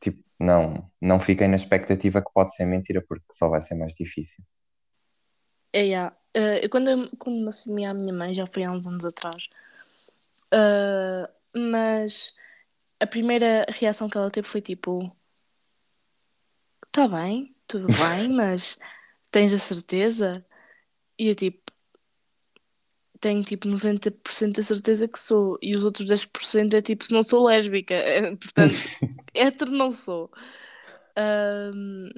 tipo, 0.00 0.22
não, 0.38 0.90
não 1.00 1.20
fiquem 1.20 1.48
na 1.48 1.56
expectativa 1.56 2.22
que 2.22 2.30
pode 2.32 2.54
ser 2.54 2.64
mentira 2.66 3.04
porque 3.06 3.24
só 3.32 3.48
vai 3.48 3.62
ser 3.62 3.74
mais 3.74 3.94
difícil. 3.94 4.42
É, 5.72 5.82
yeah. 5.82 6.16
Uh, 6.36 6.60
eu 6.62 6.70
quando, 6.70 6.90
eu, 6.90 7.10
quando 7.18 7.40
me 7.40 7.48
assumi 7.48 7.84
à 7.86 7.94
minha 7.94 8.12
mãe, 8.12 8.34
já 8.34 8.46
foi 8.46 8.64
há 8.64 8.70
uns 8.70 8.86
anos 8.86 9.04
atrás, 9.04 9.48
uh, 10.54 11.28
mas 11.54 12.32
a 13.00 13.06
primeira 13.06 13.66
reação 13.68 14.08
que 14.08 14.16
ela 14.16 14.30
teve 14.30 14.48
foi 14.48 14.60
tipo: 14.60 15.14
Tá 16.92 17.08
bem, 17.08 17.54
tudo 17.66 17.86
bem, 17.98 18.28
mas 18.28 18.78
tens 19.30 19.52
a 19.52 19.58
certeza? 19.58 20.32
E 21.18 21.28
eu 21.28 21.34
tipo: 21.34 21.72
Tenho 23.20 23.42
tipo 23.42 23.68
90% 23.68 24.56
da 24.56 24.62
certeza 24.62 25.08
que 25.08 25.18
sou, 25.18 25.58
e 25.62 25.76
os 25.76 25.82
outros 25.84 26.06
10% 26.08 26.74
é 26.74 26.82
tipo 26.82 27.04
se 27.04 27.12
não 27.12 27.22
sou 27.22 27.46
lésbica, 27.46 27.94
portanto, 28.40 28.74
hétero 29.34 29.72
não 29.72 29.90
sou. 29.90 30.30
Um, 31.74 32.10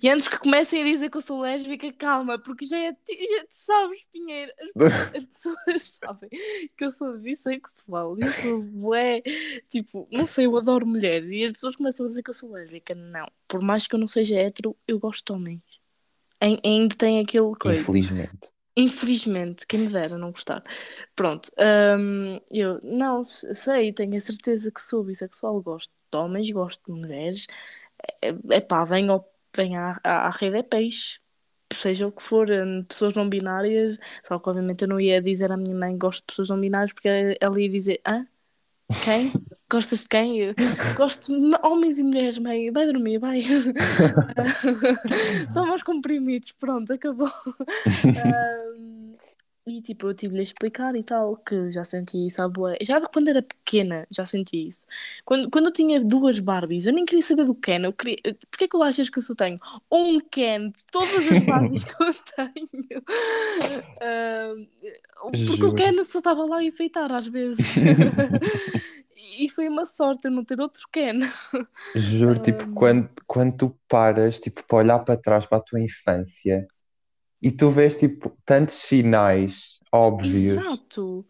e 0.00 0.08
antes 0.08 0.28
que 0.28 0.38
comecem 0.38 0.82
a 0.82 0.84
dizer 0.84 1.10
que 1.10 1.16
eu 1.16 1.20
sou 1.20 1.40
lésbica, 1.40 1.92
calma, 1.92 2.38
porque 2.38 2.64
já, 2.66 2.78
é, 2.78 2.92
já 2.92 3.44
sabes, 3.48 4.06
Pinheiro, 4.12 4.52
as, 4.76 4.92
as, 5.16 5.24
pessoas 5.26 5.82
sabem 5.82 6.30
que 6.76 6.84
eu 6.84 6.90
sou 6.90 7.18
bissexual 7.18 8.18
e 8.18 8.22
eu 8.22 8.32
sou 8.32 8.62
bué, 8.62 9.22
tipo, 9.68 10.08
não 10.10 10.26
sei, 10.26 10.46
eu 10.46 10.56
adoro 10.56 10.86
mulheres 10.86 11.28
e 11.30 11.44
as 11.44 11.52
pessoas 11.52 11.76
começam 11.76 12.04
a 12.04 12.08
dizer 12.08 12.22
que 12.22 12.30
eu 12.30 12.34
sou 12.34 12.52
lésbica. 12.52 12.94
Não, 12.94 13.26
por 13.46 13.62
mais 13.62 13.86
que 13.86 13.94
eu 13.94 13.98
não 13.98 14.06
seja 14.06 14.36
hétero, 14.36 14.76
eu 14.86 14.98
gosto 14.98 15.32
de 15.32 15.38
homens. 15.38 15.62
Ainda 16.40 16.94
tem 16.94 17.20
aquele 17.20 17.54
coisa. 17.54 17.80
Infelizmente. 17.80 18.54
Infelizmente, 18.76 19.66
quem 19.66 19.80
me 19.80 19.88
dera 19.88 20.18
não 20.18 20.32
gostar. 20.32 20.62
Pronto, 21.14 21.48
um, 21.98 22.40
eu 22.50 22.80
não 22.82 23.22
sei, 23.22 23.92
tenho 23.92 24.16
a 24.16 24.20
certeza 24.20 24.70
que 24.72 24.80
sou 24.80 25.04
bissexual, 25.04 25.62
gosto 25.62 25.92
de 26.12 26.18
homens, 26.18 26.50
gosto 26.50 26.82
de 26.86 27.00
mulheres. 27.00 27.46
É, 28.20 28.34
é 28.50 28.60
pá, 28.60 28.84
vem 28.84 29.08
ao 29.08 29.33
vem 29.56 29.76
à, 29.76 29.98
à, 30.04 30.28
à 30.28 30.30
rede 30.30 30.58
é 30.58 30.62
peixe, 30.62 31.18
seja 31.72 32.06
o 32.06 32.12
que 32.12 32.22
for, 32.22 32.48
hum, 32.50 32.84
pessoas 32.84 33.14
não 33.14 33.28
binárias, 33.28 33.98
só 34.26 34.38
que 34.38 34.48
obviamente 34.48 34.82
eu 34.82 34.88
não 34.88 35.00
ia 35.00 35.20
dizer 35.20 35.50
à 35.50 35.56
minha 35.56 35.74
mãe 35.74 35.96
gosto 35.98 36.20
de 36.20 36.26
pessoas 36.26 36.48
não 36.48 36.60
binárias 36.60 36.92
porque 36.92 37.08
ela 37.40 37.60
ia 37.60 37.68
dizer, 37.68 38.00
hã? 38.06 38.26
Quem? 39.02 39.32
Gostas 39.70 40.00
de 40.00 40.08
quem? 40.08 40.38
Eu 40.38 40.54
gosto 40.96 41.36
de 41.36 41.56
homens 41.62 41.98
e 41.98 42.02
mulheres, 42.02 42.38
mãe. 42.38 42.70
Vai 42.70 42.86
dormir, 42.86 43.18
vai. 43.18 43.42
Toma 45.54 45.74
os 45.74 45.82
comprimidos, 45.82 46.52
pronto, 46.52 46.92
acabou. 46.92 47.26
um, 48.78 49.13
E 49.66 49.80
tipo, 49.80 50.08
eu 50.08 50.14
tive-lhe 50.14 50.40
a 50.40 50.42
explicar 50.42 50.94
e 50.94 51.02
tal, 51.02 51.38
que 51.38 51.70
já 51.70 51.82
senti 51.84 52.26
isso 52.26 52.42
à 52.42 52.48
boa. 52.48 52.76
Já 52.82 53.00
quando 53.00 53.28
era 53.28 53.40
pequena, 53.40 54.06
já 54.10 54.26
senti 54.26 54.68
isso. 54.68 54.84
Quando, 55.24 55.50
quando 55.50 55.66
eu 55.66 55.72
tinha 55.72 56.04
duas 56.04 56.38
Barbies, 56.38 56.84
eu 56.84 56.92
nem 56.92 57.06
queria 57.06 57.22
saber 57.22 57.46
do 57.46 57.54
Ken. 57.54 57.82
Eu 57.82 57.92
queria... 57.94 58.18
Porquê 58.50 58.68
que 58.68 58.76
eu 58.76 58.82
achas 58.82 59.08
que 59.08 59.18
eu 59.18 59.22
só 59.22 59.34
tenho 59.34 59.58
um 59.90 60.20
Ken 60.20 60.68
de 60.68 60.84
todas 60.92 61.30
as 61.30 61.38
Barbies 61.46 61.84
que 61.88 62.02
eu 62.02 62.14
tenho? 62.36 63.02
Uh, 64.04 64.66
porque 65.22 65.38
Juro. 65.38 65.68
o 65.70 65.74
Ken 65.74 66.04
só 66.04 66.18
estava 66.18 66.44
lá 66.44 66.58
a 66.58 66.64
enfeitar 66.64 67.10
às 67.10 67.26
vezes. 67.26 67.76
e 69.38 69.48
foi 69.48 69.68
uma 69.68 69.86
sorte 69.86 70.26
eu 70.26 70.30
não 70.30 70.44
ter 70.44 70.60
outro 70.60 70.86
Ken. 70.92 71.20
Juro, 71.94 72.38
tipo, 72.38 72.70
quando, 72.74 73.08
quando 73.26 73.56
tu 73.56 73.78
paras, 73.88 74.38
tipo, 74.38 74.62
para 74.64 74.78
olhar 74.78 74.98
para 74.98 75.16
trás, 75.16 75.46
para 75.46 75.58
a 75.58 75.62
tua 75.62 75.80
infância 75.80 76.68
e 77.44 77.52
tu 77.52 77.70
vês 77.70 77.94
tipo 77.94 78.34
tantos 78.46 78.74
sinais 78.74 79.78
óbvios. 79.92 80.34
Exato. 80.34 81.26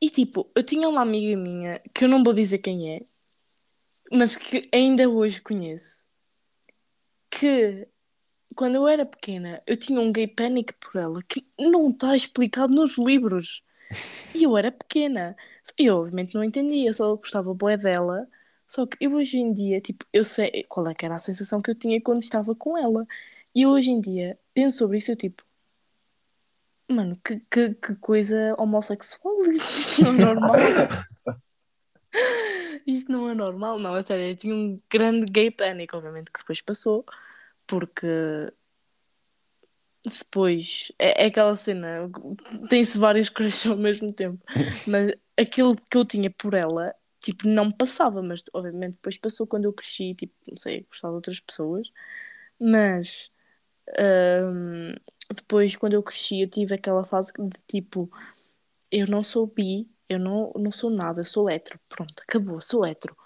E 0.00 0.08
tipo, 0.08 0.48
eu 0.54 0.62
tinha 0.62 0.88
uma 0.88 1.02
amiga 1.02 1.36
minha 1.36 1.82
que 1.92 2.04
eu 2.04 2.08
não 2.08 2.22
vou 2.22 2.32
dizer 2.32 2.58
quem 2.58 2.94
é, 2.94 3.00
mas 4.12 4.36
que 4.36 4.62
ainda 4.72 5.08
hoje 5.08 5.42
conheço. 5.42 6.06
Que 7.28 7.88
quando 8.54 8.76
eu 8.76 8.86
era 8.86 9.04
pequena 9.04 9.60
eu 9.66 9.76
tinha 9.76 10.00
um 10.00 10.12
gay 10.12 10.28
panic 10.28 10.72
por 10.74 11.00
ela 11.00 11.20
que 11.24 11.44
não 11.58 11.90
está 11.90 12.14
explicado 12.14 12.72
nos 12.72 12.96
livros. 12.96 13.64
E 14.32 14.44
eu 14.44 14.56
era 14.56 14.70
pequena. 14.70 15.36
Eu 15.76 15.96
obviamente 15.96 16.32
não 16.32 16.44
entendia, 16.44 16.92
só 16.92 17.16
gostava 17.16 17.52
boé 17.52 17.76
dela. 17.76 18.28
Só 18.68 18.86
que 18.86 18.96
eu 19.00 19.14
hoje 19.14 19.36
em 19.36 19.52
dia, 19.52 19.80
tipo, 19.80 20.06
eu 20.12 20.24
sei 20.24 20.64
qual 20.68 20.86
é 20.86 20.94
que 20.94 21.04
era 21.04 21.16
a 21.16 21.18
sensação 21.18 21.60
que 21.60 21.72
eu 21.72 21.74
tinha 21.74 22.00
quando 22.00 22.22
estava 22.22 22.54
com 22.54 22.78
ela. 22.78 23.04
E 23.54 23.66
hoje 23.66 23.90
em 23.90 24.00
dia 24.00 24.38
penso 24.54 24.78
sobre 24.78 24.98
isso, 24.98 25.10
eu 25.10 25.16
tipo, 25.16 25.44
mano, 26.88 27.18
que, 27.24 27.40
que, 27.50 27.74
que 27.74 27.94
coisa 27.96 28.54
homossexual, 28.58 29.34
isto 29.50 30.02
não 30.02 30.12
é 30.12 30.16
normal. 30.18 30.54
isto 32.86 33.12
não 33.12 33.30
é 33.30 33.34
normal, 33.34 33.78
não, 33.78 33.96
é 33.96 34.02
sério, 34.02 34.26
eu 34.26 34.36
tinha 34.36 34.54
um 34.54 34.80
grande 34.90 35.30
gay 35.30 35.50
panic, 35.50 35.94
obviamente 35.94 36.30
que 36.30 36.40
depois 36.40 36.60
passou, 36.60 37.04
porque 37.66 38.06
depois 40.04 40.90
é, 40.98 41.24
é 41.24 41.26
aquela 41.26 41.54
cena, 41.56 42.10
tem-se 42.68 42.98
vários 42.98 43.28
crushes 43.30 43.66
ao 43.66 43.76
mesmo 43.76 44.12
tempo, 44.12 44.42
mas 44.86 45.12
aquilo 45.36 45.76
que 45.76 45.96
eu 45.96 46.04
tinha 46.04 46.30
por 46.30 46.54
ela, 46.54 46.94
tipo, 47.20 47.46
não 47.46 47.70
passava, 47.70 48.22
mas 48.22 48.42
obviamente 48.52 48.94
depois 48.94 49.18
passou 49.18 49.46
quando 49.46 49.64
eu 49.66 49.72
cresci, 49.72 50.14
tipo, 50.14 50.34
não 50.48 50.56
sei, 50.56 50.82
gostar 50.82 51.08
de 51.08 51.14
outras 51.14 51.40
pessoas, 51.40 51.88
mas 52.58 53.30
um, 53.98 54.94
depois, 55.34 55.74
quando 55.76 55.94
eu 55.94 56.02
cresci, 56.02 56.40
eu 56.40 56.48
tive 56.48 56.74
aquela 56.74 57.04
fase 57.04 57.32
de 57.38 57.56
tipo, 57.66 58.10
eu 58.90 59.06
não 59.06 59.22
sou 59.22 59.46
bi, 59.46 59.88
eu 60.08 60.18
não, 60.18 60.52
não 60.56 60.72
sou 60.72 60.90
nada, 60.90 61.20
eu 61.20 61.24
sou 61.24 61.48
hétero, 61.48 61.78
pronto, 61.88 62.22
acabou, 62.22 62.60
sou 62.60 62.84
hétero. 62.84 63.16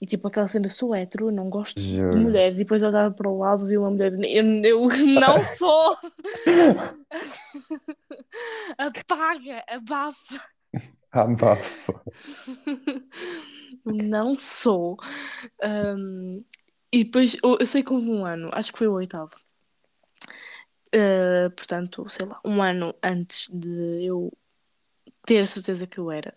E 0.00 0.06
tipo, 0.06 0.26
aquela 0.26 0.48
cena, 0.48 0.68
sou 0.68 0.94
hétero, 0.94 1.30
não 1.30 1.48
gosto 1.48 1.80
Juro. 1.80 2.10
de 2.10 2.16
mulheres. 2.16 2.56
E 2.56 2.64
depois 2.64 2.82
eu 2.82 2.88
olhava 2.88 3.14
para 3.14 3.30
o 3.30 3.38
lado, 3.38 3.66
vi 3.66 3.78
uma 3.78 3.88
mulher, 3.88 4.12
eu, 4.12 4.44
eu 4.64 4.88
não 5.20 5.44
sou! 5.44 5.96
Apaga, 8.76 9.64
abafa! 9.68 10.44
Abafa! 11.12 12.02
não 13.86 14.34
sou. 14.34 14.96
Um, 15.62 16.44
e 16.92 17.04
depois, 17.04 17.36
eu, 17.42 17.58
eu 17.60 17.66
sei 17.66 17.84
que 17.84 17.92
houve 17.92 18.10
um 18.10 18.24
ano, 18.24 18.50
acho 18.52 18.72
que 18.72 18.78
foi 18.78 18.88
o 18.88 18.94
oitavo 18.94 19.30
Uh, 20.94 21.50
portanto, 21.56 22.06
sei 22.08 22.26
lá, 22.26 22.38
um 22.44 22.62
ano 22.62 22.94
antes 23.02 23.48
de 23.48 24.04
eu 24.04 24.30
ter 25.24 25.40
a 25.40 25.46
certeza 25.46 25.86
que 25.86 25.98
eu 25.98 26.10
era, 26.10 26.36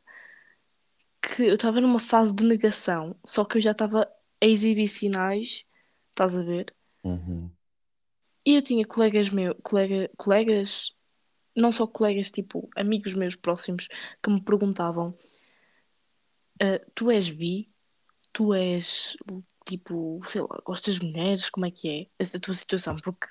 que 1.21 1.43
eu 1.43 1.55
estava 1.55 1.81
numa 1.81 1.99
fase 1.99 2.33
de 2.33 2.45
negação, 2.45 3.15
só 3.25 3.43
que 3.43 3.57
eu 3.57 3.61
já 3.61 3.71
estava 3.71 4.07
a 4.41 4.45
exibir 4.45 4.87
sinais, 4.87 5.65
estás 6.09 6.37
a 6.37 6.43
ver? 6.43 6.73
Uhum. 7.03 7.51
E 8.45 8.55
eu 8.55 8.61
tinha 8.61 8.85
colegas 8.85 9.29
meus, 9.29 9.55
colega, 9.63 10.09
colegas, 10.15 10.95
não 11.55 11.71
só 11.71 11.87
colegas, 11.87 12.29
tipo, 12.31 12.69
amigos 12.75 13.13
meus 13.13 13.35
próximos, 13.35 13.87
que 14.21 14.29
me 14.29 14.41
perguntavam: 14.41 15.09
uh, 16.61 16.91
Tu 16.93 17.11
és 17.11 17.29
bi? 17.29 17.69
Tu 18.31 18.53
és, 18.53 19.17
tipo, 19.65 20.21
sei 20.27 20.41
lá, 20.41 20.61
gostas 20.63 20.99
de 20.99 21.07
mulheres? 21.07 21.49
Como 21.49 21.65
é 21.65 21.71
que 21.71 21.89
é 21.89 22.07
essa 22.19 22.39
tua 22.39 22.53
situação? 22.53 22.95
Porque 22.97 23.27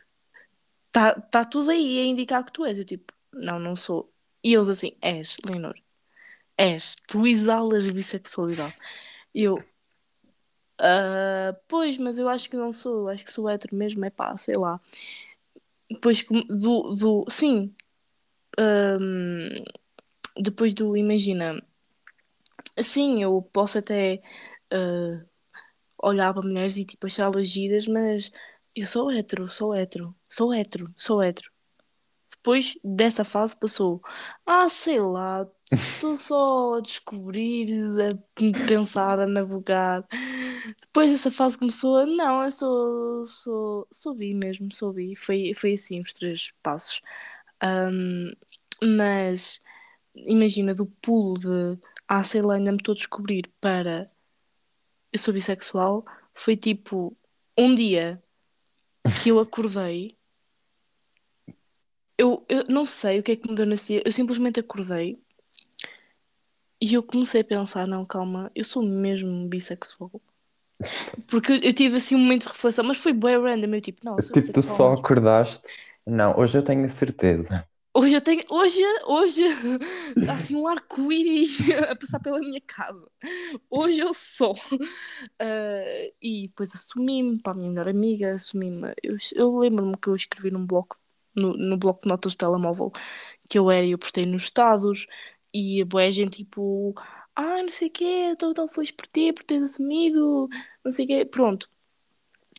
Está 0.95 1.12
tá 1.20 1.45
tudo 1.45 1.72
aí 1.72 1.99
a 1.99 2.05
indicar 2.05 2.45
que 2.45 2.53
tu 2.53 2.64
és. 2.64 2.78
Eu 2.78 2.84
tipo, 2.84 3.12
não, 3.32 3.59
não 3.59 3.74
sou. 3.74 4.12
E 4.45 4.55
eles 4.55 4.68
assim, 4.68 4.97
és, 5.03 5.36
Leonor. 5.45 5.74
És. 6.57 6.97
Tu 7.09 7.26
exalas 7.26 7.90
bissexualidade. 7.90 8.76
E 9.34 9.42
eu, 9.42 9.57
uh, 10.80 11.57
pois, 11.68 11.99
mas 11.99 12.18
eu 12.18 12.28
acho 12.28 12.49
que 12.49 12.57
não 12.57 12.72
sou. 12.72 13.01
Eu 13.01 13.09
acho 13.09 13.24
que 13.24 13.32
sou 13.32 13.49
hétero 13.49 13.74
mesmo. 13.76 14.05
É 14.05 14.11
pá, 14.11 14.36
sei 14.36 14.57
lá. 14.57 14.80
Depois 15.90 16.24
do. 16.49 16.95
do 16.95 17.24
sim. 17.28 17.74
Um, 18.59 19.64
depois 20.36 20.74
do. 20.74 20.97
Imagina. 20.97 21.61
Sim, 22.82 23.22
eu 23.22 23.42
posso 23.53 23.78
até. 23.78 24.22
Uh, 24.72 25.26
olhar 25.99 26.32
para 26.34 26.42
mulheres 26.42 26.76
e 26.76 26.84
tipo 26.84 27.07
achá-las 27.07 27.49
giras, 27.49 27.86
mas 27.86 28.30
eu 28.75 28.87
sou 28.87 29.11
hétero, 29.11 29.49
sou 29.49 29.75
hétero, 29.75 30.14
sou 30.29 30.53
hétero, 30.53 30.93
sou 30.97 31.22
hétero. 31.22 31.51
Depois 32.31 32.79
dessa 32.85 33.25
fase 33.25 33.57
passou, 33.59 34.03
ah, 34.45 34.68
sei 34.68 35.01
lá, 35.01 35.47
estou 35.72 36.16
só 36.18 36.75
a 36.77 36.81
descobrir, 36.81 37.68
a 38.01 38.66
pensar, 38.66 39.20
a 39.20 39.27
navegar. 39.27 40.07
depois 40.83 41.11
essa 41.12 41.31
fase 41.31 41.57
começou 41.59 41.97
a. 41.97 42.07
Não, 42.07 42.45
eu 42.45 42.51
sou, 42.51 43.27
sou, 43.27 43.89
sou 43.91 44.14
bi 44.14 44.35
mesmo, 44.35 44.72
sou 44.75 44.93
bi. 44.93 45.16
Foi, 45.16 45.53
foi 45.55 45.72
assim 45.75 46.01
os 46.01 46.12
três 46.12 46.53
passos. 46.62 47.01
Um, 47.62 48.33
mas 48.83 49.61
imagina, 50.14 50.75
do 50.75 50.87
pulo 50.87 51.39
de. 51.39 51.79
Ah, 52.09 52.22
sei 52.22 52.43
lá, 52.43 52.57
ainda 52.57 52.72
me 52.72 52.79
estou 52.79 52.93
a 52.93 52.97
descobrir 52.97 53.51
para. 53.61 54.11
Eu 55.12 55.18
sou 55.18 55.33
bissexual. 55.35 56.05
Foi 56.35 56.57
tipo. 56.57 57.16
Um 57.57 57.75
dia 57.75 58.22
que 59.22 59.30
eu 59.30 59.38
acordei. 59.38 60.16
Eu, 62.16 62.44
eu 62.48 62.64
não 62.68 62.86
sei 62.86 63.18
o 63.18 63.22
que 63.22 63.32
é 63.32 63.36
que 63.36 63.48
me 63.48 63.55
deu 63.55 63.66
nesse 63.66 63.94
dia. 63.94 64.02
Eu 64.05 64.12
simplesmente 64.12 64.61
acordei. 64.61 65.20
E 66.80 66.94
eu 66.94 67.02
comecei 67.02 67.40
a 67.40 67.44
pensar: 67.44 67.86
não, 67.86 68.05
calma, 68.05 68.50
eu 68.55 68.64
sou 68.64 68.82
mesmo 68.82 69.48
bissexual. 69.48 70.11
Porque 71.28 71.61
eu 71.62 71.72
tive 71.72 71.96
assim 71.96 72.14
um 72.14 72.18
momento 72.18 72.42
de 72.42 72.48
reflexão, 72.48 72.84
mas 72.84 72.98
foi 72.98 73.12
bem 73.12 73.40
random. 73.40 73.74
Eu 73.74 73.80
tipo, 73.80 74.05
não, 74.05 74.16
eu 74.16 74.22
sou 74.22 74.34
Tipo, 74.34 74.52
tu 74.52 74.61
bissexual 74.61 74.76
só 74.76 75.00
acordaste. 75.00 75.68
Não, 76.07 76.38
hoje 76.38 76.59
eu 76.59 76.62
tenho 76.62 76.84
a 76.84 76.88
certeza. 76.88 77.66
Hoje 77.97 78.16
eu 78.16 78.20
tenho. 78.20 78.42
Hoje, 78.51 78.80
hoje 79.07 79.42
assim 80.28 80.57
um 80.57 80.66
arco-íris 80.66 81.59
a 81.90 81.95
passar 81.97 82.18
pela 82.20 82.40
minha 82.40 82.61
casa. 82.61 83.09
Hoje 83.70 84.01
eu 84.01 84.12
sou. 84.14 84.55
Ah, 85.38 86.11
e 86.20 86.49
depois 86.49 86.74
assumi-me 86.74 87.40
para 87.40 87.53
a 87.53 87.57
minha 87.57 87.70
melhor 87.70 87.88
amiga, 87.88 88.34
assumi-me. 88.34 88.95
Eu, 89.03 89.16
eu 89.34 89.59
lembro-me 89.59 89.97
que 89.97 90.09
eu 90.09 90.14
escrevi 90.14 90.51
num 90.51 90.66
bloco, 90.66 90.99
no, 91.36 91.57
no 91.57 91.76
bloco 91.78 92.03
de 92.03 92.09
notas 92.09 92.34
do 92.34 92.38
telemóvel, 92.38 92.90
que 93.49 93.59
eu 93.59 93.70
era 93.70 93.84
e 93.86 93.92
eu 93.92 93.99
postei 93.99 94.26
nos 94.26 94.45
estados. 94.45 95.07
E 95.53 95.82
a 95.82 95.86
boa 95.86 96.11
gente 96.11 96.38
tipo, 96.38 96.95
ai, 97.36 97.62
não 97.62 97.70
sei 97.70 97.88
o 97.88 97.92
quê, 97.92 98.05
estou 98.32 98.55
tão 98.55 98.68
feliz 98.68 98.90
por 98.90 99.07
ti, 99.07 99.32
por 99.32 99.45
teres 99.45 99.72
assumido, 99.72 100.49
não 100.84 100.92
sei 100.92 101.05
o 101.07 101.09
quê. 101.09 101.24
Pronto. 101.26 101.68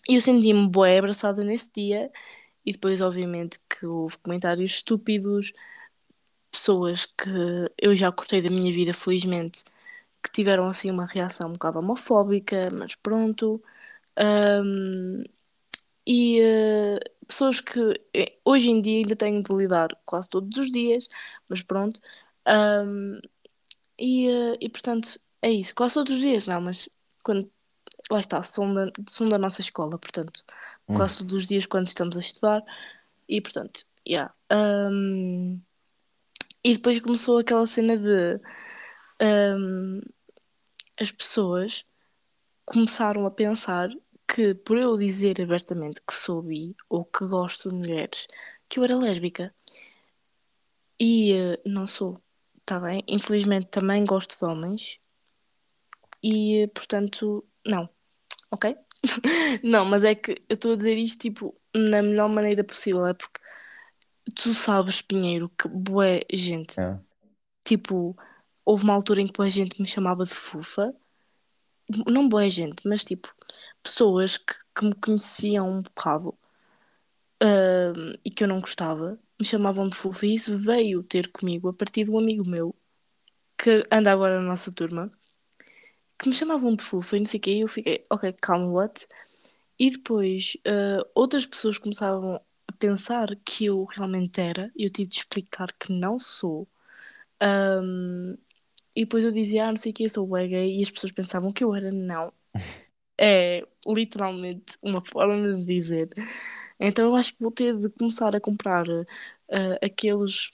E 0.08 0.16
eu 0.16 0.22
senti-me 0.22 0.68
boa 0.70 0.98
abraçada 0.98 1.44
nesse 1.44 1.72
dia. 1.74 2.12
E 2.66 2.72
depois, 2.74 3.02
obviamente, 3.02 3.60
que 3.70 3.86
houve 3.86 4.18
comentários 4.20 4.72
estúpidos, 4.74 5.54
pessoas 6.52 7.06
que 7.06 7.30
eu 7.82 7.96
já 7.96 8.12
cortei 8.12 8.42
da 8.42 8.50
minha 8.50 8.72
vida, 8.74 8.94
felizmente, 8.94 9.64
que 10.24 10.32
tiveram 10.32 10.68
assim 10.70 10.92
uma 10.92 11.06
reação 11.06 11.50
um 11.50 11.54
bocado 11.54 11.80
homofóbica, 11.80 12.70
mas 12.74 12.96
pronto. 12.96 13.64
Ahm, 14.18 15.24
e 16.08 16.40
eh, 16.42 17.00
pessoas 17.28 17.62
que 17.62 17.80
eh, 18.16 18.38
hoje 18.46 18.70
em 18.70 18.82
dia 18.82 19.00
ainda 19.00 19.16
tenho 19.16 19.44
de 19.44 19.54
lidar 19.56 19.90
quase 20.06 20.30
todos 20.30 20.58
os 20.60 20.72
dias, 20.72 21.08
mas 21.50 21.62
pronto. 21.64 22.00
Ahm, 22.46 23.20
e, 24.00 24.28
eh, 24.30 24.58
e 24.62 24.70
portanto, 24.70 25.20
é 25.42 25.52
isso, 25.52 25.74
quase 25.76 25.96
todos 25.96 26.14
os 26.16 26.22
dias, 26.22 26.46
não, 26.48 26.62
mas 26.62 26.90
quando 27.24 27.52
lá 28.12 28.20
está, 28.20 28.42
são 28.44 28.74
da, 28.74 28.92
são 29.10 29.30
da 29.30 29.38
nossa 29.40 29.62
escola, 29.62 29.98
portanto, 30.00 30.44
Hum. 30.88 30.96
quase 30.96 31.20
todos 31.20 31.34
os 31.34 31.48
dias 31.48 31.66
quando 31.66 31.88
estamos 31.88 32.16
a 32.18 32.20
estudar. 32.20 32.64
E 33.28 33.42
portanto, 33.42 33.86
yeah. 34.08 34.34
Um, 34.52 35.60
e 36.64 36.74
depois 36.74 37.00
começou 37.00 37.38
aquela 37.38 37.66
cena 37.66 37.98
de 37.98 38.40
um, 39.22 40.02
as 41.00 41.12
pessoas 41.12 41.86
começaram 42.66 43.26
a 43.26 43.32
pensar 43.32 43.90
que 44.28 44.56
por 44.56 44.78
eu 44.78 44.98
dizer 44.98 45.42
abertamente 45.42 46.02
que 46.08 46.14
sou 46.14 46.42
bi 46.42 46.76
ou 46.90 47.06
que 47.06 47.26
gosto 47.26 47.70
de 47.70 47.76
mulheres, 47.76 48.28
que 48.68 48.80
eu 48.80 48.84
era 48.84 48.98
lésbica. 48.98 49.54
E 51.00 51.34
eh, 51.34 51.62
não 51.66 51.86
sou, 51.88 52.22
tá 52.66 52.80
bem? 52.80 53.04
Infelizmente 53.08 53.68
também 53.68 54.06
gosto 54.06 54.38
de 54.38 54.46
homens. 54.46 55.00
E 56.24 56.64
eh, 56.64 56.68
portanto, 56.68 57.46
não. 57.66 57.90
Ok? 58.52 58.76
Não, 59.64 59.86
mas 59.86 60.04
é 60.04 60.16
que 60.16 60.32
eu 60.50 60.56
estou 60.56 60.74
a 60.74 60.76
dizer 60.76 60.98
isto 60.98 61.20
tipo 61.22 61.56
na 61.76 62.02
melhor 62.02 62.30
maneira 62.30 62.64
possível, 62.64 63.06
é 63.08 63.14
porque 63.14 63.40
tu 64.36 64.54
sabes, 64.54 65.02
Pinheiro, 65.02 65.50
que 65.50 65.68
bué 65.68 66.22
gente, 66.34 66.80
É. 66.80 67.00
tipo, 67.66 68.18
houve 68.66 68.84
uma 68.86 68.94
altura 68.94 69.22
em 69.22 69.28
que 69.28 69.34
bué 69.34 69.50
gente 69.50 69.82
me 69.82 69.88
chamava 69.88 70.26
de 70.26 70.34
fufa, 70.34 70.94
não 72.08 72.28
bué 72.30 72.50
gente, 72.50 72.88
mas 72.88 73.04
tipo, 73.04 73.34
pessoas 73.84 74.38
que, 74.38 74.54
que 74.76 74.86
me 74.86 74.96
conheciam 74.96 75.70
um 75.72 75.82
bocado, 75.82 76.38
ahm, 77.42 78.14
e 78.24 78.30
que 78.32 78.44
eu 78.44 78.48
não 78.48 78.60
gostava, 78.60 79.20
me 79.40 79.46
chamavam 79.46 79.90
de 79.90 79.96
fufa, 79.98 80.26
e 80.26 80.34
isso 80.36 80.58
veio 80.58 81.04
ter 81.04 81.32
comigo 81.32 81.68
a 81.70 81.74
partir 81.74 82.06
de 82.06 82.12
um 82.12 82.18
amigo 82.20 82.46
meu 82.46 82.76
que 83.58 83.88
anda 83.92 84.12
agora 84.12 84.42
na 84.42 84.48
nossa 84.50 84.72
turma, 84.74 85.12
que 86.20 86.30
me 86.30 86.36
chamavam 86.36 86.76
de 86.76 86.84
fufa 86.84 87.18
e 87.18 87.20
não 87.20 87.26
sei 87.26 87.40
o 87.40 87.44
quê, 87.44 87.52
e 87.58 87.62
eu 87.62 87.68
fiquei, 87.68 88.06
ok, 88.10 88.34
calma, 88.42 88.68
what? 88.72 89.08
E 89.80 89.92
depois, 89.92 90.58
ah, 90.68 91.06
outras 91.16 91.46
pessoas 91.46 91.78
começavam 91.78 92.36
a 92.68 92.74
pensar 92.80 93.36
que 93.46 93.66
eu 93.66 93.86
realmente 93.86 94.40
era, 94.42 94.72
e 94.76 94.86
eu 94.86 94.90
tive 94.92 95.10
de 95.10 95.18
explicar 95.18 95.74
que 95.80 95.92
não 95.94 96.20
sou. 96.20 96.68
Ahm, 97.42 98.36
e 98.96 99.02
depois 99.06 99.24
eu 99.26 99.32
dizia, 99.32 99.66
ah, 99.68 99.70
não 99.72 99.78
sei 99.78 99.92
o 99.92 99.96
que, 99.96 100.06
eu 100.06 100.10
sou 100.10 100.28
bué 100.28 100.48
gay, 100.48 100.80
e 100.80 100.84
as 100.84 100.92
pessoas 100.92 101.14
pensavam 101.14 101.54
que 101.54 101.64
eu 101.64 101.76
era, 101.76 101.92
não. 101.92 102.34
É 103.22 103.66
literalmente 103.88 104.78
uma 104.84 105.04
forma 105.06 105.54
de 105.56 105.66
dizer. 105.66 106.10
Então 106.80 107.08
eu 107.08 107.16
acho 107.16 107.34
que 107.34 107.42
vou 107.44 107.52
ter 107.52 107.78
de 107.78 107.90
começar 107.90 108.36
a 108.36 108.42
comprar 108.42 108.86
ah, 109.52 109.80
aqueles 109.86 110.52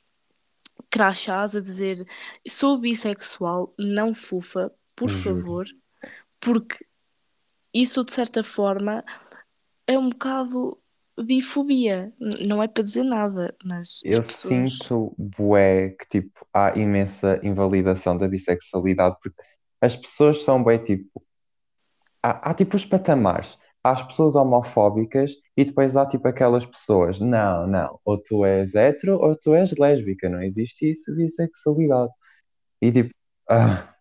crachás 0.90 1.56
a 1.56 1.62
dizer 1.62 2.06
sou 2.48 2.78
bissexual, 2.80 3.74
não 3.80 4.14
fufa, 4.14 4.72
por 5.02 5.10
favor, 5.10 5.66
porque 6.40 6.86
isso 7.74 8.04
de 8.06 8.14
certa 8.14 8.44
forma 8.44 9.04
é 9.88 9.98
um 9.98 10.10
bocado 10.10 10.78
bifobia. 11.20 12.14
Não 12.20 12.62
é 12.62 12.68
para 12.68 12.84
dizer 12.84 13.04
nada, 13.04 13.56
mas 13.64 14.02
as 14.14 14.18
Eu 14.18 14.22
pessoas. 14.22 14.78
sinto, 14.80 15.16
bué, 15.18 15.90
que 15.92 16.06
tipo, 16.08 16.46
há 16.54 16.78
imensa 16.78 17.40
invalidação 17.44 18.18
da 18.18 18.28
bissexualidade, 18.28 19.16
porque 19.22 19.42
as 19.82 19.96
pessoas 19.96 20.44
são 20.44 20.64
bem 20.64 20.78
tipo, 20.80 21.24
há, 22.24 22.52
há 22.52 22.54
tipo 22.54 22.76
os 22.76 22.86
patamares. 22.86 23.58
Há 23.84 23.92
as 23.92 24.04
pessoas 24.04 24.36
homofóbicas 24.36 25.34
e 25.58 25.66
depois 25.66 25.96
há 25.96 26.06
tipo 26.06 26.28
aquelas 26.28 26.64
pessoas, 26.66 27.20
não, 27.20 27.66
não, 27.66 28.00
ou 28.06 28.16
tu 28.22 28.46
és 28.46 28.76
hetero 28.76 29.18
ou 29.20 29.36
tu 29.36 29.56
és 29.56 29.72
lésbica, 29.76 30.30
não 30.30 30.42
existe 30.44 30.88
isso, 30.92 31.16
bissexualidade. 31.16 32.12
E 32.82 32.92
tipo, 32.92 33.12
ah, 33.50 33.92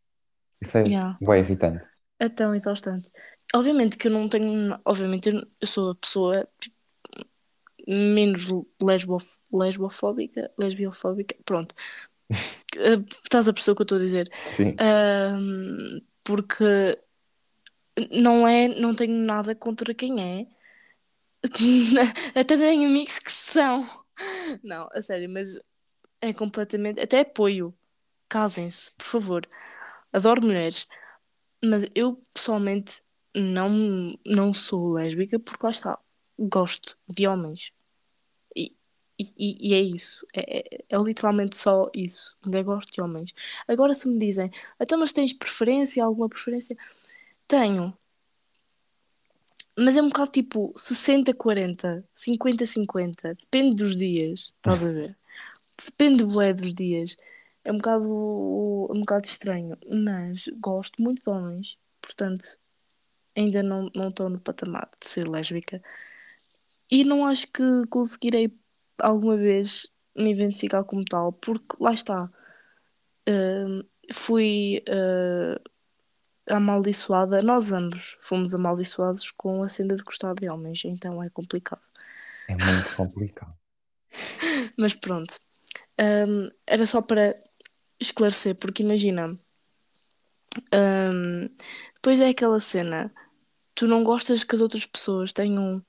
isso 0.61 0.79
é 0.79 0.85
Yeah, 0.85 1.15
bem 1.21 1.41
irritante. 1.41 1.87
é 2.19 2.29
tão 2.29 2.55
exaustante. 2.55 3.11
Obviamente 3.55 3.97
que 3.99 4.09
eu 4.09 4.13
não 4.13 4.29
tenho. 4.29 4.79
Obviamente 4.85 5.31
eu 5.61 5.67
sou 5.67 5.91
a 5.93 5.95
pessoa 5.97 6.49
menos 7.89 8.49
lesbo, 8.81 9.19
lesbofóbica, 9.53 10.51
lesbiofóbica. 10.59 11.37
Pronto. 11.45 11.75
Eh, 12.77 12.99
Estás 13.25 13.49
a 13.49 13.53
o 13.53 13.55
que 13.77 13.83
eu 13.83 13.85
estou 13.85 13.99
a 13.99 14.01
dizer? 14.01 14.31
Sim, 14.33 14.83
porque 16.25 16.99
não 18.11 18.47
é, 18.47 18.69
não 18.69 18.95
tenho 18.95 19.15
nada 19.15 19.55
contra 19.55 19.95
quem 19.95 20.21
é. 20.23 20.47
Até 22.35 22.57
tenho 22.57 22.89
amigos 22.89 23.19
que 23.19 23.33
são. 23.33 23.85
Não, 24.63 24.89
a 24.93 25.03
sério, 25.03 25.29
mas 25.31 25.55
é 26.21 26.33
completamente. 26.33 27.01
Até 27.01 27.21
apoio. 27.21 27.75
Casem-se, 28.29 28.93
por 28.99 29.05
favor. 29.07 29.49
Adoro 30.13 30.43
mulheres. 30.43 30.87
Mas 31.63 31.85
eu 31.95 32.23
pessoalmente 32.33 33.03
não, 33.35 34.17
não 34.27 34.55
sou 34.55 34.93
lésbica 34.95 35.39
porque 35.39 35.65
lá 35.65 35.71
está. 35.71 35.99
Gosto 36.39 36.97
de 37.09 37.27
homens. 37.27 37.73
E, 38.57 38.75
e, 39.19 39.71
e 39.71 39.75
é 39.75 39.81
isso. 39.81 40.27
É, 40.35 40.59
é, 40.59 40.85
é 40.89 40.99
literalmente 40.99 41.57
só 41.59 41.91
isso. 41.95 42.37
Ainda 42.45 42.63
gosto 42.63 42.91
de 42.93 43.01
homens. 43.03 43.35
Agora, 43.69 43.93
se 43.93 44.09
me 44.09 44.19
dizem, 44.19 44.51
então, 44.81 44.99
mas 44.99 45.13
tens 45.13 45.33
preferência? 45.33 46.05
Alguma 46.05 46.29
preferência? 46.29 46.77
Tenho. 47.47 47.97
Mas 49.79 49.97
é 49.97 50.03
um 50.03 50.09
bocado 50.09 50.31
tipo 50.31 50.73
60-40, 50.77 52.05
50-50. 52.15 53.37
Depende 53.39 53.83
dos 53.83 53.97
dias. 53.97 54.53
Estás 54.57 54.85
a 54.85 54.93
ver? 54.93 55.17
Depende 55.85 56.25
bué 56.25 56.53
dos 56.53 56.75
dias. 56.75 57.17
É 57.65 57.73
um 57.73 57.77
bocado, 57.77 58.09
um 58.91 59.01
bocado 59.01 59.27
estranho. 59.27 59.77
Mas 59.89 60.49
gosto 60.59 61.03
muito 61.03 61.23
de 61.23 61.31
homens. 61.31 61.79
Portanto, 62.01 62.59
ainda 63.37 63.63
não 63.63 63.91
não 63.95 64.09
estou 64.09 64.29
no 64.29 64.41
patamar 64.41 64.91
de 65.01 65.09
ser 65.09 65.29
lésbica. 65.29 65.83
E 66.91 67.05
não 67.05 67.25
acho 67.27 67.47
que 67.49 67.63
conseguirei 67.89 68.53
alguma 68.99 69.37
vez 69.37 69.89
me 70.17 70.33
identificar 70.33 70.85
como 70.85 71.05
tal, 71.05 71.33
porque 71.33 71.77
lá 71.81 71.95
está. 71.95 72.31
hum, 73.29 73.83
fui 74.13 74.83
uh, 74.89 75.71
amaldiçoada, 76.55 77.39
nós 77.45 77.73
ambos 77.73 78.19
fomos 78.21 78.55
amaldiçoados 78.55 79.31
com 79.33 79.63
a 79.63 79.69
cena 79.69 79.95
de 79.95 80.03
gostar 80.03 80.35
de 80.35 80.49
homens, 80.49 80.85
então 80.85 81.23
é 81.23 81.31
complicado. 81.31 81.83
é 82.49 82.55
muito 82.57 82.97
complicado. 82.97 83.55
Mas 84.77 84.95
pronto, 84.95 85.39
hum, 86.27 86.51
era 86.67 86.87
só 86.87 87.01
para 87.01 87.41
esclarecer, 88.01 88.55
porque 88.57 88.83
imagina, 88.83 89.39
hum, 90.73 91.49
depois 91.95 92.21
é 92.21 92.29
aquela 92.31 92.59
cena, 92.59 93.13
tu 93.75 93.87
não 93.87 94.03
gostas 94.05 94.45
que 94.45 94.55
as 94.55 94.61
outras 94.61 94.87
pessoas 94.87 95.33
tenham 95.33 95.85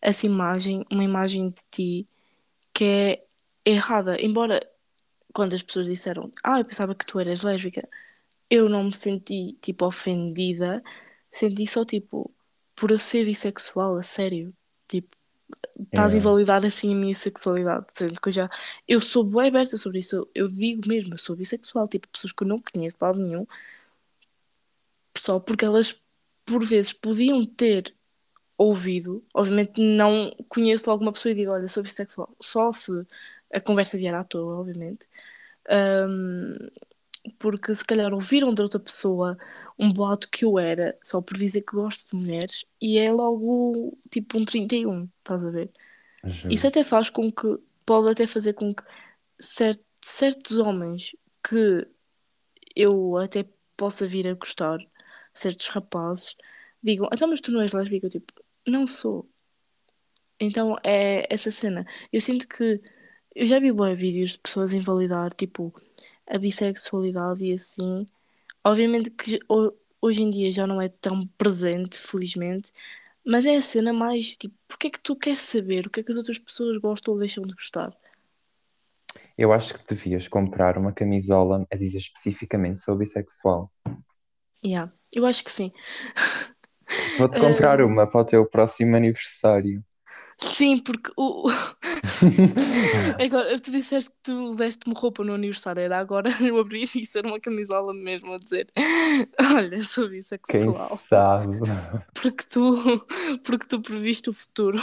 essa 0.00 0.26
imagem, 0.26 0.84
uma 0.90 1.04
imagem 1.04 1.50
de 1.50 1.62
ti 1.70 2.08
que 2.74 2.84
é 2.84 3.24
errada. 3.64 4.20
Embora 4.20 4.60
quando 5.32 5.54
as 5.54 5.62
pessoas 5.62 5.88
disseram, 5.88 6.30
ah, 6.44 6.60
eu 6.60 6.64
pensava 6.64 6.94
que 6.94 7.06
tu 7.06 7.18
eras 7.20 7.42
lésbica, 7.42 7.88
eu 8.50 8.68
não 8.68 8.84
me 8.84 8.92
senti 8.92 9.58
tipo 9.60 9.86
ofendida, 9.86 10.82
senti 11.32 11.66
só 11.66 11.84
tipo 11.84 12.32
por 12.76 12.90
eu 12.90 12.98
ser 12.98 13.24
bissexual, 13.24 13.96
a 13.96 14.02
sério. 14.02 14.54
Tipo, 14.88 15.16
estás 15.80 16.14
a 16.14 16.16
Yeah. 16.16 16.18
invalidar 16.18 16.64
assim 16.64 16.92
a 16.94 16.96
minha 16.96 17.14
sexualidade, 17.14 17.86
sendo 17.94 18.20
que 18.20 18.28
eu 18.28 18.32
já 18.32 18.50
eu 18.88 19.00
sou 19.00 19.24
bem 19.24 19.48
aberta 19.48 19.78
sobre 19.78 20.00
isso, 20.00 20.16
eu, 20.16 20.30
eu 20.34 20.48
digo 20.48 20.88
mesmo, 20.88 21.14
eu 21.14 21.18
sou 21.18 21.36
bissexual, 21.36 21.88
tipo, 21.88 22.08
pessoas 22.08 22.32
que 22.32 22.42
eu 22.44 22.48
não 22.48 22.58
conheço 22.60 22.96
de 22.98 23.04
lado 23.04 23.18
nenhum, 23.20 23.46
só 25.16 25.40
porque 25.40 25.64
elas 25.64 26.00
por 26.44 26.64
vezes 26.64 26.92
podiam 26.92 27.44
ter 27.46 27.94
ouvido, 28.58 29.24
obviamente 29.34 29.80
não 29.82 30.30
conheço 30.48 30.90
alguma 30.90 31.12
pessoa 31.12 31.32
e 31.32 31.36
digo, 31.36 31.52
olha, 31.52 31.68
sou 31.68 31.82
bissexual, 31.82 32.34
só 32.40 32.72
se 32.72 32.92
a 33.52 33.60
conversa 33.60 33.98
vier 33.98 34.14
à 34.14 34.24
toa, 34.24 34.60
obviamente. 34.60 35.08
Ahm, 35.70 36.56
porque 37.38 37.74
se 37.74 37.84
calhar 37.84 38.12
ouviram 38.12 38.52
de 38.54 38.62
outra 38.62 38.78
pessoa 38.78 39.36
um 39.78 39.90
boato 39.92 40.28
que 40.28 40.44
eu 40.44 40.58
era 40.58 40.96
só 41.02 41.20
por 41.20 41.36
dizer 41.36 41.62
que 41.62 41.74
gosto 41.74 42.10
de 42.10 42.16
mulheres 42.16 42.64
e 42.80 42.98
é 42.98 43.10
logo 43.10 43.96
tipo 44.10 44.38
um 44.38 44.44
31, 44.44 45.08
estás 45.18 45.44
a 45.44 45.50
ver? 45.50 45.70
Isso 46.24 46.62
Juro. 46.62 46.68
até 46.68 46.84
faz 46.84 47.10
com 47.10 47.30
que, 47.32 47.58
pode 47.86 48.10
até 48.10 48.26
fazer 48.26 48.54
com 48.54 48.74
que 48.74 48.82
cer- 49.38 49.80
certos 50.02 50.58
homens 50.58 51.16
que 51.42 51.86
eu 52.76 53.16
até 53.18 53.46
possa 53.76 54.06
vir 54.06 54.26
a 54.28 54.34
gostar, 54.34 54.78
certos 55.32 55.68
rapazes, 55.68 56.36
digam, 56.82 57.08
então 57.12 57.28
mas 57.28 57.40
tu 57.40 57.50
não 57.52 57.60
és 57.62 57.72
lésbica? 57.72 58.06
Eu 58.06 58.10
tipo, 58.10 58.32
não 58.66 58.86
sou. 58.86 59.28
Então 60.38 60.76
é 60.82 61.26
essa 61.32 61.50
cena. 61.50 61.86
Eu 62.12 62.20
sinto 62.20 62.46
que 62.48 62.80
eu 63.34 63.46
já 63.46 63.58
vi 63.58 63.72
bué 63.72 63.94
vídeos 63.94 64.32
de 64.32 64.38
pessoas 64.38 64.72
invalidar, 64.72 65.32
tipo, 65.34 65.72
a 66.26 66.38
bissexualidade 66.38 67.44
e 67.44 67.52
assim. 67.52 68.04
Obviamente 68.64 69.10
que 69.10 69.40
ho- 69.48 69.74
hoje 70.02 70.22
em 70.22 70.30
dia 70.30 70.52
já 70.52 70.66
não 70.66 70.80
é 70.82 70.88
tão 70.88 71.26
presente, 71.38 71.98
felizmente, 71.98 72.72
mas 73.26 73.46
é 73.46 73.56
a 73.56 73.62
cena 73.62 73.92
mais, 73.92 74.36
tipo, 74.36 74.56
porque 74.68 74.88
é 74.88 74.90
que 74.90 75.00
tu 75.00 75.16
queres 75.16 75.40
saber 75.42 75.86
o 75.86 75.90
que 75.90 76.00
é 76.00 76.04
que 76.04 76.12
as 76.12 76.18
outras 76.18 76.38
pessoas 76.38 76.78
gostam 76.78 77.14
ou 77.14 77.20
deixam 77.20 77.44
de 77.44 77.54
gostar? 77.54 77.96
Eu 79.38 79.52
acho 79.52 79.74
que 79.74 79.86
devias 79.94 80.26
comprar 80.26 80.76
uma 80.76 80.92
camisola 80.92 81.64
a 81.72 81.76
dizer 81.76 81.98
especificamente 81.98 82.80
sou 82.80 82.96
bissexual. 82.96 83.70
Yeah, 84.64 84.90
eu 85.14 85.26
acho 85.26 85.44
que 85.44 85.52
sim. 85.52 85.72
Vou-te 87.18 87.38
comprar 87.38 87.80
Ah, 87.86 87.88
uma 87.88 88.06
para 88.06 88.20
o 88.20 88.24
teu 88.24 88.48
próximo 88.48 88.94
aniversário. 88.94 89.82
sim, 90.40 90.78
porque 90.82 91.10
o. 91.16 91.48
Agora, 93.18 93.58
tu 93.58 93.70
disseste 93.70 94.10
que 94.10 94.16
tu 94.22 94.54
deste-me 94.54 94.94
roupa 94.94 95.24
no 95.24 95.34
aniversário, 95.34 95.80
era 95.80 95.98
agora 95.98 96.30
eu 96.42 96.58
abrir 96.58 96.88
e 96.94 97.04
ser 97.06 97.26
uma 97.26 97.40
camisola 97.40 97.94
mesmo 97.94 98.32
a 98.32 98.36
dizer: 98.36 98.70
Olha, 99.56 99.82
sou 99.82 100.04
Quem 100.08 100.16
bissexual. 100.16 100.98
sabe? 101.08 101.58
Porque 102.14 102.44
tu, 102.44 103.06
porque 103.44 103.66
tu 103.66 103.80
previste 103.80 104.30
o 104.30 104.32
futuro. 104.32 104.78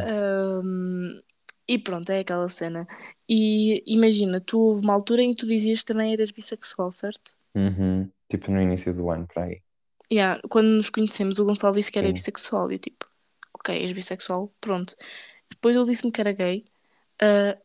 Ahm, 0.00 1.20
e 1.66 1.78
pronto, 1.78 2.10
é 2.10 2.20
aquela 2.20 2.48
cena. 2.48 2.86
E 3.28 3.82
imagina, 3.86 4.40
tu 4.40 4.58
houve 4.58 4.82
uma 4.82 4.94
altura 4.94 5.22
em 5.22 5.34
que 5.34 5.40
tu 5.40 5.46
dizias 5.46 5.80
que 5.80 5.86
também 5.86 6.12
eras 6.12 6.30
bissexual, 6.30 6.90
certo? 6.90 7.32
Uhum. 7.54 8.10
Tipo 8.28 8.50
no 8.50 8.60
início 8.60 8.94
do 8.94 9.10
ano, 9.10 9.26
para 9.26 9.44
aí. 9.44 9.62
Yeah, 10.10 10.40
quando 10.48 10.68
nos 10.68 10.88
conhecemos, 10.88 11.38
o 11.38 11.44
Gonçalo 11.44 11.74
disse 11.74 11.92
que 11.92 11.98
era 11.98 12.08
Sim. 12.08 12.14
bissexual. 12.14 12.70
E 12.70 12.76
eu 12.76 12.78
tipo, 12.78 13.06
ok, 13.52 13.76
és 13.76 13.92
bissexual, 13.92 14.50
pronto. 14.60 14.96
Depois 15.58 15.76
ele 15.76 15.84
disse-me 15.86 16.12
que 16.12 16.20
era 16.20 16.32
gay. 16.32 16.64
ah, 17.20 17.58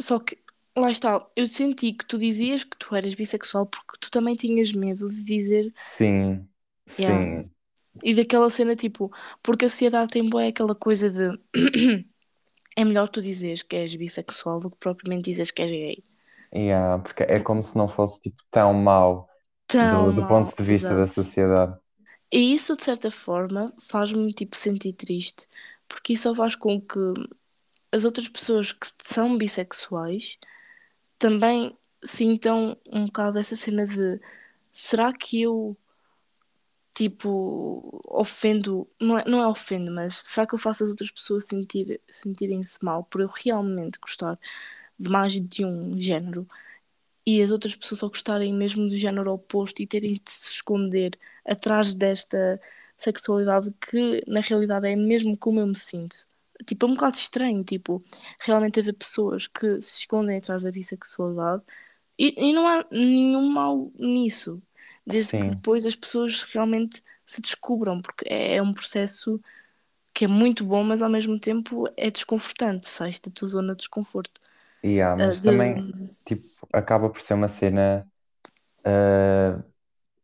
só 0.00 0.18
que, 0.20 0.38
lá 0.76 0.90
está, 0.90 1.26
eu 1.36 1.46
senti 1.48 1.92
que 1.92 2.06
tu 2.06 2.18
dizias 2.18 2.64
que 2.64 2.76
tu 2.78 2.94
eras 2.94 3.14
bissexual 3.14 3.66
porque 3.66 3.98
tu 4.00 4.10
também 4.10 4.34
tinhas 4.36 4.72
medo 4.72 5.08
de 5.10 5.22
dizer, 5.24 5.72
Sim, 5.76 6.48
yeah. 6.98 7.30
sim. 7.44 7.50
E 8.02 8.14
daquela 8.14 8.50
cena, 8.50 8.76
tipo, 8.76 9.10
porque 9.42 9.66
a 9.66 9.68
sociedade 9.68 10.12
tem 10.12 10.28
boa 10.28 10.46
aquela 10.48 10.74
coisa 10.74 11.10
de 11.10 11.38
é 12.76 12.84
melhor 12.84 13.08
tu 13.08 13.20
dizeres 13.22 13.62
que 13.62 13.76
és 13.76 13.94
bissexual 13.96 14.60
do 14.60 14.70
que 14.70 14.78
propriamente 14.78 15.24
dizeres 15.30 15.50
que 15.52 15.62
és 15.62 15.70
gay. 15.70 16.04
Yeah, 16.54 16.98
porque 17.02 17.22
é 17.24 17.40
como 17.40 17.62
se 17.62 17.76
não 17.76 17.88
fosse 17.88 18.20
tipo 18.20 18.42
tão 18.50 18.74
mau 18.74 19.28
Tão 19.66 20.10
do, 20.10 20.12
do 20.12 20.26
ponto 20.26 20.50
mal, 20.50 20.56
de 20.56 20.62
vista 20.64 20.94
da 20.96 21.04
exato. 21.04 21.08
sociedade. 21.08 21.78
E 22.30 22.52
isso, 22.54 22.76
de 22.76 22.84
certa 22.84 23.10
forma, 23.10 23.74
faz-me, 23.80 24.32
tipo, 24.32 24.56
sentir 24.56 24.94
triste, 24.94 25.46
porque 25.92 26.14
isso 26.14 26.24
só 26.24 26.34
faz 26.34 26.56
com 26.56 26.80
que 26.80 26.98
as 27.92 28.04
outras 28.04 28.28
pessoas 28.28 28.72
que 28.72 28.86
são 29.04 29.36
bissexuais 29.36 30.38
também 31.18 31.76
sintam 32.04 32.76
um 32.86 33.06
bocado 33.06 33.38
essa 33.38 33.54
cena 33.56 33.86
de 33.86 34.20
será 34.72 35.12
que 35.12 35.42
eu, 35.42 35.76
tipo, 36.94 38.00
ofendo, 38.06 38.88
não 39.00 39.18
é, 39.18 39.24
não 39.28 39.40
é 39.42 39.46
ofendo, 39.46 39.92
mas 39.92 40.22
será 40.24 40.46
que 40.46 40.54
eu 40.54 40.58
faço 40.58 40.84
as 40.84 40.90
outras 40.90 41.10
pessoas 41.10 41.46
sentir, 41.46 42.00
sentirem-se 42.10 42.82
mal 42.84 43.04
por 43.04 43.20
eu 43.20 43.28
realmente 43.28 43.98
gostar 44.00 44.38
de 44.98 45.08
mais 45.10 45.34
de 45.34 45.64
um 45.64 45.96
género 45.96 46.46
e 47.26 47.42
as 47.42 47.50
outras 47.50 47.76
pessoas 47.76 48.00
só 48.00 48.08
gostarem 48.08 48.52
mesmo 48.54 48.88
do 48.88 48.96
género 48.96 49.32
oposto 49.32 49.82
e 49.82 49.86
terem 49.86 50.14
de 50.14 50.30
se 50.30 50.52
esconder 50.54 51.18
atrás 51.46 51.94
desta 51.94 52.60
sexualidade 53.02 53.72
que 53.80 54.22
na 54.28 54.40
realidade 54.40 54.86
é 54.88 54.96
mesmo 54.96 55.36
como 55.38 55.60
eu 55.60 55.66
me 55.66 55.74
sinto. 55.76 56.16
Tipo, 56.66 56.86
é 56.86 56.88
um 56.90 56.94
bocado 56.94 57.16
estranho, 57.16 57.64
tipo, 57.64 58.02
realmente 58.40 58.78
haver 58.80 58.94
pessoas 58.94 59.46
que 59.48 59.80
se 59.82 60.00
escondem 60.00 60.38
atrás 60.38 60.62
da 60.62 60.70
bissexualidade 60.70 61.62
e, 62.18 62.34
e 62.50 62.52
não 62.52 62.66
há 62.68 62.84
nenhum 62.92 63.50
mal 63.50 63.92
nisso, 63.98 64.62
desde 65.06 65.34
que 65.34 65.50
Sim, 65.50 65.52
depois 65.52 65.86
as 65.86 65.96
pessoas 65.96 66.44
realmente 66.44 67.02
se 67.26 67.40
descubram, 67.42 68.00
porque 68.00 68.26
é, 68.28 68.56
é 68.56 68.62
um 68.62 68.72
processo 68.74 69.40
que 70.14 70.24
é 70.26 70.28
muito 70.28 70.64
bom, 70.64 70.84
mas 70.84 71.02
ao 71.02 71.10
mesmo 71.10 71.38
tempo 71.40 71.86
é 71.96 72.10
desconfortante, 72.10 72.88
sais 72.88 73.20
da 73.20 73.30
tua 73.30 73.48
zona 73.48 73.72
de 73.74 73.78
desconforto. 73.80 74.40
yeah, 74.82 75.16
Ah, 75.18 75.34
mas 75.34 75.40
também 75.40 75.82
de... 75.82 76.10
tipo, 76.24 76.48
acaba 76.72 77.10
por 77.10 77.20
ser 77.20 77.34
uma 77.34 77.48
cena 77.48 78.08
ah, 78.84 79.62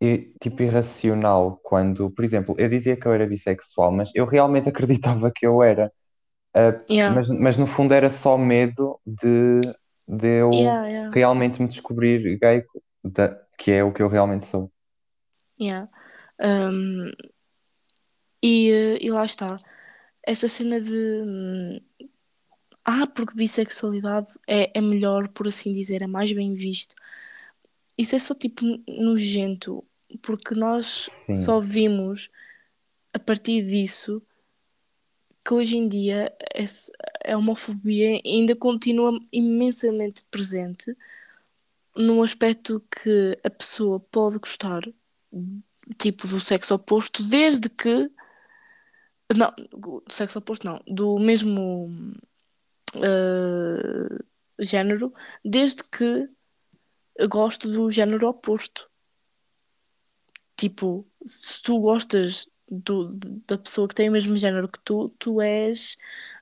e, 0.01 0.33
tipo 0.41 0.63
irracional 0.63 1.59
quando, 1.63 2.11
por 2.11 2.25
exemplo, 2.25 2.55
eu 2.59 2.69
dizia 2.69 2.97
que 2.97 3.07
eu 3.07 3.13
era 3.13 3.27
bissexual, 3.27 3.93
mas 3.93 4.11
eu 4.15 4.27
realmente 4.27 4.69
acreditava 4.71 5.31
que 5.33 5.47
eu 5.47 5.63
era. 5.63 5.93
Ah, 6.55 6.81
Yeah, 6.89 7.15
mas, 7.15 7.29
mas 7.31 7.57
no 7.59 7.67
fundo 7.67 7.95
era 7.95 8.11
só 8.11 8.37
medo 8.39 9.01
de, 9.07 9.61
de 10.09 10.29
eu 10.41 10.51
yeah, 10.51 10.87
yeah. 10.89 11.15
realmente 11.15 11.61
me 11.63 11.69
descobrir 11.69 12.39
gay, 12.41 12.65
da- 13.05 13.37
que 13.59 13.73
é 13.73 13.85
o 13.85 13.93
que 13.93 14.03
eu 14.03 14.09
realmente 14.09 14.47
sou. 14.47 14.73
Yeah. 15.59 15.87
Um, 16.41 17.13
e, 18.43 18.99
e 19.01 19.11
lá 19.11 19.25
está. 19.25 19.57
Essa 20.27 20.49
cena 20.49 20.81
de 20.81 20.93
hum, 21.25 21.81
ah, 22.85 23.07
porque 23.07 23.35
bissexualidade 23.35 24.29
é, 24.47 24.77
é 24.79 24.81
melhor, 24.81 25.29
por 25.29 25.47
assim 25.49 25.73
dizer, 25.73 26.03
é 26.03 26.07
mais 26.07 26.33
bem 26.33 26.55
visto. 26.55 26.95
Isso 27.97 28.15
é 28.17 28.19
só 28.19 28.35
tipo 28.35 28.63
nojento, 28.89 29.85
porque 30.23 30.55
nós 30.55 31.09
só 31.35 31.61
Sim, 31.61 31.69
vimos 31.69 32.31
a 33.13 33.19
partir 33.19 33.67
disso 33.67 34.23
que 35.45 35.55
hoje 35.55 35.77
em 35.77 35.89
dia 35.89 36.33
esse- 36.55 36.93
a 37.27 37.37
homofobia 37.37 38.21
ainda 38.25 38.55
continua 38.55 39.19
imensamente 39.33 40.23
presente 40.31 40.97
no 41.97 42.23
aspecto 42.23 42.83
que 42.91 43.39
a 43.43 43.51
pessoa 43.51 43.99
pode 43.99 44.39
gostar, 44.39 44.83
tipo, 45.99 46.29
do 46.29 46.39
sexo 46.41 46.75
oposto, 46.75 47.23
desde 47.23 47.69
que 47.69 48.11
Não, 49.37 49.53
do 49.73 50.03
sexo 50.11 50.39
oposto 50.39 50.67
não, 50.67 50.81
do 50.87 51.19
mesmo 51.19 52.15
eh, 52.95 54.19
género, 54.59 55.13
desde 55.45 55.83
que 55.85 56.29
gosto 57.29 57.69
do 57.71 57.91
género 57.91 58.29
oposto. 58.29 58.88
Tipo, 60.59 61.07
se 61.25 61.63
tu 61.63 61.79
gostas 61.81 62.49
do- 62.71 63.13
da 63.47 63.57
pessoa 63.57 63.89
que 63.89 63.95
tem 63.95 64.09
o 64.09 64.13
mesmo 64.13 64.37
género 64.37 64.69
que 64.69 64.79
tu, 64.85 65.09
tu 65.19 65.41
és 65.41 65.97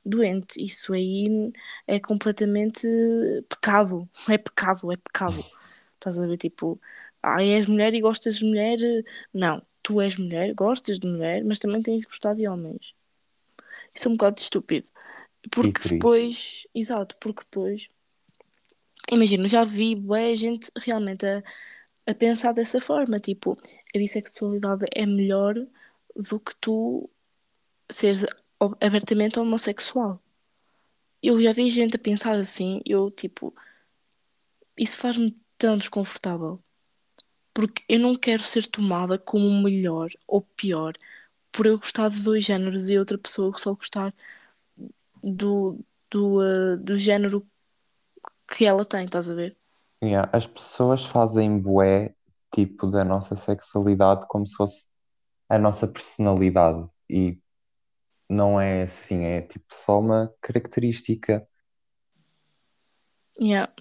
doente. 0.05 0.62
Isso 0.62 0.93
aí 0.95 1.53
é 1.87 2.01
completamente 2.01 2.87
pecado. 3.49 4.09
É 4.29 4.39
pecado, 4.39 4.91
é 4.91 4.97
pecado. 4.97 5.45
Estás 5.95 6.19
a 6.19 6.27
ver, 6.27 6.37
tipo, 6.39 6.81
ah, 7.23 7.43
és 7.43 7.67
mulher 7.67 7.95
e 7.95 8.01
gostas 8.01 8.37
de 8.37 8.45
mulher. 8.45 8.79
Não, 9.33 9.62
tu 9.83 10.01
és 10.01 10.17
mulher, 10.17 10.53
gostas 10.55 10.99
de 10.99 11.07
mulher, 11.07 11.45
mas 11.45 11.59
também 11.59 11.83
tens 11.83 12.01
de 12.03 12.07
gostar 12.09 12.35
de 12.35 12.49
homens. 12.49 12.95
Isso 13.95 14.09
é 14.09 14.11
um 14.11 14.14
bocado 14.17 14.41
estúpido. 14.41 14.89
Porque 15.51 15.71
depois, 15.95 16.67
exato, 16.75 17.17
porque 17.21 17.43
depois, 17.45 17.89
imagina, 19.12 19.47
já 19.47 19.64
vi 19.64 19.95
bué 19.95 20.35
gente 20.35 20.71
realmente 20.77 21.25
a, 21.27 21.43
a 22.07 22.15
pensar 22.15 22.53
dessa 22.53 22.81
forma. 22.81 23.21
Tipo, 23.21 23.59
a 23.95 23.99
bissexualidade 23.99 24.87
é 24.95 25.07
melhor 25.07 25.55
do 26.15 26.41
que 26.41 26.55
tu 26.61 27.11
seres 27.91 28.25
abertamente 28.81 29.39
homossexual. 29.39 30.23
Eu 31.23 31.41
já 31.41 31.53
vi 31.53 31.69
gente 31.71 31.97
a 31.97 31.99
pensar 31.99 32.37
assim, 32.37 32.81
eu 32.85 33.11
tipo, 33.11 33.55
isso 34.79 34.99
faz-me 34.99 35.37
tão 35.59 35.77
desconfortável. 35.79 36.63
Porque 37.55 37.85
eu 37.89 37.99
não 38.01 38.15
quero 38.15 38.43
ser 38.43 38.67
tomada 38.69 39.19
como 39.19 39.51
melhor 39.63 40.11
ou 40.27 40.43
pior 40.43 40.95
por 41.53 41.67
eu 41.67 41.79
gostar 41.79 42.11
de 42.11 42.23
dois 42.23 42.45
géneros 42.45 42.91
e 42.91 42.99
outra 42.99 43.19
pessoa 43.19 43.57
só 43.59 43.75
gostar 43.75 44.15
do, 45.23 45.79
do, 46.11 46.41
uh, 46.41 46.77
do 46.79 46.99
género 46.99 47.47
que 48.49 48.65
ela 48.65 48.85
tem, 48.85 49.05
estás 49.07 49.31
a 49.31 49.35
ver? 49.35 49.57
Yeah, 50.03 50.31
As 50.33 50.47
pessoas 50.47 51.05
fazem 51.05 51.59
bué, 51.59 52.15
tipo, 52.55 52.87
da 52.87 53.05
nossa 53.05 53.35
sexualidade 53.35 54.27
como 54.29 54.47
se 54.47 54.55
fosse 54.55 54.87
a 55.49 55.59
nossa 55.59 55.89
personalidade. 55.89 56.87
E 57.09 57.39
não 58.29 58.61
é 58.61 58.83
assim, 58.83 59.25
é 59.25 59.43
tipo 59.43 59.67
só 59.75 60.01
uma 60.01 60.33
característica. 60.41 61.47
Yeah. 63.41 63.73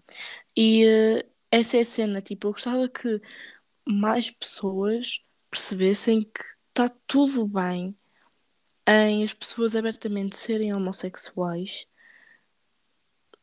E 0.55 0.85
uh, 0.85 1.23
essa 1.51 1.77
é 1.77 1.81
a 1.81 1.85
cena, 1.85 2.21
tipo, 2.21 2.47
eu 2.47 2.51
gostava 2.51 2.89
que 2.89 3.21
mais 3.87 4.31
pessoas 4.31 5.19
percebessem 5.49 6.23
que 6.23 6.43
está 6.69 6.89
tudo 7.07 7.47
bem 7.47 7.95
em 8.87 9.23
as 9.23 9.33
pessoas 9.33 9.75
abertamente 9.75 10.35
serem 10.35 10.73
homossexuais 10.73 11.87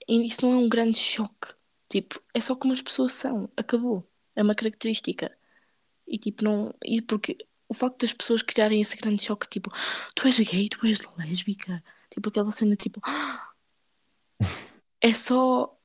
e 0.09 0.27
isso 0.27 0.47
não 0.47 0.53
é 0.55 0.57
um 0.57 0.69
grande 0.69 0.99
choque. 0.99 1.55
Tipo, 1.93 2.23
é 2.33 2.41
só 2.41 2.57
como 2.57 2.73
as 2.73 2.81
pessoas 2.81 3.13
são, 3.13 3.51
acabou. 3.55 4.03
É 4.35 4.43
uma 4.43 4.55
característica. 4.55 5.31
E 6.07 6.17
tipo, 6.19 6.43
não. 6.43 6.75
E 6.83 7.03
porque 7.03 7.37
o 7.69 7.75
facto 7.75 8.01
das 8.01 8.15
pessoas 8.15 8.41
criarem 8.41 8.81
esse 8.81 8.97
grande 8.97 9.23
choque, 9.23 9.47
tipo, 9.47 9.71
tu 10.15 10.27
és 10.27 10.39
gay, 10.39 10.71
tu 10.71 10.87
és 10.87 11.01
lésbica, 11.19 11.85
tipo 12.11 12.31
aquela 12.31 12.51
cena, 12.51 12.77
tipo, 12.77 12.99
é 15.03 15.13
só 15.13 15.79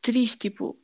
triste, 0.00 0.50
tipo, 0.50 0.78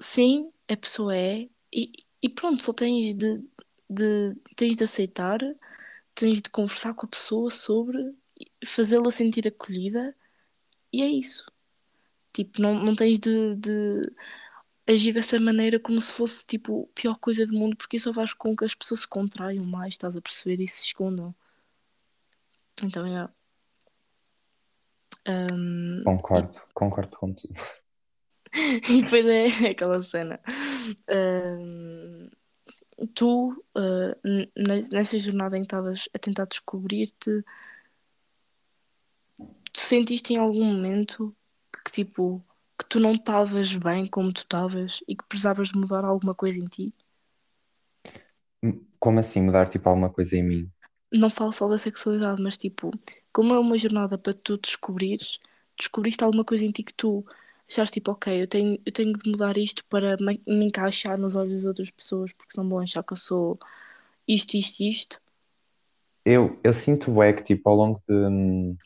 sim, 0.00 0.52
a 0.68 0.76
pessoa 0.76 1.16
é, 1.16 1.48
e, 1.72 1.92
e 2.22 2.28
pronto, 2.28 2.62
só 2.62 2.72
tens 2.72 3.16
de, 3.16 3.40
de, 3.88 4.36
tens 4.56 4.76
de 4.76 4.84
aceitar, 4.84 5.38
tens 6.14 6.42
de 6.42 6.50
conversar 6.50 6.94
com 6.94 7.06
a 7.06 7.08
pessoa 7.08 7.50
sobre, 7.52 7.98
fazê-la 8.66 9.10
sentir 9.12 9.46
acolhida, 9.48 10.16
e 10.92 11.02
é 11.02 11.08
isso. 11.08 11.46
Tipo, 12.38 12.62
não, 12.62 12.72
não 12.84 12.94
tens 12.94 13.18
de, 13.18 13.56
de 13.56 14.12
agir 14.86 15.12
dessa 15.12 15.40
maneira 15.40 15.80
como 15.80 16.00
se 16.00 16.12
fosse 16.12 16.46
tipo 16.46 16.88
a 16.88 16.94
pior 16.94 17.18
coisa 17.18 17.44
do 17.44 17.52
mundo, 17.52 17.76
porque 17.76 17.96
isso 17.96 18.04
só 18.04 18.14
faz 18.14 18.32
com 18.32 18.54
que 18.56 18.64
as 18.64 18.76
pessoas 18.76 19.00
se 19.00 19.08
contraiam 19.08 19.64
mais, 19.64 19.94
estás 19.94 20.16
a 20.16 20.22
perceber, 20.22 20.62
e 20.62 20.68
se 20.68 20.84
escondam. 20.84 21.34
Então, 22.80 23.04
é. 23.04 23.28
Um, 25.52 26.04
Concordo, 26.04 26.62
concordo 26.72 27.16
com 27.16 27.32
tudo. 27.32 27.60
e 28.88 29.02
depois 29.02 29.26
é 29.28 29.70
aquela 29.70 30.00
cena. 30.00 30.40
Um, 31.10 32.30
tu, 33.16 33.50
uh, 33.76 34.92
nessa 34.92 35.18
jornada 35.18 35.58
em 35.58 35.62
que 35.62 35.66
estavas 35.66 36.08
a 36.14 36.20
tentar 36.20 36.44
descobrir-te, 36.44 37.44
tu 39.72 39.80
sentiste 39.80 40.34
em 40.34 40.36
algum 40.36 40.64
momento 40.64 41.34
que 41.82 41.90
tipo 41.92 42.44
que 42.78 42.84
tu 42.88 43.00
não 43.00 43.14
estavas 43.14 43.74
bem 43.74 44.06
como 44.06 44.32
tu 44.32 44.42
estavas 44.42 45.00
e 45.08 45.16
que 45.16 45.24
precisavas 45.24 45.70
de 45.70 45.78
mudar 45.78 46.04
alguma 46.04 46.34
coisa 46.34 46.60
em 46.60 46.64
ti? 46.64 46.94
Como 48.98 49.18
assim 49.18 49.40
mudar 49.40 49.68
tipo 49.68 49.88
alguma 49.88 50.10
coisa 50.10 50.36
em 50.36 50.42
mim? 50.42 50.70
Não 51.12 51.28
falo 51.28 51.52
só 51.52 51.66
da 51.68 51.78
sexualidade, 51.78 52.40
mas 52.42 52.56
tipo, 52.56 52.90
como 53.32 53.54
é 53.54 53.58
uma 53.58 53.78
jornada 53.78 54.16
para 54.16 54.32
tu 54.32 54.58
descobrires, 54.58 55.38
descobriste 55.76 56.22
alguma 56.22 56.44
coisa 56.44 56.64
em 56.64 56.70
ti 56.70 56.82
que 56.82 56.94
tu 56.94 57.24
achaste 57.68 57.94
tipo, 57.94 58.12
ok, 58.12 58.42
eu 58.42 58.46
tenho, 58.46 58.78
eu 58.84 58.92
tenho 58.92 59.12
de 59.12 59.30
mudar 59.30 59.56
isto 59.56 59.84
para 59.86 60.16
me, 60.18 60.40
me 60.46 60.66
encaixar 60.66 61.18
nos 61.18 61.36
olhos 61.36 61.54
das 61.56 61.64
outras 61.64 61.90
pessoas, 61.90 62.32
porque 62.32 62.52
senão 62.52 62.68
vão 62.68 62.78
achar 62.78 63.02
que 63.02 63.12
eu 63.12 63.16
sou 63.16 63.58
isto, 64.26 64.56
isto, 64.56 64.82
isto. 64.82 65.20
Eu, 66.24 66.58
eu 66.62 66.72
sinto 66.72 67.22
é 67.22 67.32
que 67.32 67.42
tipo 67.42 67.68
ao 67.68 67.76
longo 67.76 68.02
de, 68.06 68.76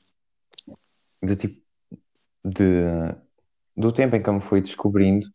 de 1.23 1.37
tipo 1.37 1.62
de, 2.45 2.65
do 3.77 3.93
tempo 3.93 4.17
em 4.17 4.23
que 4.23 4.29
eu 4.29 4.35
me 4.35 4.41
fui 4.41 4.61
descobrindo, 4.61 5.27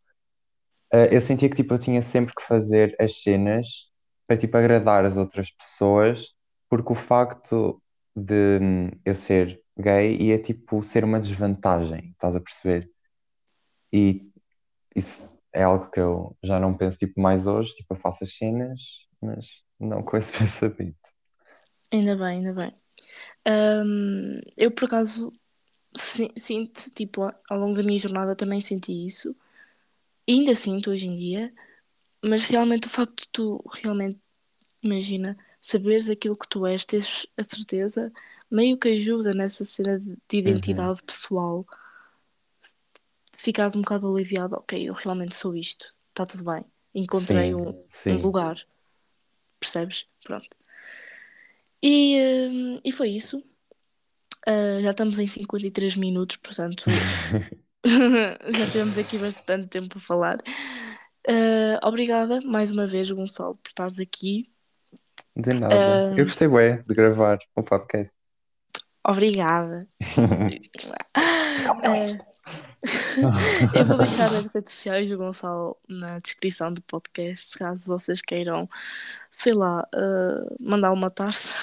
eh, 0.92 1.16
eu 1.16 1.22
sentia 1.22 1.50
que 1.50 1.56
tipo 1.56 1.74
eu 1.74 1.80
tinha 1.80 2.02
sempre 2.02 2.34
que 2.36 2.44
fazer 2.44 2.96
as 3.00 3.22
cenas 3.22 3.90
para 4.28 4.38
tipo 4.38 4.58
agradar 4.58 5.06
as 5.06 5.18
outras 5.18 5.52
pessoas, 5.52 6.34
porque 6.70 6.92
o 6.94 6.96
facto 6.96 7.82
de 8.16 8.60
hum, 8.62 8.90
eu 9.06 9.16
ser 9.16 9.62
gay 9.78 10.18
ia 10.22 10.42
tipo 10.42 10.84
ser 10.84 11.04
uma 11.04 11.20
desvantagem, 11.20 12.12
estás 12.12 12.36
a 12.36 12.42
perceber? 12.42 12.90
E 13.94 14.32
isso 14.96 15.40
é 15.54 15.64
algo 15.64 15.90
que 15.92 16.00
eu 16.00 16.38
já 16.44 16.60
não 16.60 16.78
penso 16.78 16.98
tipo 16.98 17.22
mais 17.22 17.48
hoje, 17.48 17.76
tipo 17.76 17.94
eu 17.96 18.00
faço 18.00 18.24
as 18.24 18.36
cenas, 18.38 18.82
mas 19.22 19.64
não 19.80 20.04
com 20.04 20.18
esse 20.18 20.34
pensamento. 20.38 20.98
Ainda 21.92 22.16
bem, 22.18 22.26
ainda 22.40 22.54
bem. 22.54 22.76
Hum, 23.48 24.42
eu 24.58 24.72
por 24.72 24.86
acaso 24.86 25.34
sinto, 26.00 26.90
tipo, 26.92 27.24
ao 27.50 27.58
longo 27.60 27.76
da 27.78 27.84
minha 27.84 28.00
jornada 28.00 28.36
também 28.36 28.62
senti 28.62 29.06
isso. 29.06 29.36
E 30.28 30.34
ainda 30.34 30.56
sinto 30.56 30.92
hoje 30.92 31.08
em 31.08 31.16
dia, 31.16 31.54
mas 32.24 32.46
realmente 32.46 32.88
o 32.88 32.90
facto 32.92 33.22
de 33.24 33.30
tu 33.32 33.64
realmente, 33.74 34.20
imagina, 34.84 35.38
saberes 35.62 36.10
aquilo 36.10 36.38
que 36.38 36.48
tu 36.50 36.66
és, 36.68 36.86
teres 36.86 37.28
a 37.38 37.44
certeza, 37.44 38.12
meio 38.52 38.78
que 38.80 38.90
ajuda 38.90 39.34
nessa 39.34 39.66
cena 39.66 40.00
de 40.00 40.38
Uhum. 40.46 40.62
identidade 40.62 41.04
pessoal, 41.04 41.66
ficares 43.34 43.76
um 43.76 43.82
bocado 43.82 44.08
aliviado, 44.14 44.56
ok, 44.56 44.90
eu 44.90 44.94
realmente 44.94 45.36
sou 45.36 45.56
isto, 45.56 45.96
está 46.10 46.26
tudo 46.26 46.44
bem, 46.44 46.66
encontrei 46.94 47.54
Sim, 47.54 47.56
um, 47.56 47.74
um 48.08 48.18
sim. 48.18 48.22
lugar, 48.22 48.66
percebes? 49.60 50.08
Pronto. 50.24 50.50
E, 51.82 52.18
hum, 52.50 52.80
e 52.84 52.92
foi 52.92 53.10
isso. 53.12 53.44
Ah, 54.48 54.82
já 54.82 54.92
estamos 54.92 55.20
em 55.20 55.28
53 55.28 55.98
minutos, 55.98 56.38
portanto, 56.38 56.86
já 57.86 58.66
tivemos 58.66 58.98
aqui 58.98 59.18
bastante 59.18 59.68
tempo 59.68 59.90
para 59.90 60.00
falar. 60.00 60.38
Ah, 61.28 61.80
obrigada 61.88 62.40
mais 62.42 62.72
uma 62.72 62.88
vez, 62.88 63.12
Gonçalo, 63.12 63.56
por 63.56 63.70
estares 63.70 64.00
aqui. 64.00 64.50
De 65.36 65.54
nada. 65.56 65.76
Eu 66.16 66.22
Ah, 66.22 66.24
gostei 66.24 66.48
bué 66.48 66.84
de 66.88 66.96
gravar 66.96 67.38
o 67.56 67.62
podcast. 67.64 68.16
obrigada. 69.06 69.88
Eu 73.76 73.86
vou 73.86 73.98
deixar 73.98 74.28
as 74.28 74.48
redes 74.48 74.72
sociais 74.74 75.10
do 75.10 75.18
Gonçalo 75.18 75.78
na 75.90 76.20
descrição 76.20 76.72
do 76.74 76.82
podcast, 76.84 77.58
caso 77.58 77.88
vocês 77.88 78.22
queiram, 78.22 78.70
sei 79.30 79.54
lá, 79.54 79.86
mandar 80.60 80.92
uma 80.92 81.10
taça. 81.10 81.54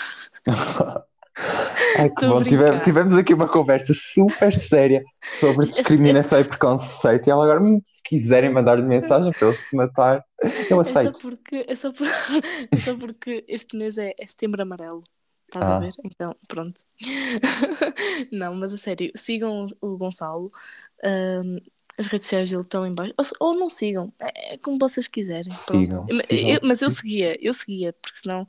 Ai, 1.99 2.11
que 2.11 2.25
a 2.25 2.29
bom. 2.29 2.43
Tive- 2.43 2.81
tivemos 2.81 3.13
aqui 3.15 3.35
uma 3.35 3.49
conversa 3.49 3.93
super 3.95 4.53
séria 4.53 5.03
sobre 5.41 5.65
Esse- 5.65 5.77
discriminação 5.77 6.41
e 6.41 6.45
preconceito. 6.45 7.27
E 7.27 7.31
ela 7.31 7.45
agora, 7.45 7.63
hum, 7.63 7.81
se 7.85 8.03
quiserem 8.05 8.53
mandar-lhe 8.53 8.83
mensagem 8.83 9.33
para 9.33 9.49
ele 9.49 9.57
se 9.57 9.75
matar, 9.77 10.25
eu 10.43 10.49
É 10.49 10.51
só 10.65 10.81
aceito. 10.81 11.19
porque, 11.21 11.65
é 11.69 11.75
só 11.77 11.93
por- 11.93 12.07
é 12.71 12.77
só 12.81 12.97
porque 12.97 13.45
este 13.49 13.77
mês 13.77 13.99
é, 13.99 14.13
é 14.19 14.27
setembro 14.27 14.63
amarelo. 14.63 15.03
Estás 15.47 15.67
a 15.71 15.77
Ah. 15.77 15.81
ver? 15.81 15.93
Então, 16.05 16.35
pronto. 16.49 16.81
Não, 18.33 18.55
mas 18.55 18.73
a 18.73 18.79
sério, 18.79 19.11
sigam 19.17 19.67
o 19.81 19.97
Gonçalo. 19.97 20.51
Ahm, 21.05 21.59
as 21.99 22.07
redes 22.07 22.25
sociais 22.27 22.51
dele 22.51 22.63
estão 22.63 22.85
em 22.87 22.93
baixo. 22.95 23.13
Ou, 23.41 23.49
ou 23.49 23.55
não 23.57 23.71
sigam, 23.71 24.13
é, 24.21 24.55
é 24.55 24.59
como 24.59 24.79
vocês 24.81 25.07
quiserem. 25.07 25.53
Sigam, 25.53 26.07
sigam, 26.09 26.25
eu- 26.29 26.59
mas 26.65 26.83
eu 26.83 26.91
seguia, 26.91 27.37
eu 27.41 27.53
seguia, 27.55 27.93
porque 28.03 28.19
senão 28.19 28.47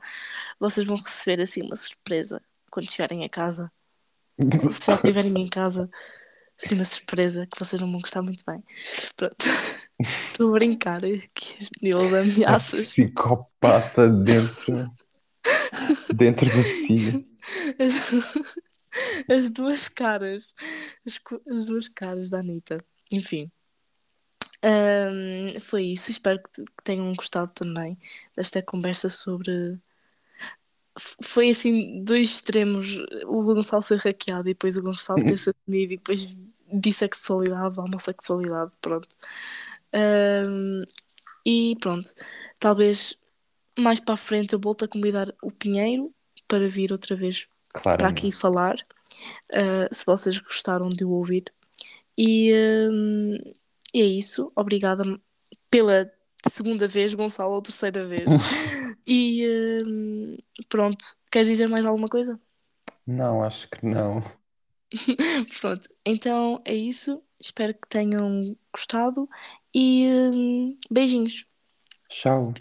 vocês 0.58 0.84
vão 0.86 0.96
receber 0.96 1.40
assim 1.42 1.62
uma 1.62 1.76
surpresa 1.76 2.42
quando 2.76 2.92
chegarem 2.92 3.24
a 3.24 3.28
casa. 3.28 3.72
Se 4.70 4.86
já 4.86 4.96
estiverem 4.96 5.32
em 5.34 5.48
casa, 5.48 5.88
assim 6.62 6.74
uma 6.74 6.84
surpresa 6.84 7.46
que 7.46 7.58
vocês 7.58 7.80
não 7.80 7.90
vão 7.90 8.00
gostar 8.00 8.20
muito 8.20 8.44
bem. 8.46 8.62
Pronto. 9.16 9.46
Estou 10.30 10.50
a 10.50 10.58
brincar 10.58 11.00
que 11.00 11.56
este 11.58 11.82
nível 11.82 12.06
de 12.06 12.14
A 12.14 12.20
ameaças. 12.20 12.88
psicopata 12.92 14.10
dentro, 14.10 14.92
dentro 16.14 16.44
de 16.44 16.62
si. 16.62 17.26
As, 17.78 19.34
as 19.34 19.50
duas 19.50 19.88
caras. 19.88 20.54
As, 21.06 21.18
as 21.48 21.64
duas 21.64 21.88
caras 21.88 22.28
da 22.28 22.40
Anitta. 22.40 22.84
Enfim. 23.10 23.50
Ahm, 24.62 25.58
foi 25.60 25.84
isso. 25.84 26.10
Espero 26.10 26.42
que, 26.42 26.62
que 26.62 26.84
tenham 26.84 27.10
gostado 27.14 27.50
também 27.54 27.98
desta 28.36 28.60
conversa 28.60 29.08
sobre. 29.08 29.80
Foi 31.22 31.50
assim, 31.50 32.02
dois 32.04 32.28
extremos. 32.30 32.88
O 33.26 33.42
Gonçalo 33.42 33.82
ser 33.82 33.98
hackeado 33.98 34.48
e 34.48 34.54
depois 34.54 34.76
o 34.76 34.82
Gonçalo 34.82 35.24
ter-se 35.24 35.50
assumido 35.50 35.92
e 35.94 35.96
depois 35.96 36.36
bissexualidade, 36.72 37.78
homossexualidade, 37.78 38.72
pronto. 38.80 39.08
Ahm, 39.92 40.84
E 41.44 41.76
pronto, 41.80 42.12
talvez 42.58 43.16
mais 43.78 44.00
para 44.00 44.14
a 44.14 44.16
frente 44.16 44.52
eu 44.54 44.60
volto 44.60 44.84
a 44.84 44.88
convidar 44.88 45.32
o 45.42 45.50
Pinheiro 45.52 46.12
para 46.48 46.68
vir 46.68 46.92
outra 46.92 47.14
vez 47.16 47.46
para 47.72 47.82
Claramente. 47.82 48.26
aqui 48.26 48.32
falar, 48.32 48.76
uh, 49.52 49.94
se 49.94 50.04
vocês 50.06 50.38
gostaram 50.38 50.88
de 50.88 51.04
o 51.04 51.10
ouvir. 51.10 51.52
E, 52.18 52.52
um, 52.90 53.36
e 53.94 54.00
é 54.02 54.04
isso. 54.06 54.50
Obrigada 54.56 55.04
pela 55.70 56.10
segunda 56.50 56.88
vez, 56.88 57.14
Gonçalo, 57.14 57.54
ou 57.54 57.62
terceira 57.62 58.06
vez. 58.06 58.26
e 59.06 59.46
um, 59.86 60.36
pronto, 60.68 61.04
queres 61.30 61.48
dizer 61.48 61.68
mais 61.68 61.86
alguma 61.86 62.08
coisa? 62.08 62.40
Não, 63.06 63.42
acho 63.42 63.68
que 63.68 63.86
não. 63.86 64.22
Pronto, 65.60 65.88
então 66.04 66.62
é 66.64 66.74
isso. 66.74 67.22
Espero 67.40 67.74
que 67.74 67.88
tenham 67.88 68.56
gostado 68.72 69.28
e 69.74 70.08
hum, 70.08 70.76
beijinhos. 70.90 71.44
Tchau. 72.08 72.54